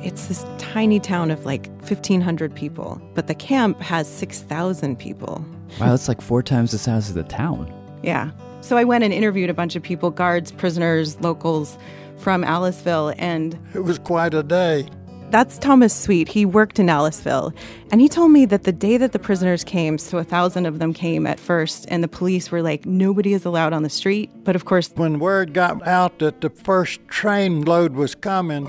It's 0.03 0.25
this 0.25 0.43
tiny 0.57 0.99
town 0.99 1.29
of 1.29 1.45
like 1.45 1.67
1,500 1.81 2.55
people, 2.55 2.99
but 3.13 3.27
the 3.27 3.35
camp 3.35 3.79
has 3.81 4.11
6,000 4.11 4.97
people. 4.97 5.45
Wow, 5.79 5.91
that's 5.91 6.07
like 6.07 6.21
four 6.21 6.41
times 6.41 6.71
the 6.71 6.79
size 6.79 7.09
of 7.09 7.15
the 7.15 7.23
town. 7.23 7.71
Yeah. 8.01 8.31
So 8.61 8.77
I 8.77 8.83
went 8.83 9.03
and 9.03 9.13
interviewed 9.13 9.51
a 9.51 9.53
bunch 9.53 9.75
of 9.75 9.83
people 9.83 10.09
guards, 10.09 10.51
prisoners, 10.51 11.21
locals 11.21 11.77
from 12.17 12.43
Aliceville, 12.43 13.13
and 13.19 13.59
It 13.75 13.83
was 13.83 13.99
quite 13.99 14.33
a 14.33 14.41
day. 14.41 14.87
That's 15.35 15.57
Thomas 15.57 15.93
Sweet. 15.93 16.29
He 16.29 16.45
worked 16.45 16.79
in 16.79 16.85
Aliceville. 16.85 17.53
And 17.91 17.99
he 17.99 18.07
told 18.07 18.31
me 18.31 18.45
that 18.45 18.63
the 18.63 18.71
day 18.71 18.95
that 18.95 19.11
the 19.11 19.19
prisoners 19.19 19.65
came, 19.65 19.97
so 19.97 20.17
a 20.17 20.23
thousand 20.23 20.65
of 20.65 20.79
them 20.79 20.93
came 20.93 21.27
at 21.27 21.41
first, 21.41 21.85
and 21.89 22.01
the 22.01 22.07
police 22.07 22.51
were 22.51 22.61
like, 22.61 22.85
nobody 22.85 23.33
is 23.33 23.43
allowed 23.43 23.73
on 23.73 23.83
the 23.83 23.89
street. 23.89 24.29
But 24.45 24.55
of 24.55 24.63
course, 24.63 24.89
When 24.95 25.19
word 25.19 25.53
got 25.53 25.85
out 25.85 26.19
that 26.19 26.39
the 26.39 26.49
first 26.49 27.05
train 27.09 27.65
load 27.65 27.95
was 27.95 28.15
coming, 28.15 28.65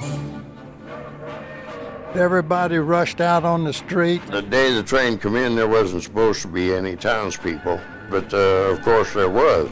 everybody 2.17 2.79
rushed 2.79 3.21
out 3.21 3.45
on 3.45 3.63
the 3.63 3.73
street. 3.73 4.21
The 4.27 4.43
day 4.43 4.75
the 4.75 4.83
train 4.83 5.19
came 5.19 5.37
in, 5.37 5.55
there 5.55 5.69
wasn't 5.69 6.03
supposed 6.03 6.43
to 6.43 6.49
be 6.49 6.75
any 6.75 6.97
townspeople. 6.97 7.81
but 8.11 8.35
uh, 8.35 8.73
of 8.73 8.83
course 8.83 9.15
there 9.15 9.31
was. 9.31 9.71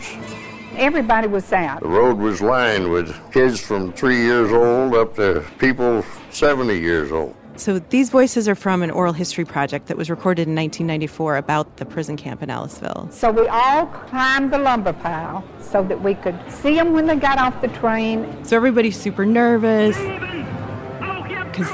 Everybody 0.76 1.28
was 1.28 1.52
out. 1.52 1.80
The 1.80 1.88
road 1.88 2.18
was 2.18 2.40
lined 2.40 2.90
with 2.90 3.14
kids 3.32 3.60
from 3.60 3.92
three 3.92 4.22
years 4.22 4.50
old 4.50 4.94
up 4.94 5.14
to 5.16 5.44
people 5.58 6.04
70 6.30 6.78
years 6.78 7.12
old. 7.12 7.34
So 7.56 7.78
these 7.78 8.10
voices 8.10 8.48
are 8.48 8.56
from 8.56 8.82
an 8.82 8.90
oral 8.90 9.12
history 9.12 9.44
project 9.44 9.86
that 9.86 9.96
was 9.96 10.10
recorded 10.10 10.48
in 10.48 10.56
1994 10.56 11.36
about 11.36 11.76
the 11.76 11.86
prison 11.86 12.16
camp 12.16 12.42
in 12.42 12.48
Aliceville. 12.48 13.12
So 13.12 13.30
we 13.30 13.46
all 13.46 13.86
climbed 13.86 14.52
the 14.52 14.58
lumber 14.58 14.92
pile 14.92 15.44
so 15.60 15.84
that 15.84 16.02
we 16.02 16.14
could 16.14 16.36
see 16.50 16.74
them 16.74 16.92
when 16.92 17.06
they 17.06 17.14
got 17.14 17.38
off 17.38 17.60
the 17.60 17.68
train. 17.68 18.44
So 18.44 18.56
everybody's 18.56 18.98
super 19.00 19.24
nervous 19.24 19.96
because 19.96 21.70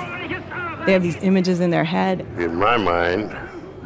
they 0.85 0.93
have 0.93 1.03
these 1.03 1.17
images 1.23 1.61
in 1.61 1.71
their 1.71 1.85
head. 1.85 2.27
In 2.37 2.57
my 2.57 2.77
mind, 2.77 3.35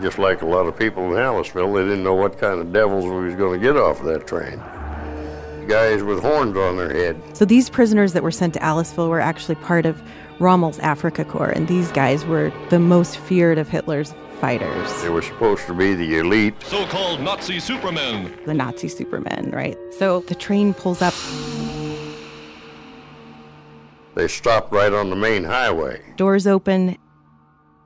just 0.03 0.19
like 0.19 0.43
a 0.43 0.47
lot 0.47 0.67
of 0.67 0.77
people 0.77 1.05
in 1.05 1.13
Aliceville, 1.13 1.73
they 1.77 1.85
didn't 1.85 2.03
know 2.03 2.15
what 2.15 2.39
kind 2.39 2.61
of 2.61 2.73
devils 2.73 3.05
we 3.05 3.27
was 3.27 3.37
going 3.37 3.61
to 3.61 3.65
get 3.65 3.77
off 3.77 4.01
of 4.01 4.07
that 4.07 4.27
train. 4.27 4.61
Guys 5.69 6.03
with 6.03 6.21
horns 6.21 6.57
on 6.57 6.77
their 6.77 6.93
head. 6.93 7.21
So 7.37 7.45
these 7.45 7.71
prisoners 7.71 8.13
that 8.13 8.23
were 8.23 8.31
sent 8.31 8.55
to 8.55 8.61
Aliceville 8.61 9.09
were 9.09 9.21
actually 9.21 9.55
part 9.57 9.87
of 9.87 10.03
Rommel's 10.39 10.79
Africa 10.81 11.25
Corps, 11.25 11.51
and 11.51 11.67
these 11.69 11.91
guys 11.93 12.25
were 12.25 12.53
the 12.71 12.79
most 12.79 13.17
feared 13.17 13.59
of 13.59 13.69
Hitler's 13.69 14.15
fighters. 14.41 15.03
They 15.03 15.09
were 15.09 15.23
supposed 15.23 15.67
to 15.67 15.75
be 15.75 15.95
the 15.95 16.19
elite. 16.19 16.55
So 16.65 16.85
called 16.87 17.21
Nazi 17.21 17.61
supermen. 17.61 18.37
The 18.45 18.55
Nazi 18.55 18.89
supermen, 18.89 19.51
right? 19.53 19.77
So 19.99 20.21
the 20.21 20.35
train 20.35 20.75
pulls 20.75 21.01
up. 21.01 21.15
They 24.15 24.29
stopped 24.29 24.73
right 24.73 24.93
on 24.93 25.11
the 25.11 25.17
main 25.17 25.45
highway. 25.45 26.03
Doors 26.17 26.47
open, 26.47 26.99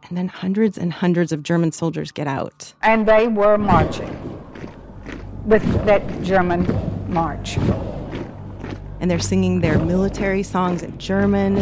and 0.09 0.19
then 0.19 0.29
hundreds 0.29 0.77
and 0.77 0.93
hundreds 0.93 1.33
of 1.33 1.43
German 1.43 1.73
soldiers 1.73 2.11
get 2.11 2.27
out. 2.27 2.75
And 2.83 3.07
they 3.07 3.29
were 3.29 3.57
marching 3.57 4.17
with 5.45 5.63
that 5.87 6.23
German 6.23 6.67
march. 7.09 7.57
And 9.01 9.11
they're 9.11 9.19
singing 9.19 9.61
their 9.61 9.79
military 9.79 10.43
songs 10.43 10.83
in 10.83 10.97
German. 10.99 11.57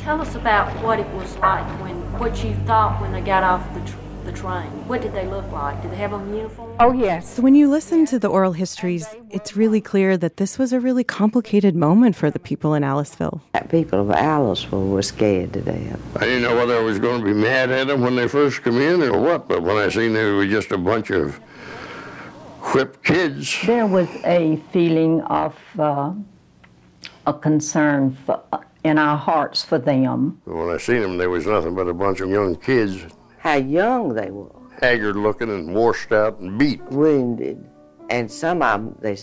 Tell 0.00 0.20
us 0.20 0.34
about 0.34 0.68
what 0.82 0.98
it 0.98 1.08
was 1.08 1.36
like 1.38 1.66
when, 1.80 1.94
what 2.18 2.44
you 2.44 2.54
thought 2.66 3.00
when 3.00 3.12
they 3.12 3.20
got 3.20 3.42
off 3.42 3.72
the, 3.74 3.80
tr- 3.80 3.96
the 4.24 4.32
train. 4.32 4.68
What 4.88 5.02
did 5.02 5.12
they 5.12 5.26
look 5.26 5.50
like? 5.52 5.80
Did 5.82 5.92
they 5.92 5.96
have 5.96 6.12
on 6.12 6.34
uniform? 6.34 6.76
Oh, 6.80 6.92
yes. 6.92 7.34
So 7.34 7.42
when 7.42 7.54
you 7.54 7.68
listen 7.68 8.06
to 8.06 8.18
the 8.18 8.28
oral 8.28 8.52
histories, 8.52 9.06
it's 9.30 9.56
really 9.56 9.80
clear 9.80 10.16
that 10.16 10.36
this 10.36 10.58
was 10.58 10.72
a 10.72 10.80
really 10.80 11.04
complicated 11.04 11.74
moment 11.74 12.16
for 12.16 12.30
the 12.30 12.38
people 12.38 12.74
in 12.74 12.82
Aliceville. 12.82 13.40
That 13.52 13.70
people 13.70 14.00
of 14.00 14.08
Aliceville 14.08 14.90
were 14.90 15.02
scared 15.02 15.52
to 15.54 15.60
death. 15.60 16.00
I 16.16 16.24
didn't 16.26 16.42
know 16.42 16.56
whether 16.56 16.76
I 16.76 16.82
was 16.82 16.98
going 16.98 17.20
to 17.20 17.26
be 17.26 17.34
mad 17.34 17.70
at 17.70 17.86
them 17.86 18.00
when 18.00 18.16
they 18.16 18.28
first 18.28 18.62
come 18.62 18.80
in 18.80 19.02
or 19.02 19.20
what, 19.20 19.48
but 19.48 19.62
when 19.62 19.76
I 19.76 19.88
seen 19.88 20.12
them, 20.12 20.24
they 20.24 20.32
were 20.32 20.46
just 20.46 20.70
a 20.72 20.78
bunch 20.78 21.10
of 21.10 21.36
whipped 22.74 23.02
kids. 23.04 23.58
There 23.66 23.86
was 23.86 24.08
a 24.24 24.56
feeling 24.72 25.20
of 25.22 25.58
uh, 25.78 26.12
a 27.26 27.34
concern 27.34 28.16
for, 28.24 28.42
in 28.84 28.98
our 28.98 29.16
hearts 29.16 29.62
for 29.62 29.78
them. 29.78 30.40
When 30.44 30.68
I 30.68 30.78
seen 30.78 31.02
them, 31.02 31.16
there 31.18 31.30
was 31.30 31.46
nothing 31.46 31.74
but 31.74 31.88
a 31.88 31.94
bunch 31.94 32.20
of 32.20 32.30
young 32.30 32.56
kids, 32.56 33.04
How 33.42 33.56
young 33.56 34.14
they 34.14 34.30
were. 34.30 34.52
haggard 34.80 35.16
looking 35.16 35.50
and 35.50 35.74
washed 35.74 36.12
out 36.12 36.38
and 36.38 36.56
beat. 36.56 36.80
Wounded. 36.92 37.68
And 38.08 38.30
some 38.30 38.62
of 38.62 38.80
them, 38.80 38.96
they 39.00 39.16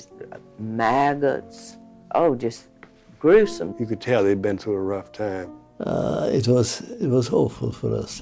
maggots. 0.59 1.78
Oh, 2.13 2.36
just 2.36 2.67
gruesome. 3.20 3.76
You 3.80 3.86
could 3.86 4.01
tell 4.01 4.26
they'd 4.26 4.41
been 4.41 4.57
through 4.57 4.74
a 4.74 4.82
rough 4.82 5.13
time. 5.13 5.49
Uh, 5.80 6.30
it 6.34 6.49
was 6.49 6.82
it 6.99 7.07
was 7.07 7.30
awful 7.30 7.72
for 7.72 7.95
us. 7.95 8.22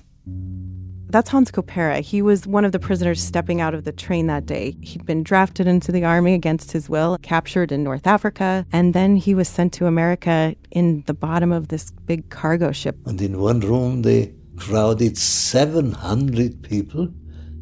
That's 1.10 1.30
Hans 1.32 1.50
Kopera. 1.50 2.02
He 2.02 2.22
was 2.22 2.46
one 2.46 2.64
of 2.64 2.74
the 2.74 2.80
prisoners 2.80 3.20
stepping 3.20 3.60
out 3.60 3.74
of 3.74 3.84
the 3.84 3.94
train 3.94 4.28
that 4.28 4.46
day. 4.46 4.76
He'd 4.82 5.06
been 5.06 5.24
drafted 5.24 5.66
into 5.66 5.92
the 5.92 6.04
army 6.04 6.36
against 6.36 6.74
his 6.74 6.90
will, 6.90 7.18
captured 7.24 7.72
in 7.72 7.82
North 7.82 8.06
Africa, 8.06 8.68
and 8.72 8.94
then 8.94 9.16
he 9.16 9.34
was 9.34 9.48
sent 9.48 9.74
to 9.74 9.88
America 9.88 10.54
in 10.70 11.04
the 11.08 11.14
bottom 11.16 11.52
of 11.52 11.70
this 11.70 11.90
big 12.06 12.30
cargo 12.30 12.72
ship. 12.72 12.98
And 13.08 13.20
in 13.20 13.40
one 13.40 13.62
room, 13.62 14.02
they 14.04 14.34
crowded 14.58 15.18
700 15.18 16.62
people. 16.64 17.10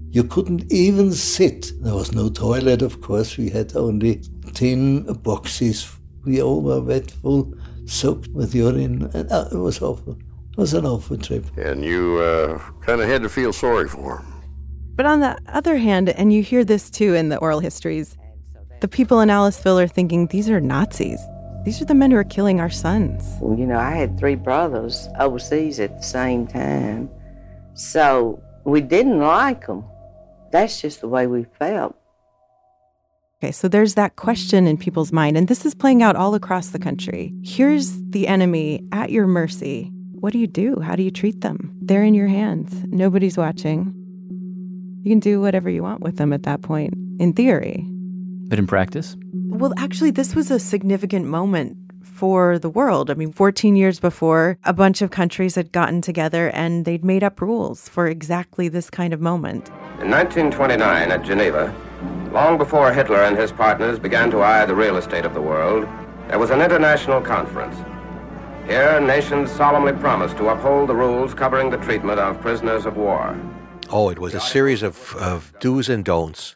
You 0.09 0.23
couldn't 0.23 0.71
even 0.71 1.11
sit. 1.11 1.71
There 1.81 1.93
was 1.93 2.13
no 2.13 2.29
toilet, 2.29 2.81
of 2.81 3.01
course. 3.01 3.37
We 3.37 3.49
had 3.49 3.75
only 3.75 4.23
tin 4.53 5.03
boxes. 5.21 5.91
We 6.23 6.41
all 6.41 6.61
were 6.61 6.81
wet, 6.81 7.11
full, 7.11 7.53
soaked 7.85 8.29
with 8.29 8.55
urine. 8.55 9.09
And 9.13 9.31
uh, 9.31 9.49
it 9.51 9.57
was 9.57 9.81
awful. 9.81 10.17
It 10.51 10.57
was 10.57 10.73
an 10.73 10.85
awful 10.85 11.17
trip. 11.17 11.45
And 11.57 11.83
you 11.83 12.17
uh, 12.19 12.59
kind 12.81 13.01
of 13.01 13.09
had 13.09 13.21
to 13.23 13.29
feel 13.29 13.51
sorry 13.51 13.89
for 13.89 14.17
them. 14.17 14.35
But 14.95 15.05
on 15.05 15.19
the 15.19 15.37
other 15.49 15.75
hand, 15.75 16.09
and 16.09 16.31
you 16.31 16.41
hear 16.41 16.63
this 16.63 16.89
too 16.89 17.13
in 17.13 17.27
the 17.27 17.37
oral 17.37 17.59
histories, 17.59 18.17
the 18.79 18.87
people 18.87 19.19
in 19.19 19.29
Aliceville 19.29 19.83
are 19.83 19.87
thinking 19.87 20.27
these 20.27 20.49
are 20.49 20.61
Nazis. 20.61 21.19
These 21.66 21.82
are 21.82 21.86
the 21.86 21.95
men 21.95 22.11
who 22.11 22.18
are 22.18 22.24
killing 22.24 22.59
our 22.59 22.70
sons. 22.70 23.38
Well, 23.41 23.57
you 23.57 23.66
know, 23.66 23.80
I 23.80 23.91
had 23.91 24.20
three 24.20 24.36
brothers 24.36 25.09
overseas 25.20 25.80
at 25.80 25.97
the 25.97 26.03
same 26.03 26.45
time. 26.45 27.09
So 27.74 28.39
we 28.66 28.82
didn't 28.82 29.20
like 29.20 29.66
them. 29.66 29.84
That's 30.51 30.80
just 30.80 31.01
the 31.01 31.07
way 31.07 31.26
we 31.26 31.47
felt. 31.57 31.95
Okay, 33.39 33.51
so 33.51 33.68
there's 33.68 33.95
that 33.95 34.16
question 34.16 34.68
in 34.68 34.78
people's 34.78 35.11
mind, 35.11 35.38
and 35.38 35.47
this 35.47 35.66
is 35.66 35.74
playing 35.74 36.03
out 36.03 36.16
all 36.16 36.36
across 36.36 36.70
the 36.70 36.80
country. 36.80 37.34
Here's 37.43 37.99
the 38.11 38.28
enemy 38.28 38.84
at 38.91 39.09
your 39.09 39.26
mercy. 39.26 39.91
What 40.11 40.34
do 40.34 40.39
you 40.39 40.47
do? 40.47 40.80
How 40.80 40.95
do 40.95 41.01
you 41.01 41.11
treat 41.11 41.41
them? 41.41 41.76
They're 41.82 42.03
in 42.03 42.13
your 42.13 42.28
hands. 42.28 42.74
Nobody's 42.86 43.38
watching. 43.38 43.91
You 45.01 45.09
can 45.09 45.20
do 45.20 45.41
whatever 45.41 45.70
you 45.70 45.82
want 45.82 46.01
with 46.01 46.18
them 46.18 46.32
at 46.32 46.43
that 46.43 46.61
point, 46.61 46.93
in 47.20 47.34
theory. 47.34 47.88
But 48.47 48.59
in 48.59 48.67
practice? 48.67 49.15
Well, 49.33 49.73
actually, 49.77 50.11
this 50.11 50.35
was 50.35 50.51
a 50.51 50.59
significant 50.59 51.25
moment 51.25 51.77
for 52.03 52.57
the 52.57 52.69
world. 52.69 53.11
I 53.11 53.15
mean, 53.15 53.33
14 53.33 53.75
years 53.75 53.99
before, 53.99 54.57
a 54.63 54.73
bunch 54.73 55.01
of 55.01 55.11
countries 55.11 55.55
had 55.55 55.71
gotten 55.71 56.01
together 56.01 56.49
and 56.51 56.85
they'd 56.85 57.03
made 57.03 57.23
up 57.23 57.41
rules 57.41 57.89
for 57.89 58.07
exactly 58.07 58.69
this 58.69 58.89
kind 58.89 59.13
of 59.13 59.19
moment. 59.19 59.69
In 59.99 60.09
1929 60.11 61.11
at 61.11 61.23
Geneva, 61.23 61.75
long 62.31 62.57
before 62.57 62.93
Hitler 62.93 63.23
and 63.23 63.37
his 63.37 63.51
partners 63.51 63.99
began 63.99 64.31
to 64.31 64.41
eye 64.41 64.65
the 64.65 64.75
real 64.75 64.97
estate 64.97 65.25
of 65.25 65.33
the 65.33 65.41
world, 65.41 65.87
there 66.29 66.39
was 66.39 66.51
an 66.51 66.61
international 66.61 67.21
conference. 67.21 67.75
Here, 68.65 68.99
nations 68.99 69.51
solemnly 69.51 69.93
promised 69.93 70.37
to 70.37 70.49
uphold 70.49 70.89
the 70.89 70.95
rules 70.95 71.33
covering 71.33 71.69
the 71.69 71.77
treatment 71.77 72.19
of 72.19 72.39
prisoners 72.41 72.85
of 72.85 72.97
war. 72.97 73.37
Oh, 73.91 74.09
it 74.09 74.19
was 74.19 74.33
a 74.33 74.39
series 74.39 74.81
of, 74.81 75.15
of 75.17 75.53
do's 75.59 75.89
and 75.89 76.03
don'ts. 76.03 76.55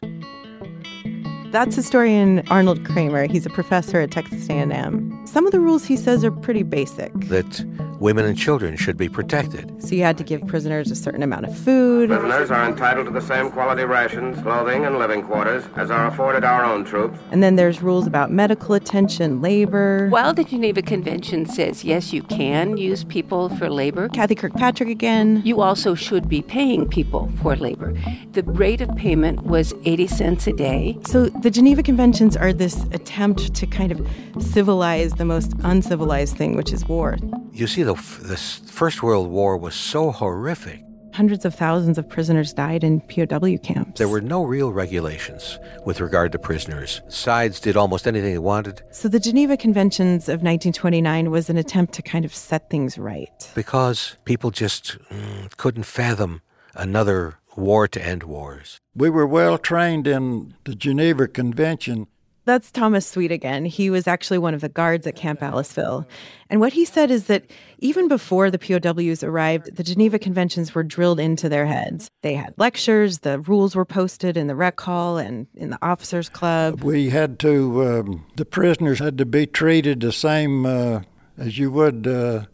That's 1.50 1.74
historian 1.74 2.46
Arnold 2.48 2.84
Krammer. 2.84 3.28
He's 3.28 3.44
a 3.44 3.50
professor 3.50 4.00
at 4.00 4.12
Texas 4.12 4.48
A&M. 4.48 5.26
Some 5.26 5.46
of 5.46 5.52
the 5.52 5.58
rules 5.58 5.84
he 5.84 5.96
says 5.96 6.24
are 6.24 6.30
pretty 6.30 6.62
basic. 6.62 7.12
That 7.28 7.64
women 8.00 8.24
and 8.24 8.36
children 8.36 8.76
should 8.76 8.96
be 8.96 9.08
protected. 9.08 9.82
So 9.82 9.94
you 9.94 10.02
had 10.02 10.16
to 10.18 10.24
give 10.24 10.46
prisoners 10.46 10.90
a 10.90 10.96
certain 10.96 11.22
amount 11.22 11.46
of 11.46 11.56
food. 11.56 12.08
Prisoners 12.08 12.50
are 12.50 12.66
entitled 12.66 13.06
to 13.06 13.12
the 13.12 13.20
same 13.20 13.50
quality 13.50 13.84
rations, 13.84 14.40
clothing, 14.42 14.86
and 14.86 14.98
living 14.98 15.22
quarters 15.22 15.64
as 15.76 15.90
are 15.90 16.06
afforded 16.06 16.44
our 16.44 16.64
own 16.64 16.84
troops. 16.84 17.18
And 17.30 17.42
then 17.42 17.56
there's 17.56 17.82
rules 17.82 18.06
about 18.06 18.30
medical 18.30 18.74
attention, 18.74 19.42
labor. 19.42 20.08
While 20.08 20.32
the 20.32 20.44
Geneva 20.44 20.82
Convention 20.82 21.46
says 21.46 21.84
yes, 21.84 22.12
you 22.12 22.22
can 22.22 22.76
use 22.76 23.04
people 23.04 23.48
for 23.56 23.68
labor, 23.68 24.08
Kathy 24.08 24.34
Kirkpatrick 24.34 24.88
again. 24.88 25.42
You 25.44 25.60
also 25.60 25.94
should 25.94 26.28
be 26.28 26.42
paying 26.42 26.88
people 26.88 27.30
for 27.42 27.54
labor. 27.56 27.92
The 28.32 28.44
rate 28.44 28.80
of 28.80 28.88
payment 28.96 29.42
was 29.42 29.74
80 29.84 30.06
cents 30.06 30.46
a 30.46 30.52
day. 30.52 30.96
So 31.06 31.28
the 31.42 31.50
Geneva 31.50 31.82
Conventions 31.82 32.36
are 32.36 32.52
this 32.52 32.84
attempt 32.92 33.54
to 33.54 33.66
kind 33.66 33.92
of 33.92 34.06
civilize 34.42 35.12
the 35.12 35.24
most 35.24 35.54
uncivilized 35.64 36.36
thing, 36.36 36.54
which 36.54 36.70
is 36.72 36.86
war. 36.86 37.16
You 37.52 37.66
see, 37.66 37.82
the, 37.82 37.94
the 37.94 38.36
First 38.36 39.02
World 39.02 39.30
War 39.30 39.56
was 39.56 39.74
so 39.74 40.10
horrific. 40.10 40.84
Hundreds 41.14 41.44
of 41.44 41.54
thousands 41.54 41.98
of 41.98 42.08
prisoners 42.08 42.52
died 42.52 42.84
in 42.84 43.00
POW 43.00 43.56
camps. 43.62 43.98
There 43.98 44.08
were 44.08 44.20
no 44.20 44.44
real 44.44 44.70
regulations 44.70 45.58
with 45.84 46.00
regard 46.00 46.30
to 46.32 46.38
prisoners. 46.38 47.00
Sides 47.08 47.58
did 47.58 47.76
almost 47.76 48.06
anything 48.06 48.32
they 48.32 48.38
wanted. 48.38 48.82
So 48.92 49.08
the 49.08 49.18
Geneva 49.18 49.56
Conventions 49.56 50.28
of 50.28 50.42
1929 50.42 51.30
was 51.30 51.50
an 51.50 51.56
attempt 51.56 51.94
to 51.94 52.02
kind 52.02 52.24
of 52.24 52.34
set 52.34 52.70
things 52.70 52.98
right. 52.98 53.50
Because 53.54 54.16
people 54.24 54.50
just 54.50 54.98
mm, 55.08 55.56
couldn't 55.56 55.84
fathom 55.84 56.42
another 56.76 57.39
war 57.60 57.86
to 57.88 58.04
end 58.04 58.24
wars. 58.24 58.80
We 58.94 59.10
were 59.10 59.26
well 59.26 59.58
trained 59.58 60.06
in 60.06 60.54
the 60.64 60.74
Geneva 60.74 61.28
Convention. 61.28 62.06
That's 62.46 62.70
Thomas 62.70 63.06
Sweet 63.06 63.30
again. 63.30 63.64
He 63.64 63.90
was 63.90 64.08
actually 64.08 64.38
one 64.38 64.54
of 64.54 64.60
the 64.60 64.68
guards 64.68 65.06
at 65.06 65.14
Camp 65.14 65.40
Aliceville. 65.40 66.06
And 66.48 66.58
what 66.58 66.72
he 66.72 66.84
said 66.84 67.10
is 67.10 67.26
that 67.26 67.44
even 67.78 68.08
before 68.08 68.50
the 68.50 68.58
POWs 68.58 69.22
arrived, 69.22 69.76
the 69.76 69.84
Geneva 69.84 70.18
Conventions 70.18 70.74
were 70.74 70.82
drilled 70.82 71.20
into 71.20 71.48
their 71.48 71.66
heads. 71.66 72.10
They 72.22 72.34
had 72.34 72.54
lectures, 72.56 73.20
the 73.20 73.38
rules 73.40 73.76
were 73.76 73.84
posted 73.84 74.36
in 74.36 74.46
the 74.46 74.56
rec 74.56 74.80
hall 74.80 75.18
and 75.18 75.46
in 75.54 75.70
the 75.70 75.78
officers' 75.80 76.28
club. 76.28 76.82
We 76.82 77.10
had 77.10 77.38
to, 77.40 77.86
um, 77.86 78.26
the 78.36 78.46
prisoners 78.46 78.98
had 78.98 79.18
to 79.18 79.26
be 79.26 79.46
treated 79.46 80.00
the 80.00 80.12
same 80.12 80.66
uh, 80.66 81.02
as 81.36 81.58
you 81.58 81.70
would 81.70 82.06
uh, 82.06 82.46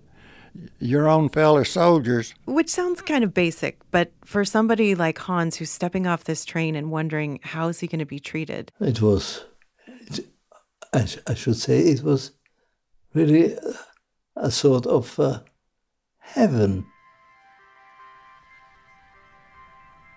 your 0.78 1.08
own 1.08 1.28
fellow 1.28 1.62
soldiers. 1.62 2.34
Which 2.46 2.68
sounds 2.68 3.02
kind 3.02 3.24
of 3.24 3.34
basic, 3.34 3.78
but 3.90 4.12
for 4.24 4.44
somebody 4.44 4.94
like 4.94 5.18
Hans 5.18 5.56
who's 5.56 5.70
stepping 5.70 6.06
off 6.06 6.24
this 6.24 6.44
train 6.44 6.76
and 6.76 6.90
wondering 6.90 7.40
how 7.42 7.68
is 7.68 7.80
he 7.80 7.86
going 7.86 8.00
to 8.00 8.06
be 8.06 8.20
treated? 8.20 8.72
It 8.80 9.00
was, 9.00 9.44
it, 9.86 10.26
I, 10.92 11.06
I, 11.26 11.34
should 11.34 11.56
say, 11.56 11.80
it 11.80 12.02
was 12.02 12.32
really 13.14 13.56
a 14.36 14.50
sort 14.50 14.86
of 14.86 15.18
uh, 15.18 15.40
heaven. 16.18 16.86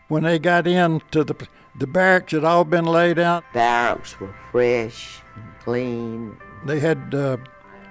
When 0.08 0.24
they 0.24 0.40
got 0.40 0.66
into 0.66 1.24
the 1.24 1.36
the 1.80 1.88
barracks, 1.88 2.34
had 2.34 2.44
all 2.44 2.66
been 2.66 2.86
laid 2.86 3.20
out. 3.20 3.44
Barracks 3.54 4.20
were 4.20 4.36
fresh, 4.52 5.22
and 5.36 5.60
clean. 5.60 6.38
They 6.66 6.80
had 6.80 7.14
uh, 7.14 7.38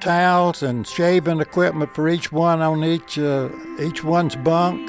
towels 0.00 0.62
and 0.62 0.86
shaving 0.86 1.40
equipment 1.40 1.94
for 1.94 2.08
each 2.08 2.32
one 2.32 2.60
on 2.60 2.84
each 2.84 3.18
uh, 3.18 3.48
each 3.80 4.04
one's 4.04 4.36
bunk. 4.36 4.88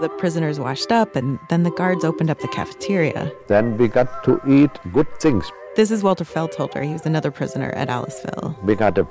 The 0.00 0.08
prisoners 0.18 0.60
washed 0.60 0.92
up, 0.92 1.16
and 1.16 1.40
then 1.48 1.64
the 1.64 1.72
guards 1.72 2.04
opened 2.04 2.30
up 2.30 2.38
the 2.38 2.48
cafeteria. 2.48 3.32
Then 3.48 3.76
we 3.76 3.88
got 3.88 4.22
to 4.24 4.40
eat 4.48 4.70
good 4.92 5.08
things. 5.20 5.50
This 5.74 5.90
is 5.90 6.02
Walter 6.04 6.24
Feldholder. 6.24 6.84
He 6.84 6.92
was 6.92 7.04
another 7.04 7.32
prisoner 7.32 7.70
at 7.70 7.88
Aliceville. 7.88 8.60
We 8.62 8.76
got 8.76 8.96
a 8.96 9.06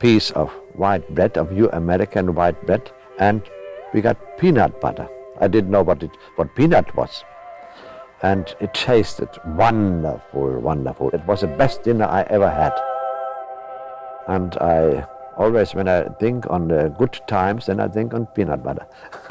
piece 0.00 0.32
of 0.32 0.50
white 0.74 1.14
bread, 1.14 1.38
of 1.38 1.52
your 1.52 1.68
American 1.70 2.34
white 2.34 2.60
bread, 2.66 2.90
and 3.18 3.42
we 3.94 4.00
got 4.00 4.16
peanut 4.38 4.80
butter. 4.80 5.08
I 5.40 5.46
didn't 5.46 5.70
know 5.70 5.82
what 5.82 6.02
it 6.02 6.10
what 6.36 6.54
peanut 6.56 6.94
was. 6.96 7.24
And 8.22 8.54
it 8.60 8.74
tasted 8.74 9.28
wonderful, 9.46 10.60
wonderful. 10.60 11.10
It 11.10 11.24
was 11.26 11.40
the 11.40 11.48
best 11.48 11.82
dinner 11.82 12.04
I 12.04 12.22
ever 12.30 12.50
had. 12.50 12.72
And 14.28 14.56
I 14.56 15.06
always, 15.36 15.74
when 15.74 15.88
I 15.88 16.04
think 16.20 16.48
on 16.50 16.68
the 16.68 16.94
good 16.98 17.20
times, 17.26 17.66
then 17.66 17.80
I 17.80 17.88
think 17.88 18.14
on 18.14 18.26
peanut 18.26 18.62
butter. 18.62 18.86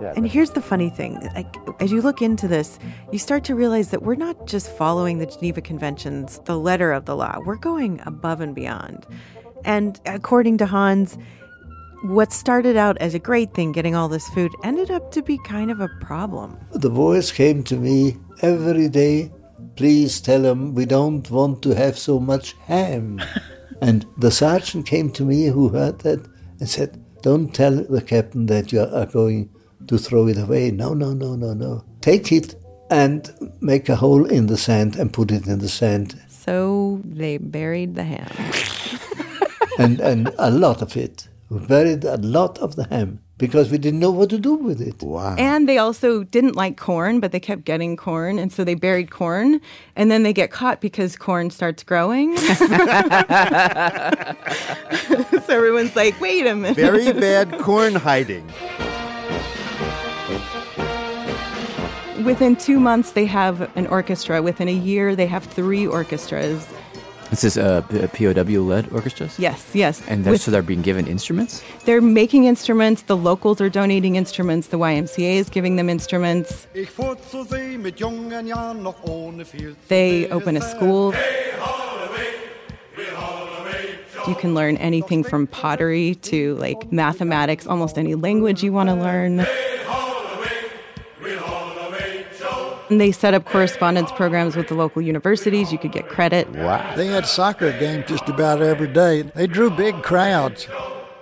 yeah, 0.00 0.12
and 0.16 0.26
here's 0.28 0.50
the 0.50 0.62
funny 0.62 0.90
thing 0.90 1.20
like, 1.34 1.54
as 1.80 1.92
you 1.92 2.00
look 2.02 2.22
into 2.22 2.48
this, 2.48 2.78
you 3.12 3.18
start 3.18 3.44
to 3.44 3.54
realize 3.54 3.90
that 3.90 4.02
we're 4.02 4.14
not 4.14 4.46
just 4.46 4.70
following 4.70 5.18
the 5.18 5.26
Geneva 5.26 5.60
Conventions, 5.60 6.40
the 6.44 6.58
letter 6.58 6.92
of 6.92 7.04
the 7.04 7.16
law, 7.16 7.38
we're 7.44 7.56
going 7.56 8.00
above 8.06 8.40
and 8.40 8.54
beyond. 8.54 9.06
And 9.64 10.00
according 10.06 10.58
to 10.58 10.66
Hans, 10.66 11.18
what 12.02 12.32
started 12.32 12.76
out 12.76 12.96
as 12.98 13.14
a 13.14 13.18
great 13.18 13.54
thing, 13.54 13.72
getting 13.72 13.94
all 13.94 14.08
this 14.08 14.28
food, 14.28 14.52
ended 14.62 14.90
up 14.90 15.10
to 15.12 15.22
be 15.22 15.38
kind 15.38 15.70
of 15.70 15.80
a 15.80 15.88
problem. 16.00 16.58
The 16.72 16.90
boys 16.90 17.32
came 17.32 17.62
to 17.64 17.76
me 17.76 18.16
every 18.42 18.88
day. 18.88 19.32
Please 19.76 20.20
tell 20.22 20.42
them 20.42 20.74
we 20.74 20.86
don't 20.86 21.30
want 21.30 21.62
to 21.62 21.74
have 21.74 21.98
so 21.98 22.18
much 22.18 22.54
ham. 22.64 23.20
and 23.82 24.06
the 24.16 24.30
sergeant 24.30 24.86
came 24.86 25.10
to 25.12 25.24
me 25.24 25.46
who 25.46 25.68
heard 25.68 25.98
that 26.00 26.26
and 26.58 26.68
said, 26.68 27.04
Don't 27.22 27.54
tell 27.54 27.84
the 27.84 28.00
captain 28.00 28.46
that 28.46 28.72
you 28.72 28.80
are 28.80 29.06
going 29.06 29.50
to 29.86 29.98
throw 29.98 30.28
it 30.28 30.38
away. 30.38 30.70
No, 30.70 30.94
no, 30.94 31.12
no, 31.12 31.36
no, 31.36 31.52
no. 31.52 31.84
Take 32.00 32.32
it 32.32 32.54
and 32.90 33.30
make 33.60 33.88
a 33.88 33.96
hole 33.96 34.24
in 34.24 34.46
the 34.46 34.56
sand 34.56 34.96
and 34.96 35.12
put 35.12 35.30
it 35.30 35.46
in 35.46 35.58
the 35.58 35.68
sand. 35.68 36.20
So 36.28 37.00
they 37.04 37.36
buried 37.36 37.96
the 37.96 38.04
ham. 38.04 38.32
and, 39.78 40.00
and 40.00 40.32
a 40.38 40.50
lot 40.50 40.80
of 40.80 40.96
it. 40.96 41.28
We 41.50 41.58
buried 41.58 42.04
a 42.04 42.16
lot 42.16 42.58
of 42.58 42.76
the 42.76 42.88
ham 42.88 43.20
because 43.38 43.70
we 43.70 43.78
didn't 43.78 44.00
know 44.00 44.10
what 44.10 44.30
to 44.30 44.38
do 44.38 44.54
with 44.54 44.80
it. 44.80 45.02
Wow. 45.02 45.36
And 45.36 45.68
they 45.68 45.78
also 45.78 46.24
didn't 46.24 46.56
like 46.56 46.76
corn, 46.76 47.20
but 47.20 47.32
they 47.32 47.40
kept 47.40 47.64
getting 47.64 47.96
corn. 47.96 48.38
And 48.38 48.52
so 48.52 48.64
they 48.64 48.74
buried 48.74 49.10
corn. 49.10 49.60
And 49.94 50.10
then 50.10 50.22
they 50.22 50.32
get 50.32 50.50
caught 50.50 50.80
because 50.80 51.16
corn 51.16 51.50
starts 51.50 51.82
growing. 51.82 52.36
so 52.38 52.54
everyone's 55.48 55.94
like, 55.94 56.18
wait 56.20 56.46
a 56.46 56.54
minute. 56.54 56.76
Very 56.76 57.12
bad 57.12 57.58
corn 57.58 57.94
hiding. 57.94 58.50
Within 62.24 62.56
two 62.56 62.80
months, 62.80 63.12
they 63.12 63.26
have 63.26 63.70
an 63.76 63.86
orchestra. 63.88 64.42
Within 64.42 64.68
a 64.68 64.72
year, 64.72 65.14
they 65.14 65.26
have 65.26 65.44
three 65.44 65.86
orchestras. 65.86 66.66
This 67.30 67.42
is 67.42 67.58
uh, 67.58 67.82
POW 68.12 68.60
led 68.60 68.92
orchestras? 68.92 69.38
Yes, 69.38 69.70
yes. 69.74 70.00
And 70.06 70.24
With, 70.24 70.40
so 70.40 70.50
they're 70.50 70.62
being 70.62 70.82
given 70.82 71.06
instruments? 71.06 71.62
They're 71.84 72.00
making 72.00 72.44
instruments. 72.44 73.02
The 73.02 73.16
locals 73.16 73.60
are 73.60 73.68
donating 73.68 74.16
instruments. 74.16 74.68
The 74.68 74.78
YMCA 74.78 75.36
is 75.36 75.48
giving 75.50 75.76
them 75.76 75.90
instruments. 75.90 76.66
They 79.88 80.28
open 80.28 80.56
a 80.56 80.60
school. 80.60 81.14
You 84.28 84.34
can 84.34 84.54
learn 84.54 84.76
anything 84.78 85.22
from 85.22 85.46
pottery 85.46 86.16
to 86.22 86.56
like 86.56 86.90
mathematics, 86.92 87.66
almost 87.66 87.96
any 87.98 88.14
language 88.14 88.62
you 88.62 88.72
want 88.72 88.88
to 88.88 88.94
learn. 88.94 89.46
And 92.88 93.00
they 93.00 93.12
set 93.12 93.34
up 93.34 93.44
correspondence 93.44 94.12
programs 94.12 94.56
with 94.56 94.68
the 94.68 94.74
local 94.74 95.02
universities. 95.02 95.72
You 95.72 95.78
could 95.78 95.92
get 95.92 96.08
credit. 96.08 96.48
Wow. 96.50 96.94
They 96.94 97.06
had 97.06 97.26
soccer 97.26 97.72
games 97.78 98.04
just 98.06 98.28
about 98.28 98.62
every 98.62 98.88
day. 98.88 99.22
They 99.22 99.46
drew 99.46 99.70
big 99.70 100.02
crowds. 100.02 100.68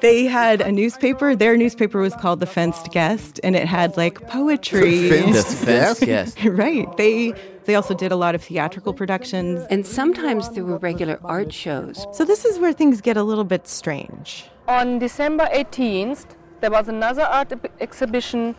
They 0.01 0.27
had 0.27 0.61
a 0.61 0.71
newspaper. 0.71 1.35
Their 1.35 1.57
newspaper 1.57 1.99
was 1.99 2.15
called 2.17 2.41
The 2.41 2.47
Fenced 2.47 2.91
Guest, 2.91 3.41
and 3.43 3.57
it 3.57 3.67
had 3.67 3.97
like 3.97 4.29
poetry. 4.29 5.09
The 5.09 5.23
Fenced, 5.23 5.65
Fenced 5.65 6.01
Guest. 6.05 6.39
right. 6.45 6.95
They 6.99 7.33
they 7.65 7.75
also 7.75 7.95
did 7.95 8.13
a 8.13 8.17
lot 8.17 8.35
of 8.35 8.43
theatrical 8.43 8.93
productions. 8.93 9.65
And 9.71 9.87
sometimes 9.87 10.51
there 10.51 10.65
were 10.65 10.77
regular 10.77 11.19
art 11.25 11.53
shows. 11.53 12.07
So 12.13 12.25
this 12.25 12.45
is 12.45 12.59
where 12.59 12.75
things 12.75 13.01
get 13.01 13.17
a 13.17 13.23
little 13.23 13.45
bit 13.45 13.67
strange. 13.67 14.45
On 14.69 14.99
December 14.99 15.49
18th, 15.53 16.27
there 16.61 16.71
was 16.71 16.89
another 16.89 17.23
art 17.23 17.53
exhibition 17.81 18.55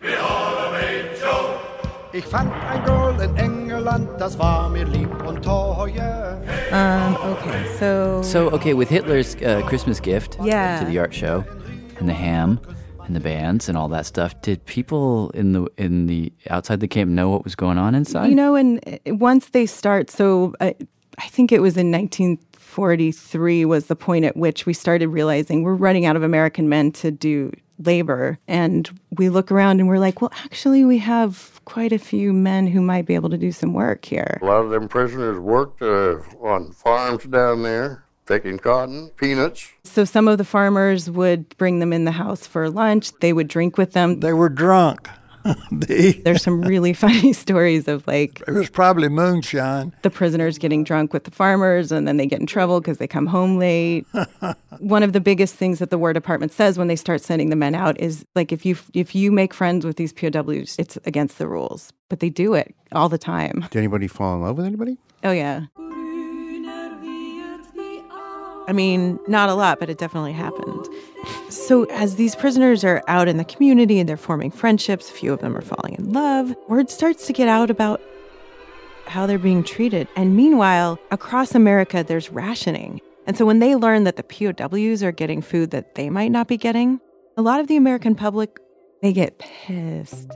Ich 2.13 2.23
fand 2.25 2.49
ein 2.51 2.85
Girl 2.85 3.19
in 3.19 3.35
England, 3.37 4.07
das 4.17 4.39
war 4.39 4.69
mir 4.69 4.85
lieb 4.85 5.09
und 5.27 5.43
teuer. 5.43 6.41
Um, 6.71 7.17
okay, 7.17 7.65
so. 7.77 8.21
So, 8.23 8.49
okay, 8.51 8.73
with 8.73 8.89
Hitler's 8.89 9.35
uh, 9.35 9.61
Christmas 9.67 9.99
gift 9.99 10.37
yeah. 10.41 10.79
to 10.79 10.85
the 10.85 10.97
art 10.97 11.13
show 11.13 11.43
and 11.99 12.07
the 12.07 12.13
ham 12.13 12.59
and 13.05 13.13
the 13.13 13.19
bands 13.19 13.67
and 13.67 13.77
all 13.77 13.89
that 13.89 14.05
stuff, 14.05 14.41
did 14.41 14.65
people 14.65 15.29
in 15.31 15.51
the 15.51 15.67
in 15.77 16.07
the 16.07 16.31
outside 16.49 16.79
the 16.79 16.87
camp 16.87 17.11
know 17.11 17.29
what 17.29 17.43
was 17.43 17.55
going 17.55 17.77
on 17.77 17.95
inside? 17.95 18.29
You 18.29 18.35
know, 18.35 18.55
and 18.55 18.79
uh, 18.87 19.13
once 19.15 19.49
they 19.49 19.65
start, 19.65 20.09
so 20.09 20.55
uh, 20.61 20.71
I 21.19 21.27
think 21.27 21.51
it 21.51 21.61
was 21.61 21.75
in 21.75 21.91
1943 21.91 23.65
was 23.65 23.87
the 23.87 23.95
point 23.95 24.23
at 24.23 24.37
which 24.37 24.65
we 24.65 24.73
started 24.73 25.09
realizing 25.09 25.63
we're 25.63 25.75
running 25.75 26.05
out 26.05 26.15
of 26.15 26.23
American 26.23 26.69
men 26.69 26.93
to 26.93 27.11
do 27.11 27.51
labor. 27.77 28.39
And 28.47 28.89
we 29.17 29.29
look 29.29 29.51
around 29.51 29.79
and 29.79 29.89
we're 29.89 29.99
like, 29.99 30.21
well, 30.21 30.31
actually, 30.45 30.85
we 30.85 30.97
have 30.99 31.59
quite 31.65 31.91
a 31.91 31.99
few 31.99 32.31
men 32.31 32.67
who 32.67 32.81
might 32.81 33.05
be 33.05 33.15
able 33.15 33.29
to 33.29 33.37
do 33.37 33.51
some 33.51 33.73
work 33.73 34.05
here. 34.05 34.39
A 34.41 34.45
lot 34.45 34.63
of 34.63 34.69
them 34.69 34.87
prisoners 34.87 35.39
worked 35.39 35.81
uh, 35.81 36.19
on 36.41 36.71
farms 36.71 37.25
down 37.25 37.63
there. 37.63 38.05
Picking 38.25 38.59
cotton, 38.59 39.09
peanuts. 39.17 39.71
So 39.83 40.05
some 40.05 40.27
of 40.27 40.37
the 40.37 40.45
farmers 40.45 41.09
would 41.09 41.57
bring 41.57 41.79
them 41.79 41.91
in 41.91 42.05
the 42.05 42.11
house 42.11 42.45
for 42.45 42.69
lunch. 42.69 43.11
They 43.21 43.33
would 43.33 43.47
drink 43.47 43.75
with 43.75 43.93
them. 43.93 44.19
They 44.19 44.33
were 44.33 44.49
drunk. 44.49 45.09
There's 45.71 46.41
some 46.41 46.61
really 46.61 46.93
funny 46.93 47.33
stories 47.33 47.87
of 47.87 48.05
like 48.07 48.41
it 48.47 48.51
was 48.51 48.69
probably 48.69 49.09
moonshine. 49.09 49.93
The 50.01 50.09
prisoners 50.09 50.57
getting 50.57 50.83
drunk 50.83 51.13
with 51.13 51.23
the 51.23 51.31
farmers, 51.31 51.91
and 51.91 52.07
then 52.07 52.17
they 52.17 52.25
get 52.25 52.39
in 52.39 52.45
trouble 52.45 52.79
because 52.79 52.97
they 52.97 53.07
come 53.07 53.27
home 53.27 53.57
late. 53.57 54.05
One 54.79 55.03
of 55.03 55.13
the 55.13 55.19
biggest 55.19 55.55
things 55.55 55.79
that 55.79 55.89
the 55.89 55.97
War 55.97 56.13
Department 56.13 56.51
says 56.51 56.77
when 56.77 56.87
they 56.87 56.95
start 56.95 57.21
sending 57.21 57.49
the 57.49 57.55
men 57.55 57.75
out 57.75 57.99
is 57.99 58.25
like 58.35 58.51
if 58.51 58.65
you 58.65 58.77
if 58.93 59.15
you 59.15 59.31
make 59.31 59.53
friends 59.53 59.85
with 59.85 59.97
these 59.97 60.13
POWs, 60.13 60.75
it's 60.77 60.97
against 61.05 61.37
the 61.37 61.47
rules, 61.47 61.91
but 62.09 62.19
they 62.19 62.29
do 62.29 62.53
it 62.53 62.73
all 62.91 63.09
the 63.09 63.17
time. 63.17 63.65
Did 63.71 63.79
anybody 63.79 64.07
fall 64.07 64.35
in 64.35 64.41
love 64.41 64.57
with 64.57 64.65
anybody? 64.65 64.97
Oh 65.23 65.31
yeah. 65.31 65.65
I 68.69 68.71
mean, 68.71 69.19
not 69.27 69.49
a 69.49 69.55
lot, 69.55 69.79
but 69.79 69.89
it 69.89 69.97
definitely 69.97 70.31
happened. 70.31 70.87
So, 71.49 71.85
as 71.85 72.17
these 72.17 72.35
prisoners 72.35 72.83
are 72.83 73.01
out 73.07 73.27
in 73.27 73.37
the 73.37 73.43
community 73.43 73.99
and 73.99 74.07
they're 74.07 74.15
forming 74.15 74.51
friendships, 74.51 75.09
a 75.09 75.13
few 75.13 75.33
of 75.33 75.39
them 75.39 75.57
are 75.57 75.61
falling 75.61 75.95
in 75.95 76.13
love, 76.13 76.55
word 76.67 76.91
starts 76.91 77.25
to 77.25 77.33
get 77.33 77.47
out 77.47 77.71
about 77.71 77.99
how 79.07 79.25
they're 79.25 79.39
being 79.39 79.63
treated. 79.63 80.07
And 80.15 80.35
meanwhile, 80.35 80.99
across 81.09 81.55
America, 81.55 82.03
there's 82.07 82.29
rationing. 82.29 83.01
And 83.25 83.35
so 83.35 83.43
when 83.43 83.57
they 83.57 83.75
learn 83.75 84.03
that 84.03 84.17
the 84.17 84.23
POWs 84.23 85.01
are 85.01 85.11
getting 85.11 85.41
food 85.41 85.71
that 85.71 85.95
they 85.95 86.11
might 86.11 86.31
not 86.31 86.47
be 86.47 86.55
getting, 86.55 86.99
a 87.37 87.41
lot 87.41 87.59
of 87.59 87.65
the 87.65 87.75
American 87.75 88.13
public 88.13 88.59
they 89.01 89.13
get 89.13 89.39
pissed. 89.39 90.29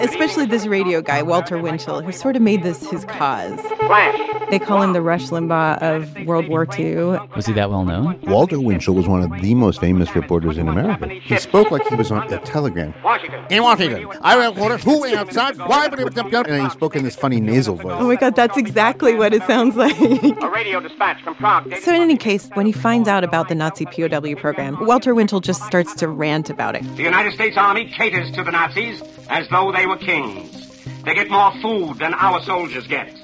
Especially 0.00 0.46
this 0.46 0.66
radio 0.66 1.02
guy, 1.02 1.22
Walter 1.22 1.58
Winchell, 1.58 2.02
who 2.02 2.12
sort 2.12 2.36
of 2.36 2.42
made 2.42 2.62
this 2.62 2.88
his 2.90 3.04
cause. 3.04 3.60
They 4.50 4.58
call 4.58 4.82
him 4.82 4.92
the 4.92 5.00
Rush 5.00 5.26
Limbaugh 5.28 5.78
of 5.80 6.26
World 6.26 6.48
War 6.48 6.66
II. 6.78 7.18
Was 7.36 7.46
he 7.46 7.52
that 7.54 7.70
well 7.70 7.84
known? 7.84 8.20
Walter 8.22 8.60
Winchell 8.60 8.94
was 8.94 9.08
one 9.08 9.22
of 9.22 9.40
the 9.40 9.54
most 9.54 9.80
famous 9.80 10.14
reporters 10.14 10.58
in 10.58 10.68
America. 10.68 11.08
He 11.08 11.38
spoke 11.38 11.70
like 11.70 11.86
he 11.88 11.94
was 11.94 12.10
on 12.10 12.32
a 12.32 12.38
telegram. 12.40 12.94
In 13.50 13.62
Washington, 13.62 14.06
I 14.22 14.36
have 14.36 14.58
orders 14.58 14.82
who 14.84 15.00
went 15.00 15.16
outside, 15.16 15.58
why 15.58 15.88
would 15.88 16.02
and 16.12 16.62
he 16.62 16.70
spoke 16.70 16.96
in 16.96 17.04
this 17.04 17.16
funny 17.16 17.40
nasal 17.40 17.76
voice. 17.76 17.96
Oh 17.98 18.06
my 18.06 18.16
god, 18.16 18.36
that's 18.36 18.56
exactly 18.56 19.14
what 19.14 19.32
it 19.32 19.42
sounds 19.44 19.76
like. 19.76 19.98
A 19.98 20.50
radio 20.50 20.80
dispatch 20.80 21.22
from 21.22 21.34
Prague. 21.34 21.74
So 21.82 21.94
in 21.94 22.00
any 22.00 22.16
case, 22.16 22.48
when 22.54 22.66
he 22.66 22.72
finds 22.72 23.08
out 23.08 23.24
about 23.24 23.48
the 23.48 23.54
Nazi 23.54 23.86
POW 23.86 24.34
program, 24.36 24.84
Walter 24.84 25.14
Winchell 25.14 25.40
just 25.40 25.62
starts 25.64 25.81
to 25.96 26.08
rant 26.08 26.50
about 26.50 26.74
it. 26.76 26.82
The 26.96 27.02
United 27.02 27.32
States 27.32 27.56
Army 27.56 27.90
caters 27.96 28.30
to 28.32 28.42
the 28.42 28.50
Nazis 28.50 29.02
as 29.28 29.48
though 29.48 29.72
they 29.72 29.86
were 29.86 29.96
kings. 29.96 30.84
They 31.04 31.14
get 31.14 31.30
more 31.30 31.52
food 31.60 31.98
than 31.98 32.14
our 32.14 32.42
soldiers 32.42 32.86
get. 32.86 33.14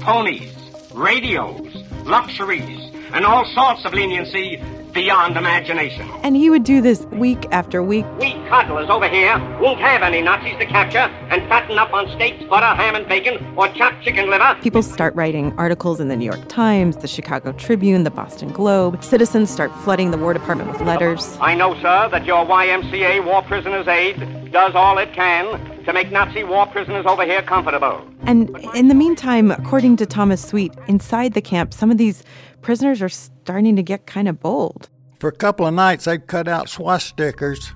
Ponies, 0.00 0.54
radios, 0.92 1.74
luxuries, 2.04 2.90
and 3.12 3.24
all 3.24 3.44
sorts 3.46 3.84
of 3.84 3.94
leniency 3.94 4.62
beyond 4.94 5.36
imagination. 5.36 6.08
And 6.22 6.36
he 6.36 6.48
would 6.48 6.64
do 6.64 6.80
this 6.80 7.04
week 7.06 7.46
after 7.50 7.82
week. 7.82 8.06
We 8.18 8.32
coddlers 8.48 8.88
over 8.88 9.08
here 9.08 9.36
won't 9.60 9.80
have 9.80 10.02
any 10.02 10.22
Nazis 10.22 10.56
to 10.58 10.66
capture 10.66 11.10
and 11.30 11.42
fatten 11.48 11.76
up 11.78 11.92
on 11.92 12.08
steaks, 12.14 12.42
butter, 12.44 12.66
ham, 12.66 12.94
and 12.94 13.06
bacon, 13.08 13.44
or 13.56 13.68
chopped 13.68 14.02
chicken 14.04 14.30
liver. 14.30 14.56
People 14.62 14.82
start 14.82 15.14
writing 15.14 15.52
articles 15.58 16.00
in 16.00 16.08
the 16.08 16.16
New 16.16 16.24
York 16.24 16.48
Times, 16.48 16.96
the 16.98 17.08
Chicago 17.08 17.52
Tribune, 17.52 18.04
the 18.04 18.10
Boston 18.10 18.50
Globe. 18.52 19.02
Citizens 19.02 19.50
start 19.50 19.74
flooding 19.82 20.12
the 20.12 20.18
War 20.18 20.32
Department 20.32 20.70
with 20.70 20.80
letters. 20.82 21.36
I 21.40 21.54
know, 21.54 21.74
sir, 21.82 22.08
that 22.10 22.24
your 22.24 22.46
YMCA 22.46 23.24
War 23.24 23.42
Prisoners 23.42 23.88
Aid 23.88 24.52
does 24.52 24.74
all 24.76 24.98
it 24.98 25.12
can 25.12 25.74
to 25.84 25.92
make 25.92 26.10
Nazi 26.10 26.44
war 26.44 26.66
prisoners 26.66 27.04
over 27.06 27.24
here 27.24 27.42
comfortable. 27.42 28.02
And 28.22 28.56
in 28.74 28.88
the 28.88 28.94
meantime, 28.94 29.50
according 29.50 29.96
to 29.96 30.06
Thomas 30.06 30.40
Sweet, 30.40 30.72
inside 30.86 31.34
the 31.34 31.42
camp, 31.42 31.74
some 31.74 31.90
of 31.90 31.98
these 31.98 32.22
prisoners 32.64 33.02
are 33.02 33.08
starting 33.08 33.76
to 33.76 33.82
get 33.82 34.06
kind 34.06 34.26
of 34.26 34.40
bold. 34.40 34.88
For 35.20 35.28
a 35.28 35.36
couple 35.36 35.66
of 35.66 35.74
nights, 35.74 36.06
they 36.06 36.18
cut 36.18 36.48
out 36.48 36.66
swastikas 36.66 37.72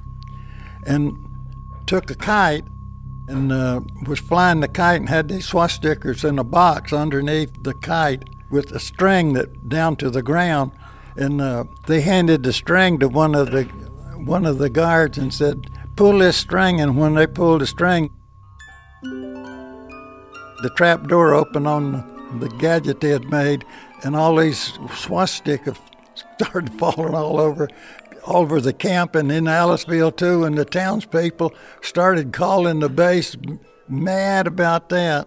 and 0.86 1.16
took 1.86 2.10
a 2.10 2.14
kite 2.14 2.64
and 3.28 3.52
uh, 3.52 3.80
was 4.06 4.18
flying 4.18 4.60
the 4.60 4.68
kite 4.68 5.00
and 5.00 5.08
had 5.08 5.28
these 5.28 5.48
swastikas 5.48 6.24
in 6.26 6.38
a 6.38 6.44
box 6.44 6.92
underneath 6.92 7.52
the 7.62 7.74
kite 7.74 8.24
with 8.50 8.72
a 8.72 8.80
string 8.80 9.34
that 9.34 9.68
down 9.68 9.94
to 9.96 10.10
the 10.10 10.22
ground. 10.22 10.72
And 11.16 11.40
uh, 11.40 11.64
they 11.86 12.00
handed 12.00 12.42
the 12.42 12.52
string 12.52 12.98
to 13.00 13.08
one 13.08 13.34
of 13.34 13.50
the 13.50 13.64
one 14.24 14.46
of 14.46 14.58
the 14.58 14.70
guards 14.70 15.18
and 15.18 15.32
said, 15.34 15.66
"Pull 15.96 16.18
this 16.18 16.36
string." 16.36 16.80
And 16.80 16.96
when 16.96 17.14
they 17.14 17.26
pulled 17.26 17.60
the 17.60 17.66
string, 17.66 18.10
the 19.02 20.70
trap 20.76 21.08
door 21.08 21.34
opened 21.34 21.66
on 21.66 22.38
the 22.40 22.48
gadget 22.48 23.00
they 23.00 23.10
had 23.10 23.30
made, 23.30 23.64
and 24.04 24.16
all 24.16 24.36
these 24.36 24.72
swastikas 24.88 25.78
started 26.36 26.72
falling 26.78 27.14
all 27.14 27.40
over 27.40 27.68
all 28.24 28.42
over 28.42 28.60
the 28.60 28.72
camp 28.72 29.14
and 29.14 29.32
in 29.32 29.44
Aliceville 29.44 30.14
too, 30.14 30.44
and 30.44 30.56
the 30.58 30.64
townspeople 30.64 31.54
started 31.80 32.32
calling 32.32 32.80
the 32.80 32.88
base 32.88 33.36
mad 33.88 34.46
about 34.46 34.90
that. 34.90 35.26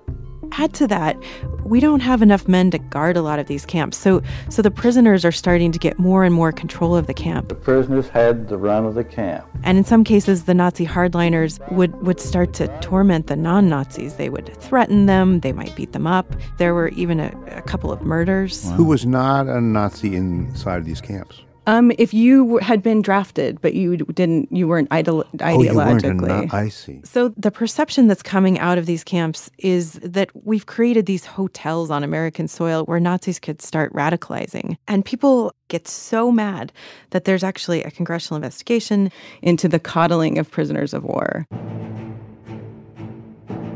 Add 0.53 0.73
to 0.73 0.87
that, 0.87 1.17
we 1.63 1.79
don't 1.79 2.01
have 2.01 2.21
enough 2.21 2.47
men 2.47 2.71
to 2.71 2.77
guard 2.77 3.15
a 3.15 3.21
lot 3.21 3.39
of 3.39 3.47
these 3.47 3.65
camps. 3.65 3.97
So 3.97 4.21
so 4.49 4.61
the 4.61 4.71
prisoners 4.71 5.23
are 5.23 5.31
starting 5.31 5.71
to 5.71 5.79
get 5.79 5.97
more 5.97 6.23
and 6.23 6.33
more 6.33 6.51
control 6.51 6.95
of 6.95 7.07
the 7.07 7.13
camp. 7.13 7.49
The 7.49 7.55
prisoners 7.55 8.09
had 8.09 8.49
the 8.49 8.57
run 8.57 8.85
of 8.85 8.95
the 8.95 9.03
camp. 9.03 9.47
And 9.63 9.77
in 9.77 9.83
some 9.83 10.03
cases 10.03 10.43
the 10.43 10.53
Nazi 10.53 10.85
hardliners 10.85 11.59
would, 11.71 11.93
would 12.01 12.19
start 12.19 12.53
to 12.55 12.67
torment 12.81 13.27
the 13.27 13.35
non-Nazis. 13.35 14.15
They 14.15 14.29
would 14.29 14.55
threaten 14.57 15.05
them, 15.05 15.39
they 15.39 15.53
might 15.53 15.75
beat 15.75 15.93
them 15.93 16.07
up. 16.07 16.35
There 16.57 16.73
were 16.73 16.89
even 16.89 17.19
a, 17.19 17.31
a 17.47 17.61
couple 17.61 17.91
of 17.91 18.01
murders. 18.01 18.69
Who 18.71 18.85
was 18.85 19.05
not 19.05 19.47
a 19.47 19.61
Nazi 19.61 20.15
inside 20.15 20.77
of 20.77 20.85
these 20.85 21.01
camps? 21.01 21.41
Um, 21.71 21.89
if 21.97 22.13
you 22.13 22.57
had 22.57 22.83
been 22.83 23.01
drafted, 23.01 23.61
but 23.61 23.73
you 23.73 23.95
didn't, 23.95 24.51
you 24.51 24.67
weren't 24.67 24.89
idol- 24.91 25.23
Oh, 25.39 25.63
you 25.63 25.73
weren't 25.73 26.03
ideologically. 26.03 26.53
I 26.53 26.67
see. 26.67 26.99
So 27.05 27.29
the 27.37 27.49
perception 27.49 28.07
that's 28.07 28.21
coming 28.21 28.59
out 28.59 28.77
of 28.77 28.87
these 28.87 29.05
camps 29.05 29.49
is 29.57 29.93
that 30.03 30.29
we've 30.45 30.65
created 30.65 31.05
these 31.05 31.23
hotels 31.23 31.89
on 31.89 32.03
American 32.03 32.49
soil 32.49 32.83
where 32.87 32.99
Nazis 32.99 33.39
could 33.39 33.61
start 33.61 33.93
radicalizing. 33.93 34.75
And 34.89 35.05
people 35.05 35.53
get 35.69 35.87
so 35.87 36.29
mad 36.29 36.73
that 37.11 37.23
there's 37.23 37.43
actually 37.43 37.83
a 37.85 37.91
congressional 37.91 38.35
investigation 38.35 39.09
into 39.41 39.69
the 39.69 39.79
coddling 39.79 40.37
of 40.39 40.51
prisoners 40.51 40.93
of 40.93 41.05
war. 41.05 41.45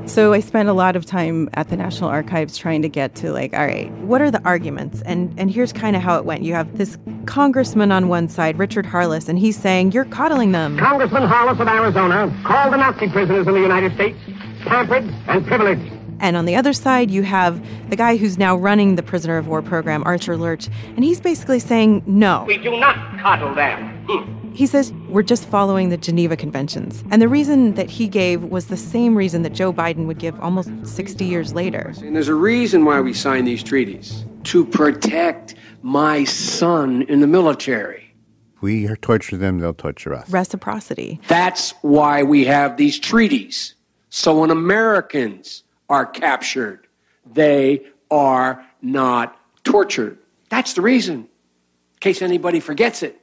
So 0.08 0.34
I 0.34 0.40
spent 0.40 0.70
a 0.70 0.74
lot 0.74 0.96
of 0.96 1.06
time 1.06 1.50
at 1.56 1.70
the 1.70 1.76
National 1.76 2.10
Archives 2.10 2.58
trying 2.58 2.84
to 2.84 2.90
get 2.90 3.16
to 3.16 3.32
like, 3.32 3.54
all 3.54 3.66
right, 3.66 3.92
what 3.94 4.22
are 4.22 4.30
the 4.30 4.42
arguments? 4.46 5.02
And 5.02 5.34
and 5.38 5.50
here's 5.50 5.74
kind 5.74 5.96
of 5.96 6.02
how 6.02 6.18
it 6.18 6.26
went. 6.26 6.44
You 6.44 6.54
have 6.54 6.78
this 6.78 6.98
congressman 7.26 7.92
on 7.92 8.08
one 8.08 8.30
side, 8.30 8.58
Richard 8.60 8.86
Harless, 8.86 9.28
and 9.28 9.40
he's 9.40 9.58
saying 9.58 9.94
you're 9.94 10.06
coddling 10.06 10.52
them. 10.52 10.78
Congressman 10.78 11.24
Harless 11.24 11.60
of 11.60 11.68
Arizona 11.68 12.32
called 12.46 12.72
the 12.72 12.78
Nazi 12.78 13.10
prisoners 13.10 13.48
in 13.48 13.54
the 13.54 13.60
United 13.60 13.94
States 13.96 14.18
pampered 14.62 15.04
and 15.28 15.46
privileged. 15.48 15.92
And 16.20 16.38
on 16.38 16.46
the 16.46 16.56
other 16.56 16.72
side, 16.72 17.12
you 17.12 17.24
have 17.24 17.62
the 17.90 17.96
guy 17.96 18.16
who's 18.16 18.38
now 18.38 18.56
running 18.56 18.96
the 18.96 19.04
prisoner 19.04 19.38
of 19.38 19.48
war 19.48 19.62
program, 19.62 20.04
Archer 20.06 20.38
Lerch, 20.38 20.70
and 20.96 21.04
he's 21.04 21.20
basically 21.20 21.60
saying 21.60 22.04
no. 22.06 22.46
We 22.48 22.58
do 22.58 22.80
not 22.80 22.96
coddle 23.20 23.54
them. 23.56 24.06
Hmm. 24.08 24.45
He 24.56 24.68
says 24.68 24.94
we're 25.10 25.22
just 25.22 25.46
following 25.50 25.90
the 25.90 25.98
Geneva 25.98 26.38
Conventions. 26.38 27.04
And 27.12 27.22
the 27.22 27.28
reason 27.28 27.74
that 27.74 27.90
he 27.90 28.08
gave 28.08 28.42
was 28.44 28.68
the 28.68 28.78
same 28.78 29.14
reason 29.14 29.42
that 29.42 29.52
Joe 29.52 29.74
Biden 29.74 30.08
would 30.08 30.18
give 30.18 30.40
almost 30.40 30.70
60 30.88 31.26
years 31.26 31.54
later. 31.54 31.94
And 31.98 32.16
there's 32.16 32.30
a 32.30 32.36
reason 32.36 32.86
why 32.86 33.02
we 33.02 33.14
signed 33.14 33.46
these 33.46 33.62
treaties 33.62 34.24
to 34.46 34.66
protect 34.66 35.56
my 35.82 36.24
son 36.24 37.02
in 37.04 37.20
the 37.20 37.28
military. 37.28 38.16
If 38.56 38.62
we 38.62 38.88
torture 39.02 39.36
them, 39.36 39.60
they'll 39.60 39.74
torture 39.74 40.14
us. 40.14 40.30
Reciprocity. 40.30 41.20
That's 41.28 41.72
why 41.82 42.24
we 42.24 42.46
have 42.46 42.78
these 42.78 42.98
treaties. 42.98 43.76
So 44.10 44.40
when 44.40 44.52
Americans 44.52 45.64
are 45.90 46.06
captured, 46.06 46.88
they 47.26 47.86
are 48.10 48.66
not 48.82 49.38
tortured. 49.66 50.18
That's 50.48 50.76
the 50.76 50.82
reason. 50.82 51.16
In 51.16 52.00
case 52.00 52.22
anybody 52.22 52.62
forgets 52.62 53.04
it, 53.04 53.20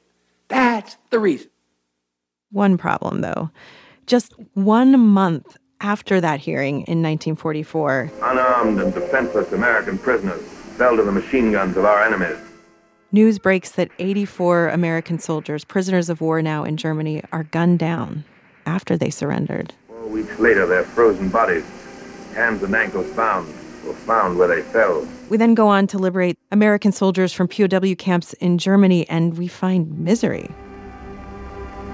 that's 0.52 0.96
the 1.10 1.18
reason. 1.18 1.48
One 2.50 2.76
problem, 2.76 3.22
though. 3.22 3.50
Just 4.06 4.34
one 4.54 4.98
month 5.00 5.56
after 5.80 6.20
that 6.20 6.40
hearing 6.40 6.76
in 6.82 7.02
1944, 7.02 8.10
Unarmed 8.22 8.80
and 8.80 8.92
defenseless 8.94 9.52
American 9.52 9.98
prisoners 9.98 10.42
fell 10.76 10.96
to 10.96 11.02
the 11.02 11.12
machine 11.12 11.52
guns 11.52 11.76
of 11.76 11.84
our 11.84 12.02
enemies. 12.02 12.36
news 13.10 13.38
breaks 13.38 13.72
that 13.72 13.90
84 13.98 14.68
American 14.68 15.18
soldiers, 15.18 15.64
prisoners 15.64 16.08
of 16.08 16.20
war 16.20 16.42
now 16.42 16.64
in 16.64 16.76
Germany, 16.76 17.22
are 17.32 17.44
gunned 17.44 17.78
down 17.78 18.24
after 18.66 18.96
they 18.96 19.10
surrendered. 19.10 19.72
Four 19.88 20.06
weeks 20.08 20.38
later, 20.38 20.66
their 20.66 20.84
frozen 20.84 21.28
bodies, 21.30 21.64
hands 22.34 22.62
and 22.62 22.74
ankles 22.74 23.10
bound, 23.12 23.48
were 23.84 23.94
found 23.94 24.38
where 24.38 24.48
they 24.48 24.62
fell. 24.62 25.06
We 25.32 25.38
then 25.38 25.54
go 25.54 25.66
on 25.66 25.86
to 25.86 25.96
liberate 25.96 26.38
American 26.50 26.92
soldiers 26.92 27.32
from 27.32 27.48
POW 27.48 27.94
camps 27.94 28.34
in 28.34 28.58
Germany, 28.58 29.08
and 29.08 29.38
we 29.38 29.48
find 29.48 29.98
misery. 29.98 30.50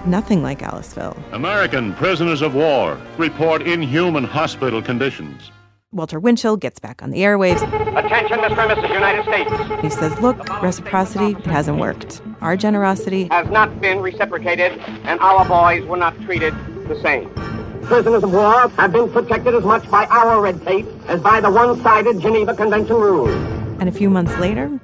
Nothing 0.06 0.42
like 0.42 0.58
Aliceville. 0.58 1.16
American 1.32 1.94
prisoners 1.94 2.42
of 2.42 2.56
war 2.56 3.00
report 3.16 3.62
inhuman 3.62 4.24
hospital 4.24 4.82
conditions. 4.82 5.52
Walter 5.92 6.18
Winchell 6.18 6.56
gets 6.56 6.80
back 6.80 7.00
on 7.00 7.10
the 7.10 7.20
airwaves. 7.20 7.62
Attention, 7.96 8.40
Mr. 8.40 8.58
and 8.58 8.72
Mrs. 8.72 8.92
United 8.92 9.22
States. 9.22 9.82
He 9.82 9.90
says, 9.90 10.20
Look, 10.20 10.60
reciprocity, 10.60 11.38
it 11.38 11.46
hasn't 11.46 11.78
worked. 11.78 12.20
Our 12.40 12.56
generosity 12.56 13.28
Has 13.30 13.48
not 13.50 13.80
been 13.80 14.00
reciprocated, 14.00 14.72
and 15.04 15.20
our 15.20 15.44
boys 15.44 15.86
were 15.86 15.96
not 15.96 16.20
treated 16.22 16.54
the 16.88 17.00
same. 17.00 17.32
Prisoners 17.88 18.22
of 18.22 18.32
war 18.32 18.68
have 18.68 18.92
been 18.92 19.10
protected 19.10 19.54
as 19.54 19.64
much 19.64 19.90
by 19.90 20.04
our 20.06 20.42
red 20.42 20.62
tape 20.66 20.86
as 21.06 21.22
by 21.22 21.40
the 21.40 21.50
one-sided 21.50 22.20
Geneva 22.20 22.54
Convention 22.54 22.96
rules. 22.96 23.30
And 23.80 23.88
a 23.88 23.92
few 23.92 24.10
months 24.10 24.36
later, 24.36 24.78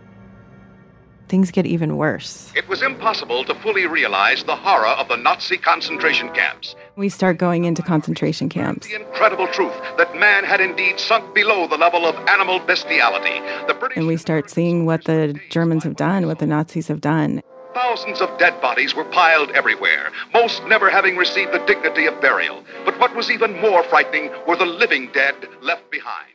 things 1.29 1.51
get 1.51 1.67
even 1.67 1.99
worse. 1.99 2.51
It 2.57 2.67
was 2.67 2.81
impossible 2.81 3.45
to 3.45 3.55
fully 3.57 3.87
realize 3.87 4.43
the 4.45 4.57
horror 4.57 4.87
of 4.87 5.09
the 5.09 5.17
Nazi 5.17 5.59
concentration 5.59 6.31
camps. 6.31 6.75
We 6.97 7.11
start 7.11 7.37
going 7.37 7.65
into 7.65 7.83
concentration 7.83 8.49
camps. 8.49 8.87
The 8.87 8.95
incredible 8.95 9.49
truth 9.49 9.75
that 9.99 10.17
man 10.17 10.45
had 10.45 10.63
indeed 10.63 10.99
sunk 10.99 11.35
below 11.35 11.69
the 11.69 11.77
level 11.77 12.07
of 12.07 12.17
animal 12.27 12.59
bestiality. 12.61 13.39
The 13.67 13.75
British 13.75 13.99
And 13.99 14.07
we 14.07 14.17
start 14.17 14.49
seeing 14.49 14.87
what 14.87 15.05
the 15.05 15.39
Germans 15.51 15.85
have 15.85 15.97
done, 15.97 16.27
what 16.27 16.39
the 16.39 16.47
Nazis 16.47 16.89
have 16.89 17.03
done. 17.03 17.43
Thousands 17.75 18.21
of 18.21 18.39
dead 18.39 18.61
bodies 18.61 18.95
were 18.95 19.05
piled 19.05 19.51
everywhere, 19.51 20.13
most 20.33 20.65
never 20.65 20.89
having 20.89 21.17
received 21.17 21.53
the 21.53 21.65
dignity 21.67 22.07
of 22.07 22.21
burial. 22.21 22.63
But 22.85 22.99
what 23.01 23.17
was 23.17 23.31
even 23.31 23.61
more 23.61 23.83
frightening 23.83 24.31
were 24.47 24.57
the 24.57 24.65
living 24.65 25.11
dead 25.13 25.35
left 25.61 25.91
behind. 25.91 26.34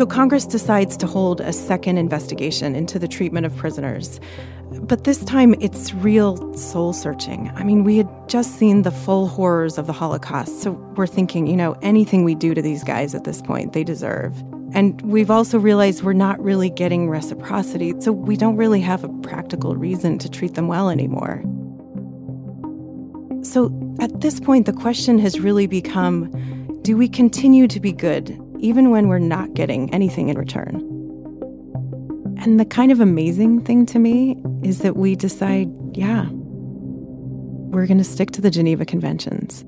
So 0.00 0.06
Congress 0.06 0.46
decides 0.46 0.96
to 0.96 1.06
hold 1.06 1.42
a 1.42 1.52
second 1.52 1.98
investigation 1.98 2.74
into 2.74 2.98
the 2.98 3.06
treatment 3.06 3.44
of 3.44 3.54
prisoners. 3.54 4.18
But 4.72 5.04
this 5.04 5.22
time 5.22 5.54
it's 5.60 5.92
real 5.92 6.54
soul 6.56 6.94
searching. 6.94 7.52
I 7.54 7.64
mean, 7.64 7.84
we 7.84 7.98
had 7.98 8.08
just 8.26 8.56
seen 8.56 8.80
the 8.80 8.92
full 8.92 9.28
horrors 9.28 9.76
of 9.76 9.86
the 9.86 9.92
Holocaust, 9.92 10.62
so 10.62 10.70
we're 10.96 11.06
thinking, 11.06 11.46
you 11.46 11.54
know, 11.54 11.72
anything 11.82 12.24
we 12.24 12.34
do 12.34 12.54
to 12.54 12.62
these 12.62 12.82
guys 12.82 13.14
at 13.14 13.24
this 13.24 13.42
point, 13.42 13.74
they 13.74 13.84
deserve. 13.84 14.34
And 14.72 14.98
we've 15.02 15.30
also 15.30 15.58
realized 15.58 16.02
we're 16.02 16.14
not 16.14 16.42
really 16.42 16.70
getting 16.70 17.10
reciprocity, 17.10 17.92
so 18.00 18.10
we 18.10 18.38
don't 18.38 18.56
really 18.56 18.80
have 18.80 19.04
a 19.04 19.10
practical 19.20 19.76
reason 19.76 20.16
to 20.20 20.30
treat 20.30 20.54
them 20.54 20.66
well 20.66 20.88
anymore. 20.88 21.42
So 23.44 23.70
at 24.00 24.22
this 24.22 24.40
point, 24.40 24.64
the 24.64 24.72
question 24.72 25.18
has 25.18 25.40
really 25.40 25.66
become 25.66 26.30
do 26.80 26.96
we 26.96 27.06
continue 27.06 27.68
to 27.68 27.78
be 27.78 27.92
good 27.92 28.40
even 28.60 28.90
when 28.90 29.08
we're 29.08 29.18
not 29.18 29.54
getting 29.54 29.92
anything 29.92 30.28
in 30.28 30.38
return? 30.38 30.86
And 32.42 32.58
the 32.58 32.64
kind 32.64 32.90
of 32.90 33.00
amazing 33.00 33.60
thing 33.64 33.84
to 33.86 33.98
me 33.98 34.42
is 34.62 34.78
that 34.78 34.96
we 34.96 35.14
decide, 35.14 35.68
yeah, 35.92 36.26
we're 36.30 37.86
going 37.86 37.98
to 37.98 38.04
stick 38.04 38.30
to 38.32 38.40
the 38.40 38.50
Geneva 38.50 38.84
Conventions. 38.84 39.64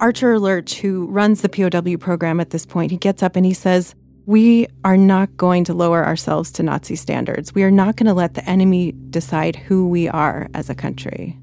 Archer 0.00 0.38
Lerch, 0.38 0.74
who 0.74 1.06
runs 1.06 1.42
the 1.42 1.48
POW 1.48 1.96
program 1.96 2.40
at 2.40 2.50
this 2.50 2.66
point, 2.66 2.90
he 2.90 2.98
gets 2.98 3.22
up 3.22 3.36
and 3.36 3.46
he 3.46 3.54
says, 3.54 3.94
We 4.26 4.66
are 4.84 4.96
not 4.96 5.34
going 5.36 5.64
to 5.64 5.74
lower 5.74 6.04
ourselves 6.04 6.50
to 6.52 6.62
Nazi 6.62 6.96
standards. 6.96 7.54
We 7.54 7.62
are 7.62 7.70
not 7.70 7.96
going 7.96 8.06
to 8.06 8.12
let 8.12 8.34
the 8.34 8.44
enemy 8.44 8.92
decide 9.10 9.56
who 9.56 9.88
we 9.88 10.08
are 10.08 10.48
as 10.52 10.68
a 10.68 10.74
country. 10.74 11.38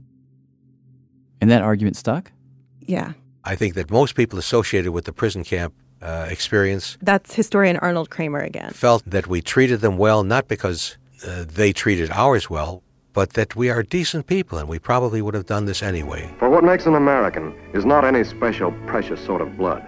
And 1.41 1.49
that 1.49 1.61
argument 1.61 1.95
stuck? 1.95 2.31
Yeah. 2.79 3.13
I 3.43 3.55
think 3.55 3.73
that 3.73 3.89
most 3.89 4.15
people 4.15 4.37
associated 4.37 4.91
with 4.91 5.05
the 5.05 5.13
prison 5.13 5.43
camp 5.43 5.73
uh, 6.03 6.27
experience 6.29 6.97
That's 7.01 7.33
historian 7.33 7.77
Arnold 7.77 8.09
Krammer 8.09 8.45
again. 8.45 8.71
felt 8.71 9.03
that 9.05 9.27
we 9.27 9.41
treated 9.41 9.81
them 9.81 9.97
well, 9.97 10.23
not 10.23 10.47
because 10.47 10.97
uh, 11.25 11.45
they 11.47 11.71
treated 11.71 12.11
ours 12.11 12.49
well, 12.49 12.83
but 13.13 13.33
that 13.33 13.55
we 13.55 13.69
are 13.69 13.83
decent 13.83 14.27
people 14.27 14.57
and 14.57 14.67
we 14.67 14.79
probably 14.79 15.21
would 15.21 15.33
have 15.33 15.45
done 15.45 15.65
this 15.65 15.81
anyway. 15.81 16.33
For 16.39 16.49
what 16.49 16.63
makes 16.63 16.85
an 16.85 16.95
American 16.95 17.55
is 17.73 17.85
not 17.85 18.03
any 18.03 18.23
special, 18.23 18.71
precious 18.85 19.23
sort 19.23 19.41
of 19.41 19.55
blood, 19.57 19.87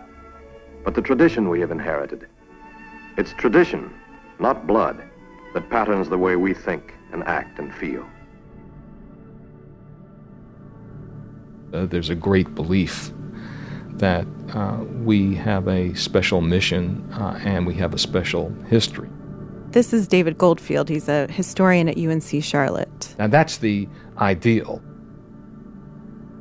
but 0.84 0.95
the 0.95 1.01
tradition 1.01 1.49
we 1.49 1.59
have 1.59 1.72
inherited. 1.72 2.28
It's 3.18 3.34
tradition, 3.34 3.93
not 4.39 4.68
blood, 4.68 5.03
that 5.53 5.70
patterns 5.70 6.09
the 6.09 6.18
way 6.18 6.36
we 6.36 6.53
think 6.53 6.93
and 7.11 7.24
act 7.24 7.59
and 7.59 7.74
feel. 7.74 8.07
Uh, 11.74 11.86
there's 11.86 12.09
a 12.09 12.16
great 12.16 12.53
belief 12.55 13.11
that 13.98 14.28
uh, 14.54 14.84
we 15.04 15.36
have 15.36 15.68
a 15.68 15.93
special 15.96 16.41
mission 16.41 17.08
uh, 17.14 17.39
and 17.43 17.66
we 17.66 17.74
have 17.76 17.93
a 17.93 17.98
special 17.98 18.54
history. 18.68 19.10
This 19.70 19.91
is 19.93 20.08
David 20.08 20.38
Goldfield. 20.38 20.88
He's 20.89 21.10
a 21.10 21.28
historian 21.28 21.89
at 21.89 21.98
UNC 21.98 22.43
Charlotte. 22.43 23.16
Now, 23.20 23.28
that's 23.28 23.58
the 23.58 23.89
ideal. 24.18 24.82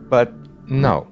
But 0.08 0.32
no. 0.68 1.08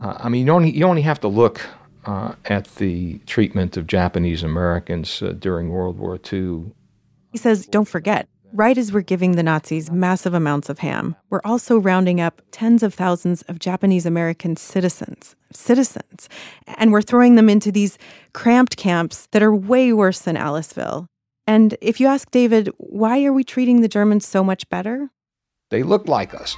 Uh, 0.00 0.14
I 0.18 0.28
mean, 0.28 0.46
you 0.46 0.52
only, 0.52 0.70
you 0.70 0.84
only 0.84 1.02
have 1.02 1.20
to 1.20 1.28
look 1.28 1.66
uh, 2.04 2.34
at 2.44 2.66
the 2.76 3.18
treatment 3.20 3.76
of 3.76 3.86
Japanese 3.86 4.42
Americans 4.42 5.22
uh, 5.22 5.32
during 5.38 5.70
World 5.70 5.98
War 5.98 6.18
II. 6.32 6.72
He 7.32 7.38
says, 7.38 7.66
don't 7.66 7.88
forget, 7.88 8.28
right 8.56 8.78
as 8.78 8.90
we're 8.90 9.02
giving 9.02 9.32
the 9.32 9.42
Nazis 9.42 9.90
massive 9.90 10.32
amounts 10.32 10.70
of 10.70 10.78
ham, 10.78 11.14
we're 11.28 11.42
also 11.44 11.76
rounding 11.76 12.20
up 12.20 12.40
tens 12.52 12.82
of 12.82 12.94
thousands 12.94 13.42
of 13.42 13.58
Japanese 13.58 14.06
American 14.06 14.56
citizens. 14.56 15.36
Citizens. 15.52 16.28
And 16.66 16.90
we're 16.90 17.02
throwing 17.02 17.34
them 17.36 17.50
into 17.50 17.70
these 17.70 17.98
cramped 18.32 18.78
camps 18.78 19.28
that 19.32 19.42
are 19.42 19.54
way 19.54 19.92
worse 19.92 20.20
than 20.20 20.36
Aliceville. 20.36 21.06
And 21.46 21.76
if 21.82 22.00
you 22.00 22.06
ask 22.06 22.30
David, 22.30 22.70
why 22.78 23.22
are 23.24 23.32
we 23.32 23.44
treating 23.44 23.82
the 23.82 23.88
Germans 23.88 24.26
so 24.26 24.42
much 24.42 24.68
better? 24.70 25.10
They 25.70 25.82
look 25.82 26.08
like 26.08 26.34
us. 26.34 26.56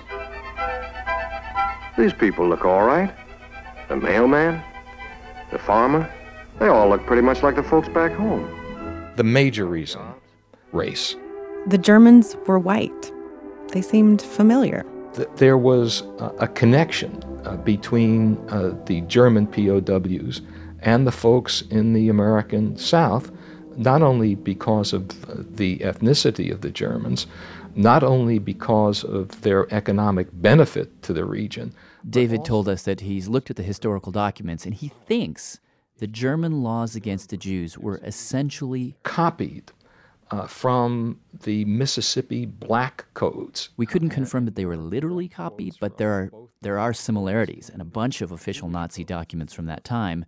These 1.98 2.12
people 2.12 2.48
look 2.48 2.64
all 2.64 2.84
right. 2.84 3.12
The 3.88 3.96
mailman, 3.96 4.62
the 5.50 5.58
farmer, 5.58 6.08
they 6.60 6.68
all 6.68 6.88
look 6.88 7.04
pretty 7.06 7.22
much 7.22 7.42
like 7.42 7.56
the 7.56 7.62
folks 7.62 7.88
back 7.88 8.12
home. 8.12 8.48
The 9.16 9.24
major 9.24 9.66
reason 9.66 10.02
race. 10.72 11.16
The 11.68 11.76
Germans 11.76 12.34
were 12.46 12.58
white. 12.58 13.12
They 13.72 13.82
seemed 13.82 14.22
familiar. 14.22 14.86
There 15.36 15.58
was 15.58 16.00
uh, 16.18 16.32
a 16.38 16.48
connection 16.48 17.22
uh, 17.44 17.58
between 17.58 18.38
uh, 18.48 18.74
the 18.86 19.02
German 19.02 19.46
POWs 19.46 20.40
and 20.80 21.06
the 21.06 21.12
folks 21.12 21.60
in 21.70 21.92
the 21.92 22.08
American 22.08 22.78
South, 22.78 23.30
not 23.76 24.00
only 24.00 24.34
because 24.34 24.94
of 24.94 25.10
uh, 25.28 25.42
the 25.56 25.80
ethnicity 25.80 26.50
of 26.50 26.62
the 26.62 26.70
Germans, 26.70 27.26
not 27.74 28.02
only 28.02 28.38
because 28.38 29.04
of 29.04 29.42
their 29.42 29.70
economic 29.70 30.28
benefit 30.32 31.02
to 31.02 31.12
the 31.12 31.26
region. 31.26 31.74
David 32.08 32.46
told 32.46 32.66
us 32.66 32.84
that 32.84 33.00
he's 33.00 33.28
looked 33.28 33.50
at 33.50 33.56
the 33.56 33.62
historical 33.62 34.10
documents 34.10 34.64
and 34.64 34.74
he 34.74 34.88
thinks 34.88 35.60
the 35.98 36.06
German 36.06 36.62
laws 36.62 36.96
against 36.96 37.28
the 37.28 37.36
Jews 37.36 37.76
were 37.76 38.00
essentially 38.02 38.96
copied 39.02 39.72
uh, 40.30 40.46
from 40.46 41.20
the 41.42 41.64
Mississippi 41.64 42.46
Black 42.46 43.06
Codes. 43.14 43.70
We 43.76 43.86
couldn't 43.86 44.10
confirm 44.10 44.44
that 44.44 44.54
they 44.54 44.64
were 44.64 44.76
literally 44.76 45.28
copied, 45.28 45.74
but 45.80 45.98
there 45.98 46.12
are 46.12 46.30
there 46.60 46.78
are 46.78 46.92
similarities, 46.92 47.70
and 47.70 47.80
a 47.80 47.84
bunch 47.84 48.20
of 48.20 48.32
official 48.32 48.68
Nazi 48.68 49.04
documents 49.04 49.52
from 49.52 49.66
that 49.66 49.84
time 49.84 50.24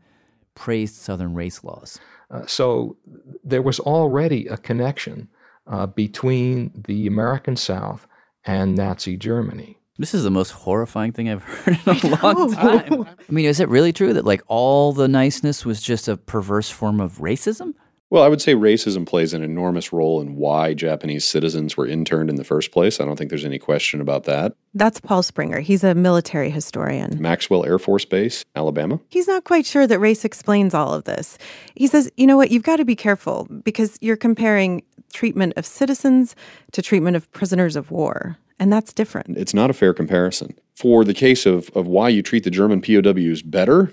praised 0.55 0.95
Southern 0.95 1.35
race 1.35 1.65
laws. 1.65 1.99
Uh, 2.31 2.47
so 2.47 2.97
there 3.43 3.63
was 3.63 3.81
already 3.81 4.47
a 4.47 4.57
connection 4.57 5.29
uh, 5.67 5.87
between 5.87 6.71
the 6.87 7.07
American 7.07 7.57
South 7.57 8.07
and 8.45 8.77
Nazi 8.77 9.17
Germany. 9.17 9.77
This 9.99 10.15
is 10.15 10.25
the 10.25 10.31
most 10.31 10.53
horrifying 10.53 11.13
thing 11.13 11.29
I've 11.29 11.43
heard 11.45 11.79
in 11.87 12.13
a 12.13 12.23
long 12.23 12.53
time. 12.53 13.03
I 13.03 13.33
mean, 13.33 13.45
is 13.45 13.61
it 13.61 13.69
really 13.69 13.93
true 13.93 14.15
that 14.15 14.25
like 14.25 14.43
all 14.47 14.93
the 14.93 15.09
niceness 15.09 15.67
was 15.67 15.83
just 15.83 16.09
a 16.09 16.17
perverse 16.17 16.71
form 16.71 17.01
of 17.01 17.19
racism? 17.19 17.75
Well, 18.11 18.25
I 18.25 18.29
would 18.29 18.43
say 18.43 18.55
racism 18.57 19.07
plays 19.07 19.33
an 19.33 19.45
enormous 19.45 19.93
role 19.93 20.21
in 20.21 20.35
why 20.35 20.75
Japanese 20.75 21.25
citizens 21.25 21.77
were 21.77 21.87
interned 21.87 22.29
in 22.29 22.35
the 22.35 22.45
first 22.45 22.73
place. 22.73 23.01
I 23.01 23.05
don't 23.05 23.17
think 23.17 23.31
there's 23.31 23.45
any 23.45 23.59
question 23.61 24.01
about 24.01 24.25
that. 24.25 24.53
That's 24.75 25.01
Paul 25.01 25.23
Springer. 25.23 25.61
He's 25.61 25.85
a 25.85 25.95
military 25.95 26.51
historian. 26.51 27.23
Maxwell 27.23 27.65
Air 27.65 27.79
Force 27.79 28.05
Base, 28.05 28.45
Alabama. 28.57 28.99
He's 29.11 29.29
not 29.29 29.45
quite 29.45 29.65
sure 29.65 29.87
that 29.87 30.01
race 30.01 30.25
explains 30.25 30.75
all 30.75 30.93
of 30.93 31.05
this. 31.05 31.39
He 31.77 31.87
says, 31.87 32.11
you 32.17 32.27
know 32.27 32.37
what, 32.37 32.51
you've 32.51 32.65
got 32.65 32.77
to 32.77 32.85
be 32.85 32.97
careful 32.97 33.47
because 33.65 33.97
you're 34.01 34.17
comparing 34.17 34.83
treatment 35.13 35.53
of 35.57 35.65
citizens 35.65 36.35
to 36.73 36.83
treatment 36.83 37.17
of 37.17 37.31
prisoners 37.33 37.77
of 37.77 37.93
war, 37.93 38.37
and 38.59 38.73
that's 38.73 38.93
different. 38.93 39.37
It's 39.39 39.55
not 39.55 39.71
a 39.71 39.73
fair 39.73 39.95
comparison. 39.95 40.55
For 40.75 41.05
the 41.05 41.15
case 41.15 41.47
of, 41.47 41.71
of 41.77 41.87
why 41.87 42.09
you 42.09 42.23
treat 42.23 42.45
the 42.45 42.51
German 42.51 42.81
POWs 42.81 43.43
better, 43.43 43.93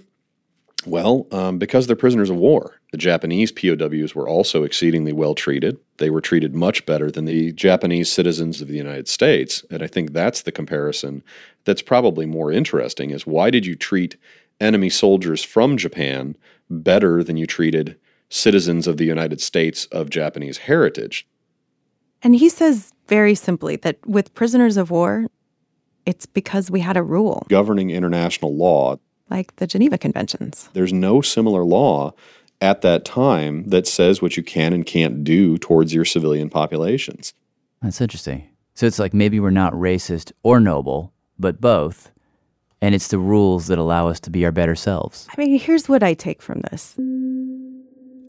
well, 0.87 1.27
um, 1.31 1.57
because 1.57 1.87
they're 1.87 1.95
prisoners 1.95 2.29
of 2.29 2.37
war. 2.37 2.79
The 2.91 2.97
Japanese 2.97 3.51
POWs 3.51 4.15
were 4.15 4.27
also 4.27 4.63
exceedingly 4.63 5.13
well 5.13 5.35
treated. 5.35 5.77
They 5.97 6.09
were 6.09 6.21
treated 6.21 6.55
much 6.55 6.85
better 6.85 7.11
than 7.11 7.25
the 7.25 7.51
Japanese 7.53 8.11
citizens 8.11 8.61
of 8.61 8.67
the 8.67 8.77
United 8.77 9.07
States. 9.07 9.63
And 9.69 9.83
I 9.83 9.87
think 9.87 10.13
that's 10.13 10.41
the 10.41 10.51
comparison 10.51 11.23
that's 11.65 11.81
probably 11.81 12.25
more 12.25 12.51
interesting 12.51 13.11
is 13.11 13.27
why 13.27 13.49
did 13.49 13.65
you 13.65 13.75
treat 13.75 14.15
enemy 14.59 14.89
soldiers 14.89 15.43
from 15.43 15.77
Japan 15.77 16.35
better 16.69 17.23
than 17.23 17.37
you 17.37 17.45
treated 17.45 17.97
citizens 18.29 18.87
of 18.87 18.97
the 18.97 19.05
United 19.05 19.41
States 19.41 19.85
of 19.87 20.09
Japanese 20.09 20.59
heritage? 20.59 21.27
And 22.23 22.35
he 22.35 22.49
says 22.49 22.93
very 23.07 23.35
simply 23.35 23.75
that 23.77 23.97
with 24.05 24.33
prisoners 24.33 24.77
of 24.77 24.89
war, 24.89 25.27
it's 26.05 26.25
because 26.25 26.71
we 26.71 26.79
had 26.79 26.97
a 26.97 27.03
rule, 27.03 27.45
Governing 27.49 27.89
international 27.89 28.55
law, 28.55 28.97
like 29.29 29.55
the 29.57 29.67
Geneva 29.67 29.97
Conventions. 29.97 30.69
there's 30.73 30.93
no 30.93 31.21
similar 31.21 31.63
law 31.63 32.13
at 32.61 32.81
that 32.81 33.05
time 33.05 33.63
that 33.69 33.87
says 33.87 34.21
what 34.21 34.37
you 34.37 34.43
can 34.43 34.73
and 34.73 34.85
can't 34.85 35.23
do 35.23 35.57
towards 35.57 35.93
your 35.93 36.05
civilian 36.05 36.49
populations. 36.49 37.33
That's 37.81 38.01
interesting. 38.01 38.49
So 38.73 38.85
it's 38.85 38.99
like 38.99 39.13
maybe 39.13 39.39
we're 39.39 39.49
not 39.51 39.73
racist 39.73 40.31
or 40.43 40.59
noble, 40.59 41.13
but 41.37 41.61
both. 41.61 42.11
And 42.81 42.93
it's 42.93 43.07
the 43.07 43.19
rules 43.19 43.67
that 43.67 43.79
allow 43.79 44.07
us 44.07 44.19
to 44.21 44.29
be 44.29 44.45
our 44.45 44.51
better 44.51 44.75
selves. 44.75 45.27
I 45.35 45.41
mean, 45.41 45.59
here's 45.59 45.89
what 45.89 46.03
I 46.03 46.13
take 46.13 46.41
from 46.41 46.61
this. 46.71 46.95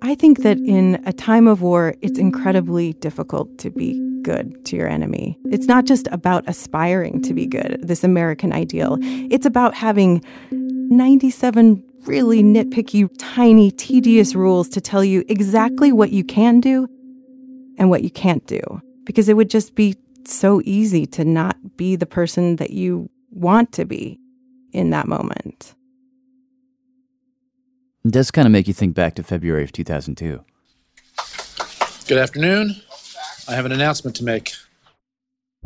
I 0.01 0.15
think 0.15 0.43
that 0.43 0.59
in 0.59 1.03
a 1.07 1.13
time 1.13 1.47
of 1.47 1.61
war, 1.61 1.95
it's 2.03 2.19
incredibly 2.19 2.93
difficult 2.95 3.59
to 3.59 3.71
be 3.71 4.01
good 4.23 4.65
to 4.67 4.77
your 4.77 4.89
enemy. 4.89 5.39
It's 5.47 5.67
not 5.67 5.87
just 5.87 6.07
about 6.13 6.49
aspiring 6.49 7.21
to 7.23 7.35
be 7.35 7.47
good, 7.47 7.81
this 7.83 8.05
American 8.05 8.53
ideal. 8.53 8.99
It's 9.01 9.47
about 9.47 9.75
having 9.75 10.25
97 10.91 11.85
really 12.07 12.43
nitpicky, 12.43 13.09
tiny, 13.19 13.71
tedious 13.71 14.35
rules 14.35 14.69
to 14.71 14.81
tell 14.81 15.05
you 15.05 15.25
exactly 15.29 15.93
what 15.93 16.11
you 16.11 16.25
can 16.25 16.61
do 16.61 16.89
and 17.79 17.91
what 17.91 18.03
you 18.03 18.11
can't 18.11 18.47
do. 18.47 18.61
Because 19.05 19.29
it 19.29 19.37
would 19.37 19.51
just 19.51 19.75
be 19.75 19.97
so 20.27 20.61
easy 20.65 21.07
to 21.07 21.25
not 21.25 21.77
be 21.77 21.97
the 21.97 22.07
person 22.07 22.57
that 22.57 22.71
you 22.71 23.09
want 23.31 23.73
to 23.73 23.85
be 23.85 24.19
in 24.73 24.91
that 24.91 25.09
moment. 25.09 25.75
It 28.05 28.13
does 28.13 28.31
kind 28.31 28.47
of 28.47 28.53
make 28.53 28.69
you 28.69 28.75
think 28.75 28.95
back 28.95 29.15
to 29.17 29.23
February 29.23 29.65
of 29.65 29.73
2002. 29.73 30.43
Good 32.07 32.19
afternoon. 32.19 32.77
I 33.47 33.55
have 33.55 33.67
an 33.67 33.73
announcement 33.73 34.17
to 34.17 34.25
make. 34.25 34.53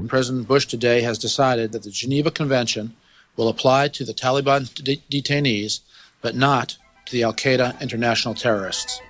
President 0.09 0.49
Bush 0.49 0.67
today 0.67 1.03
has 1.03 1.19
decided 1.19 1.73
that 1.73 1.83
the 1.83 1.91
Geneva 1.91 2.31
Convention 2.31 2.97
will 3.37 3.49
apply 3.49 3.89
to 3.89 4.05
the 4.05 4.15
Taliban 4.15 4.73
de- 4.83 5.03
detainees, 5.11 5.81
but 6.21 6.35
not 6.35 6.77
to 7.07 7.13
the 7.13 7.23
Al 7.23 7.35
Qaeda 7.35 7.81
international 7.81 8.35
terrorists. 8.35 9.01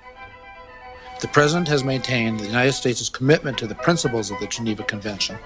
The 1.21 1.27
President 1.29 1.69
has 1.69 1.85
maintained 1.85 2.39
the 2.39 2.47
United 2.47 2.73
States' 2.73 3.07
commitment 3.07 3.57
to 3.59 3.67
the 3.67 3.75
principles 3.75 4.29
of 4.29 4.39
the 4.41 4.47
Geneva 4.47 4.83
Convention, 4.83 5.37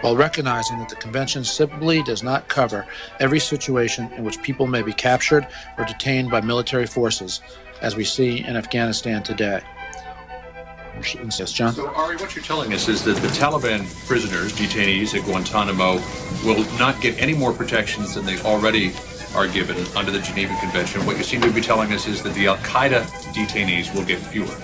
while 0.00 0.16
recognizing 0.16 0.78
that 0.78 0.88
the 0.88 0.96
Convention 0.96 1.44
simply 1.44 2.02
does 2.02 2.22
not 2.22 2.48
cover 2.48 2.86
every 3.20 3.38
situation 3.38 4.10
in 4.12 4.24
which 4.24 4.40
people 4.42 4.66
may 4.66 4.80
be 4.80 4.94
captured 4.94 5.46
or 5.76 5.84
detained 5.84 6.30
by 6.30 6.40
military 6.40 6.86
forces, 6.86 7.42
as 7.82 7.96
we 7.96 8.04
see 8.04 8.38
in 8.38 8.56
Afghanistan 8.56 9.22
today. 9.22 9.60
Yes, 11.38 11.52
John? 11.52 11.74
So, 11.74 11.88
Ari, 11.88 12.16
what 12.16 12.34
you're 12.34 12.44
telling 12.44 12.72
us 12.72 12.88
is 12.88 13.04
that 13.04 13.16
the 13.16 13.28
Taliban 13.28 13.86
prisoners, 14.06 14.52
detainees 14.52 15.14
at 15.14 15.24
Guantanamo, 15.24 16.00
will 16.44 16.64
not 16.78 17.00
get 17.00 17.20
any 17.20 17.34
more 17.34 17.52
protections 17.52 18.14
than 18.14 18.24
they 18.24 18.40
already 18.40 18.92
are 19.34 19.46
given 19.46 19.76
under 19.94 20.10
the 20.10 20.20
Geneva 20.20 20.56
Convention. 20.60 21.04
What 21.04 21.18
you 21.18 21.24
seem 21.24 21.40
to 21.42 21.52
be 21.52 21.60
telling 21.60 21.92
us 21.92 22.06
is 22.06 22.22
that 22.22 22.34
the 22.34 22.46
Al 22.46 22.56
Qaeda 22.58 23.04
detainees 23.34 23.94
will 23.94 24.04
get 24.04 24.18
fewer. 24.18 24.54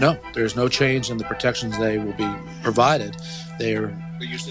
No, 0.00 0.18
there's 0.32 0.56
no 0.56 0.68
change 0.68 1.10
in 1.10 1.18
the 1.18 1.24
protections 1.24 1.78
they 1.78 1.98
will 1.98 2.14
be 2.14 2.28
provided. 2.62 3.16
They 3.58 3.76
are 3.76 3.96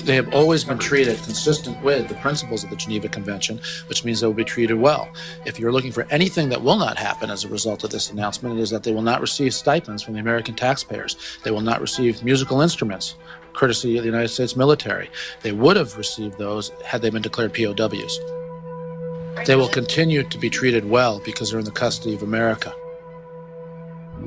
they 0.03 0.15
have 0.15 0.33
always 0.33 0.63
been 0.63 0.77
treated 0.77 1.17
consistent 1.23 1.81
with 1.81 2.09
the 2.09 2.15
principles 2.15 2.63
of 2.63 2.69
the 2.69 2.75
Geneva 2.75 3.07
Convention, 3.07 3.61
which 3.87 4.03
means 4.03 4.19
they 4.19 4.27
will 4.27 4.33
be 4.33 4.43
treated 4.43 4.75
well. 4.75 5.07
If 5.45 5.57
you're 5.57 5.71
looking 5.71 5.91
for 5.91 6.05
anything 6.09 6.49
that 6.49 6.61
will 6.61 6.77
not 6.77 6.97
happen 6.97 7.29
as 7.29 7.43
a 7.43 7.47
result 7.47 7.83
of 7.83 7.89
this 7.89 8.11
announcement, 8.11 8.59
it 8.59 8.61
is 8.61 8.69
that 8.71 8.83
they 8.83 8.91
will 8.91 9.01
not 9.01 9.21
receive 9.21 9.53
stipends 9.53 10.03
from 10.03 10.15
the 10.15 10.19
American 10.19 10.53
taxpayers. 10.53 11.15
They 11.43 11.51
will 11.51 11.61
not 11.61 11.81
receive 11.81 12.23
musical 12.23 12.61
instruments, 12.61 13.15
courtesy 13.53 13.97
of 13.97 14.03
the 14.03 14.09
United 14.09 14.29
States 14.29 14.55
military. 14.55 15.09
They 15.41 15.53
would 15.53 15.77
have 15.77 15.97
received 15.97 16.37
those 16.37 16.71
had 16.85 17.01
they 17.01 17.09
been 17.09 17.21
declared 17.21 17.53
POWs. 17.53 18.19
They 19.45 19.55
will 19.55 19.69
continue 19.69 20.23
to 20.23 20.37
be 20.37 20.49
treated 20.49 20.89
well 20.89 21.19
because 21.19 21.49
they're 21.49 21.59
in 21.59 21.65
the 21.65 21.71
custody 21.71 22.15
of 22.15 22.23
America. 22.23 22.73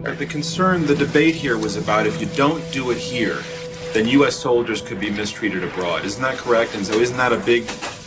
The 0.02 0.26
concern, 0.26 0.86
the 0.86 0.96
debate 0.96 1.34
here 1.34 1.56
was 1.56 1.76
about 1.76 2.06
if 2.06 2.20
you 2.20 2.26
don't 2.36 2.62
do 2.72 2.90
it 2.90 2.98
here, 2.98 3.42
then 3.96 4.06
U.S. 4.08 4.36
soldiers 4.36 4.82
could 4.82 5.00
be 5.00 5.08
mistreated 5.08 5.64
abroad. 5.64 6.04
Isn't 6.04 6.20
that 6.22 6.36
correct? 6.36 6.74
And 6.74 6.84
so, 6.84 6.94
isn't 7.00 7.16
that 7.16 7.32
a 7.32 7.38
big, 7.38 7.64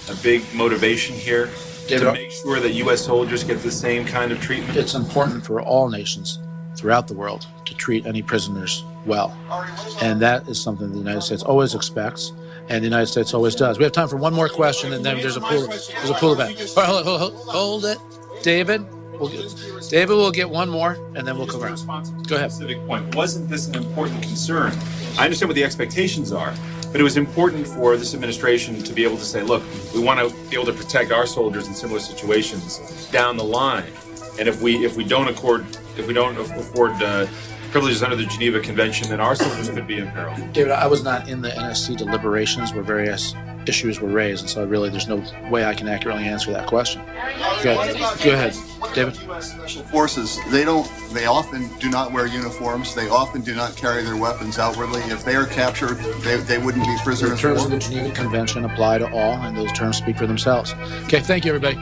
a 0.08 0.16
big 0.22 0.44
motivation 0.54 1.16
here 1.16 1.50
to 1.88 2.14
make 2.14 2.30
sure 2.30 2.60
that 2.60 2.74
U.S. 2.74 3.04
soldiers 3.04 3.44
get 3.44 3.60
the 3.64 3.72
same 3.72 4.06
kind 4.06 4.32
of 4.32 4.40
treatment? 4.40 4.78
It's 4.78 4.94
important 4.94 5.44
for 5.44 5.62
all 5.62 5.90
nations 5.90 6.40
throughout 6.76 7.08
the 7.08 7.16
world 7.16 7.48
to 7.66 7.74
treat 7.74 8.06
any 8.06 8.22
prisoners 8.22 8.86
well, 9.08 9.36
and 10.00 10.22
that 10.22 10.48
is 10.48 10.62
something 10.62 10.92
the 10.92 11.00
United 11.00 11.22
States 11.22 11.42
always 11.42 11.74
expects. 11.74 12.34
And 12.70 12.84
the 12.84 12.88
United 12.88 13.08
States 13.08 13.34
always 13.34 13.56
does. 13.56 13.80
We 13.80 13.84
have 13.84 13.94
time 13.94 14.08
for 14.08 14.18
one 14.18 14.32
more 14.32 14.48
question, 14.48 14.94
and 14.94 15.04
then 15.04 15.18
there's 15.18 15.38
a 15.38 15.42
pool. 15.42 15.66
There's 15.66 16.10
a 16.12 16.14
pool 16.14 16.34
event. 16.34 16.56
Hold, 16.76 17.04
hold, 17.04 17.20
hold, 17.20 17.34
hold 17.48 17.86
it, 17.86 17.98
David. 18.44 18.86
We'll 19.20 19.30
get, 19.30 19.90
David 19.90 20.14
will 20.14 20.32
get 20.32 20.50
one 20.50 20.70
more, 20.70 20.98
and 21.16 21.28
then 21.28 21.38
we'll 21.38 21.48
come 21.48 21.62
around. 21.62 21.86
Go 22.28 22.38
ahead. 22.38 22.52
Specific 22.52 22.86
point. 22.88 23.16
Wasn't 23.16 23.50
this 23.50 23.68
an 23.68 23.76
important 23.76 24.22
concern? 24.24 24.72
I 25.18 25.26
understand 25.26 25.50
what 25.50 25.56
the 25.56 25.64
expectations 25.64 26.32
are, 26.32 26.54
but 26.92 27.02
it 27.02 27.04
was 27.04 27.18
important 27.18 27.68
for 27.68 27.98
this 27.98 28.14
administration 28.14 28.82
to 28.82 28.94
be 28.94 29.04
able 29.04 29.18
to 29.18 29.26
say, 29.26 29.44
look, 29.44 29.64
we 29.94 30.00
want 30.00 30.20
to 30.20 30.36
be 30.50 30.56
able 30.56 30.66
to 30.68 30.74
protect 30.74 31.12
our 31.12 31.26
soldiers 31.26 31.68
in 31.68 31.74
similar 31.74 32.00
situations 32.00 33.10
down 33.12 33.36
the 33.36 33.44
line. 33.44 33.92
And 34.40 34.48
if 34.48 34.62
we 34.62 34.86
if 34.86 34.96
we 34.96 35.04
don't 35.04 35.28
accord 35.28 35.66
if 35.98 36.08
we 36.08 36.14
don't 36.14 36.38
afford 36.38 36.92
uh, 37.04 37.28
privileges 37.72 38.02
under 38.02 38.16
the 38.16 38.26
Geneva 38.26 38.62
Convention, 38.62 39.10
then 39.10 39.20
our 39.20 39.36
soldiers 39.36 39.70
could 39.70 39.86
be 39.86 39.98
in 39.98 40.10
peril. 40.12 40.36
David, 40.54 40.72
I 40.72 40.88
was 40.88 41.04
not 41.04 41.28
in 41.28 41.42
the 41.42 41.50
NSC 41.50 41.98
deliberations 41.98 42.74
where 42.74 42.84
various 42.84 43.36
issues 43.70 44.02
were 44.02 44.10
raised, 44.10 44.42
and 44.42 44.50
so 44.50 44.66
really 44.66 44.90
there's 44.90 45.08
no 45.08 45.24
way 45.50 45.64
I 45.64 45.74
can 45.74 45.88
accurately 45.88 46.26
answer 46.26 46.52
that 46.52 46.68
question. 46.68 47.02
Go 47.64 47.80
ahead, 47.80 47.96
Go 48.24 48.34
ahead 48.34 48.54
David. 48.94 49.16
Special 49.42 49.84
forces, 49.84 50.40
they 50.50 50.66
don't, 50.66 50.90
they 51.14 51.26
often 51.26 51.70
do 51.80 51.90
not 51.90 52.12
wear 52.12 52.26
uniforms. 52.28 52.96
They 52.96 53.08
often 53.08 53.42
do 53.42 53.56
not 53.56 53.76
carry 53.76 54.04
their 54.04 54.18
weapons 54.18 54.58
outwardly. 54.58 55.02
If 55.04 55.24
they 55.24 55.36
are 55.36 55.46
captured, 55.46 55.98
they, 56.22 56.38
they 56.38 56.58
wouldn't 56.58 56.84
be 56.84 56.98
prisoners. 57.04 57.42
The 57.42 57.48
terms 57.48 57.66
of 57.66 57.72
the 57.72 57.80
Geneva 57.80 58.14
Convention 58.14 58.66
apply 58.66 58.98
to 59.00 59.12
all, 59.12 59.34
and 59.34 59.56
those 59.56 59.72
terms 59.74 59.98
speak 59.98 60.18
for 60.18 60.28
themselves. 60.28 60.74
Okay, 61.06 61.20
thank 61.20 61.46
you, 61.46 61.54
everybody. 61.54 61.78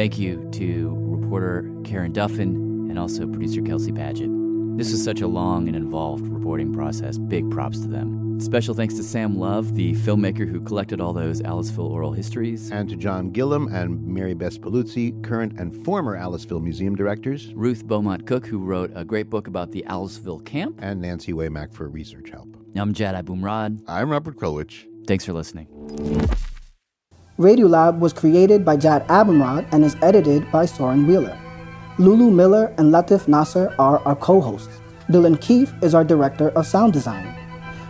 Thank 0.00 0.18
you 0.18 0.48
to 0.52 0.96
reporter 0.98 1.70
Karen 1.84 2.10
Duffin 2.10 2.88
and 2.88 2.98
also 2.98 3.26
producer 3.26 3.60
Kelsey 3.60 3.92
Padgett. 3.92 4.78
This 4.78 4.92
was 4.92 5.04
such 5.04 5.20
a 5.20 5.26
long 5.26 5.68
and 5.68 5.76
involved 5.76 6.26
reporting 6.26 6.72
process. 6.72 7.18
Big 7.18 7.50
props 7.50 7.80
to 7.80 7.86
them. 7.86 8.40
Special 8.40 8.74
thanks 8.74 8.94
to 8.94 9.02
Sam 9.02 9.38
Love, 9.38 9.74
the 9.74 9.92
filmmaker 9.96 10.50
who 10.50 10.62
collected 10.62 11.02
all 11.02 11.12
those 11.12 11.42
Aliceville 11.42 11.90
oral 11.90 12.14
histories. 12.14 12.70
And 12.70 12.88
to 12.88 12.96
John 12.96 13.30
Gillum 13.30 13.68
and 13.74 14.02
Mary 14.06 14.32
Beth 14.32 14.58
Paluzzi, 14.62 15.22
current 15.22 15.60
and 15.60 15.84
former 15.84 16.16
Aliceville 16.16 16.62
Museum 16.62 16.96
directors. 16.96 17.52
Ruth 17.52 17.86
Beaumont 17.86 18.26
Cook, 18.26 18.46
who 18.46 18.58
wrote 18.58 18.90
a 18.94 19.04
great 19.04 19.28
book 19.28 19.48
about 19.48 19.70
the 19.70 19.84
Aliceville 19.86 20.42
camp. 20.46 20.78
And 20.80 21.02
Nancy 21.02 21.34
Waymack 21.34 21.74
for 21.74 21.90
research 21.90 22.30
help. 22.30 22.48
I'm 22.74 22.94
Jad 22.94 23.22
Abumrad. 23.22 23.82
I'm 23.86 24.08
Robert 24.08 24.36
Krulwich. 24.36 24.86
Thanks 25.06 25.26
for 25.26 25.34
listening. 25.34 25.66
Radiolab 27.40 28.00
was 28.00 28.12
created 28.12 28.66
by 28.66 28.76
Jad 28.76 29.08
Abumrad 29.08 29.66
and 29.72 29.82
is 29.82 29.96
edited 30.02 30.44
by 30.52 30.66
Soren 30.66 31.06
Wheeler. 31.06 31.38
Lulu 31.96 32.30
Miller 32.30 32.66
and 32.76 32.92
Latif 32.92 33.28
Nasser 33.28 33.74
are 33.78 33.98
our 34.00 34.14
co 34.14 34.42
hosts. 34.42 34.82
Dylan 35.08 35.40
Keefe 35.40 35.72
is 35.82 35.94
our 35.94 36.04
director 36.04 36.50
of 36.50 36.66
sound 36.66 36.92
design. 36.92 37.34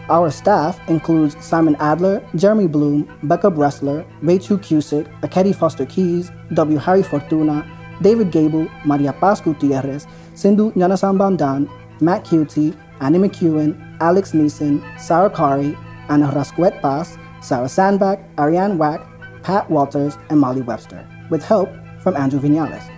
Our 0.08 0.30
staff 0.30 0.78
includes 0.88 1.34
Simon 1.44 1.74
Adler, 1.80 2.24
Jeremy 2.36 2.68
Bloom, 2.68 3.10
Becca 3.24 3.50
Bressler, 3.50 4.06
Rachel 4.22 4.56
Cusick, 4.56 5.08
Ekedi 5.22 5.52
Fausther-Keeys, 5.52 6.30
W. 6.54 6.78
Harry 6.78 7.02
Fortuna, 7.02 7.66
David 8.02 8.30
Gebel, 8.30 8.70
Maria 8.84 9.12
Paz 9.12 9.40
Gutierrez, 9.40 10.06
Sindhu 10.36 10.70
Gnanasambandan, 10.74 11.68
Matt 12.00 12.24
Kielty, 12.24 12.72
Annie 13.00 13.18
McEwen, 13.18 13.74
Alex 14.00 14.30
Neason, 14.30 14.80
Sarah 15.00 15.28
Qari, 15.28 15.76
Anna 16.08 16.28
Rascouët-Paz, 16.28 17.18
Sarah 17.40 17.68
Sandbach, 17.68 18.20
Arianne 18.36 18.76
Wack, 18.76 19.09
Pat 19.42 19.70
Walters, 19.70 20.16
and 20.28 20.40
Molly 20.40 20.62
Webster, 20.62 21.06
with 21.30 21.42
help 21.42 21.68
from 22.00 22.16
Andrew 22.16 22.40
Vinales. 22.40 22.88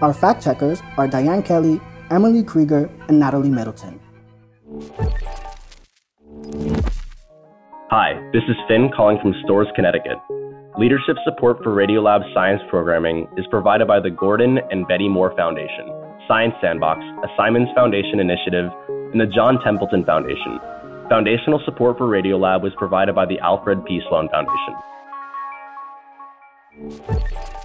Our 0.00 0.14
fact 0.14 0.42
checkers 0.42 0.80
are 0.96 1.06
Diane 1.06 1.42
Kelly, 1.42 1.80
Emily 2.10 2.42
Krieger, 2.42 2.90
and 3.08 3.20
Natalie 3.20 3.50
Middleton. 3.50 4.00
Hi, 7.90 8.14
this 8.32 8.42
is 8.48 8.56
Finn 8.68 8.90
calling 8.94 9.18
from 9.20 9.34
Storrs, 9.44 9.68
Connecticut. 9.74 10.18
Leadership 10.78 11.16
support 11.24 11.58
for 11.62 11.74
Radiolab 11.74 12.22
science 12.32 12.62
programming 12.70 13.26
is 13.36 13.44
provided 13.50 13.88
by 13.88 13.98
the 14.00 14.10
Gordon 14.10 14.58
and 14.70 14.86
Betty 14.86 15.08
Moore 15.08 15.34
Foundation, 15.36 15.90
Science 16.28 16.54
Sandbox, 16.62 17.00
a 17.22 17.28
Simons 17.36 17.68
Foundation 17.74 18.20
initiative, 18.20 18.70
and 19.12 19.20
the 19.20 19.26
John 19.26 19.58
Templeton 19.64 20.04
Foundation. 20.04 20.60
Foundational 21.10 21.60
support 21.64 21.98
for 21.98 22.06
Radiolab 22.06 22.62
was 22.62 22.72
provided 22.78 23.16
by 23.16 23.26
the 23.26 23.40
Alfred 23.40 23.84
P. 23.84 24.00
Sloan 24.08 24.28
Foundation. 24.30 24.74
Thank 26.80 27.30
you. 27.32 27.59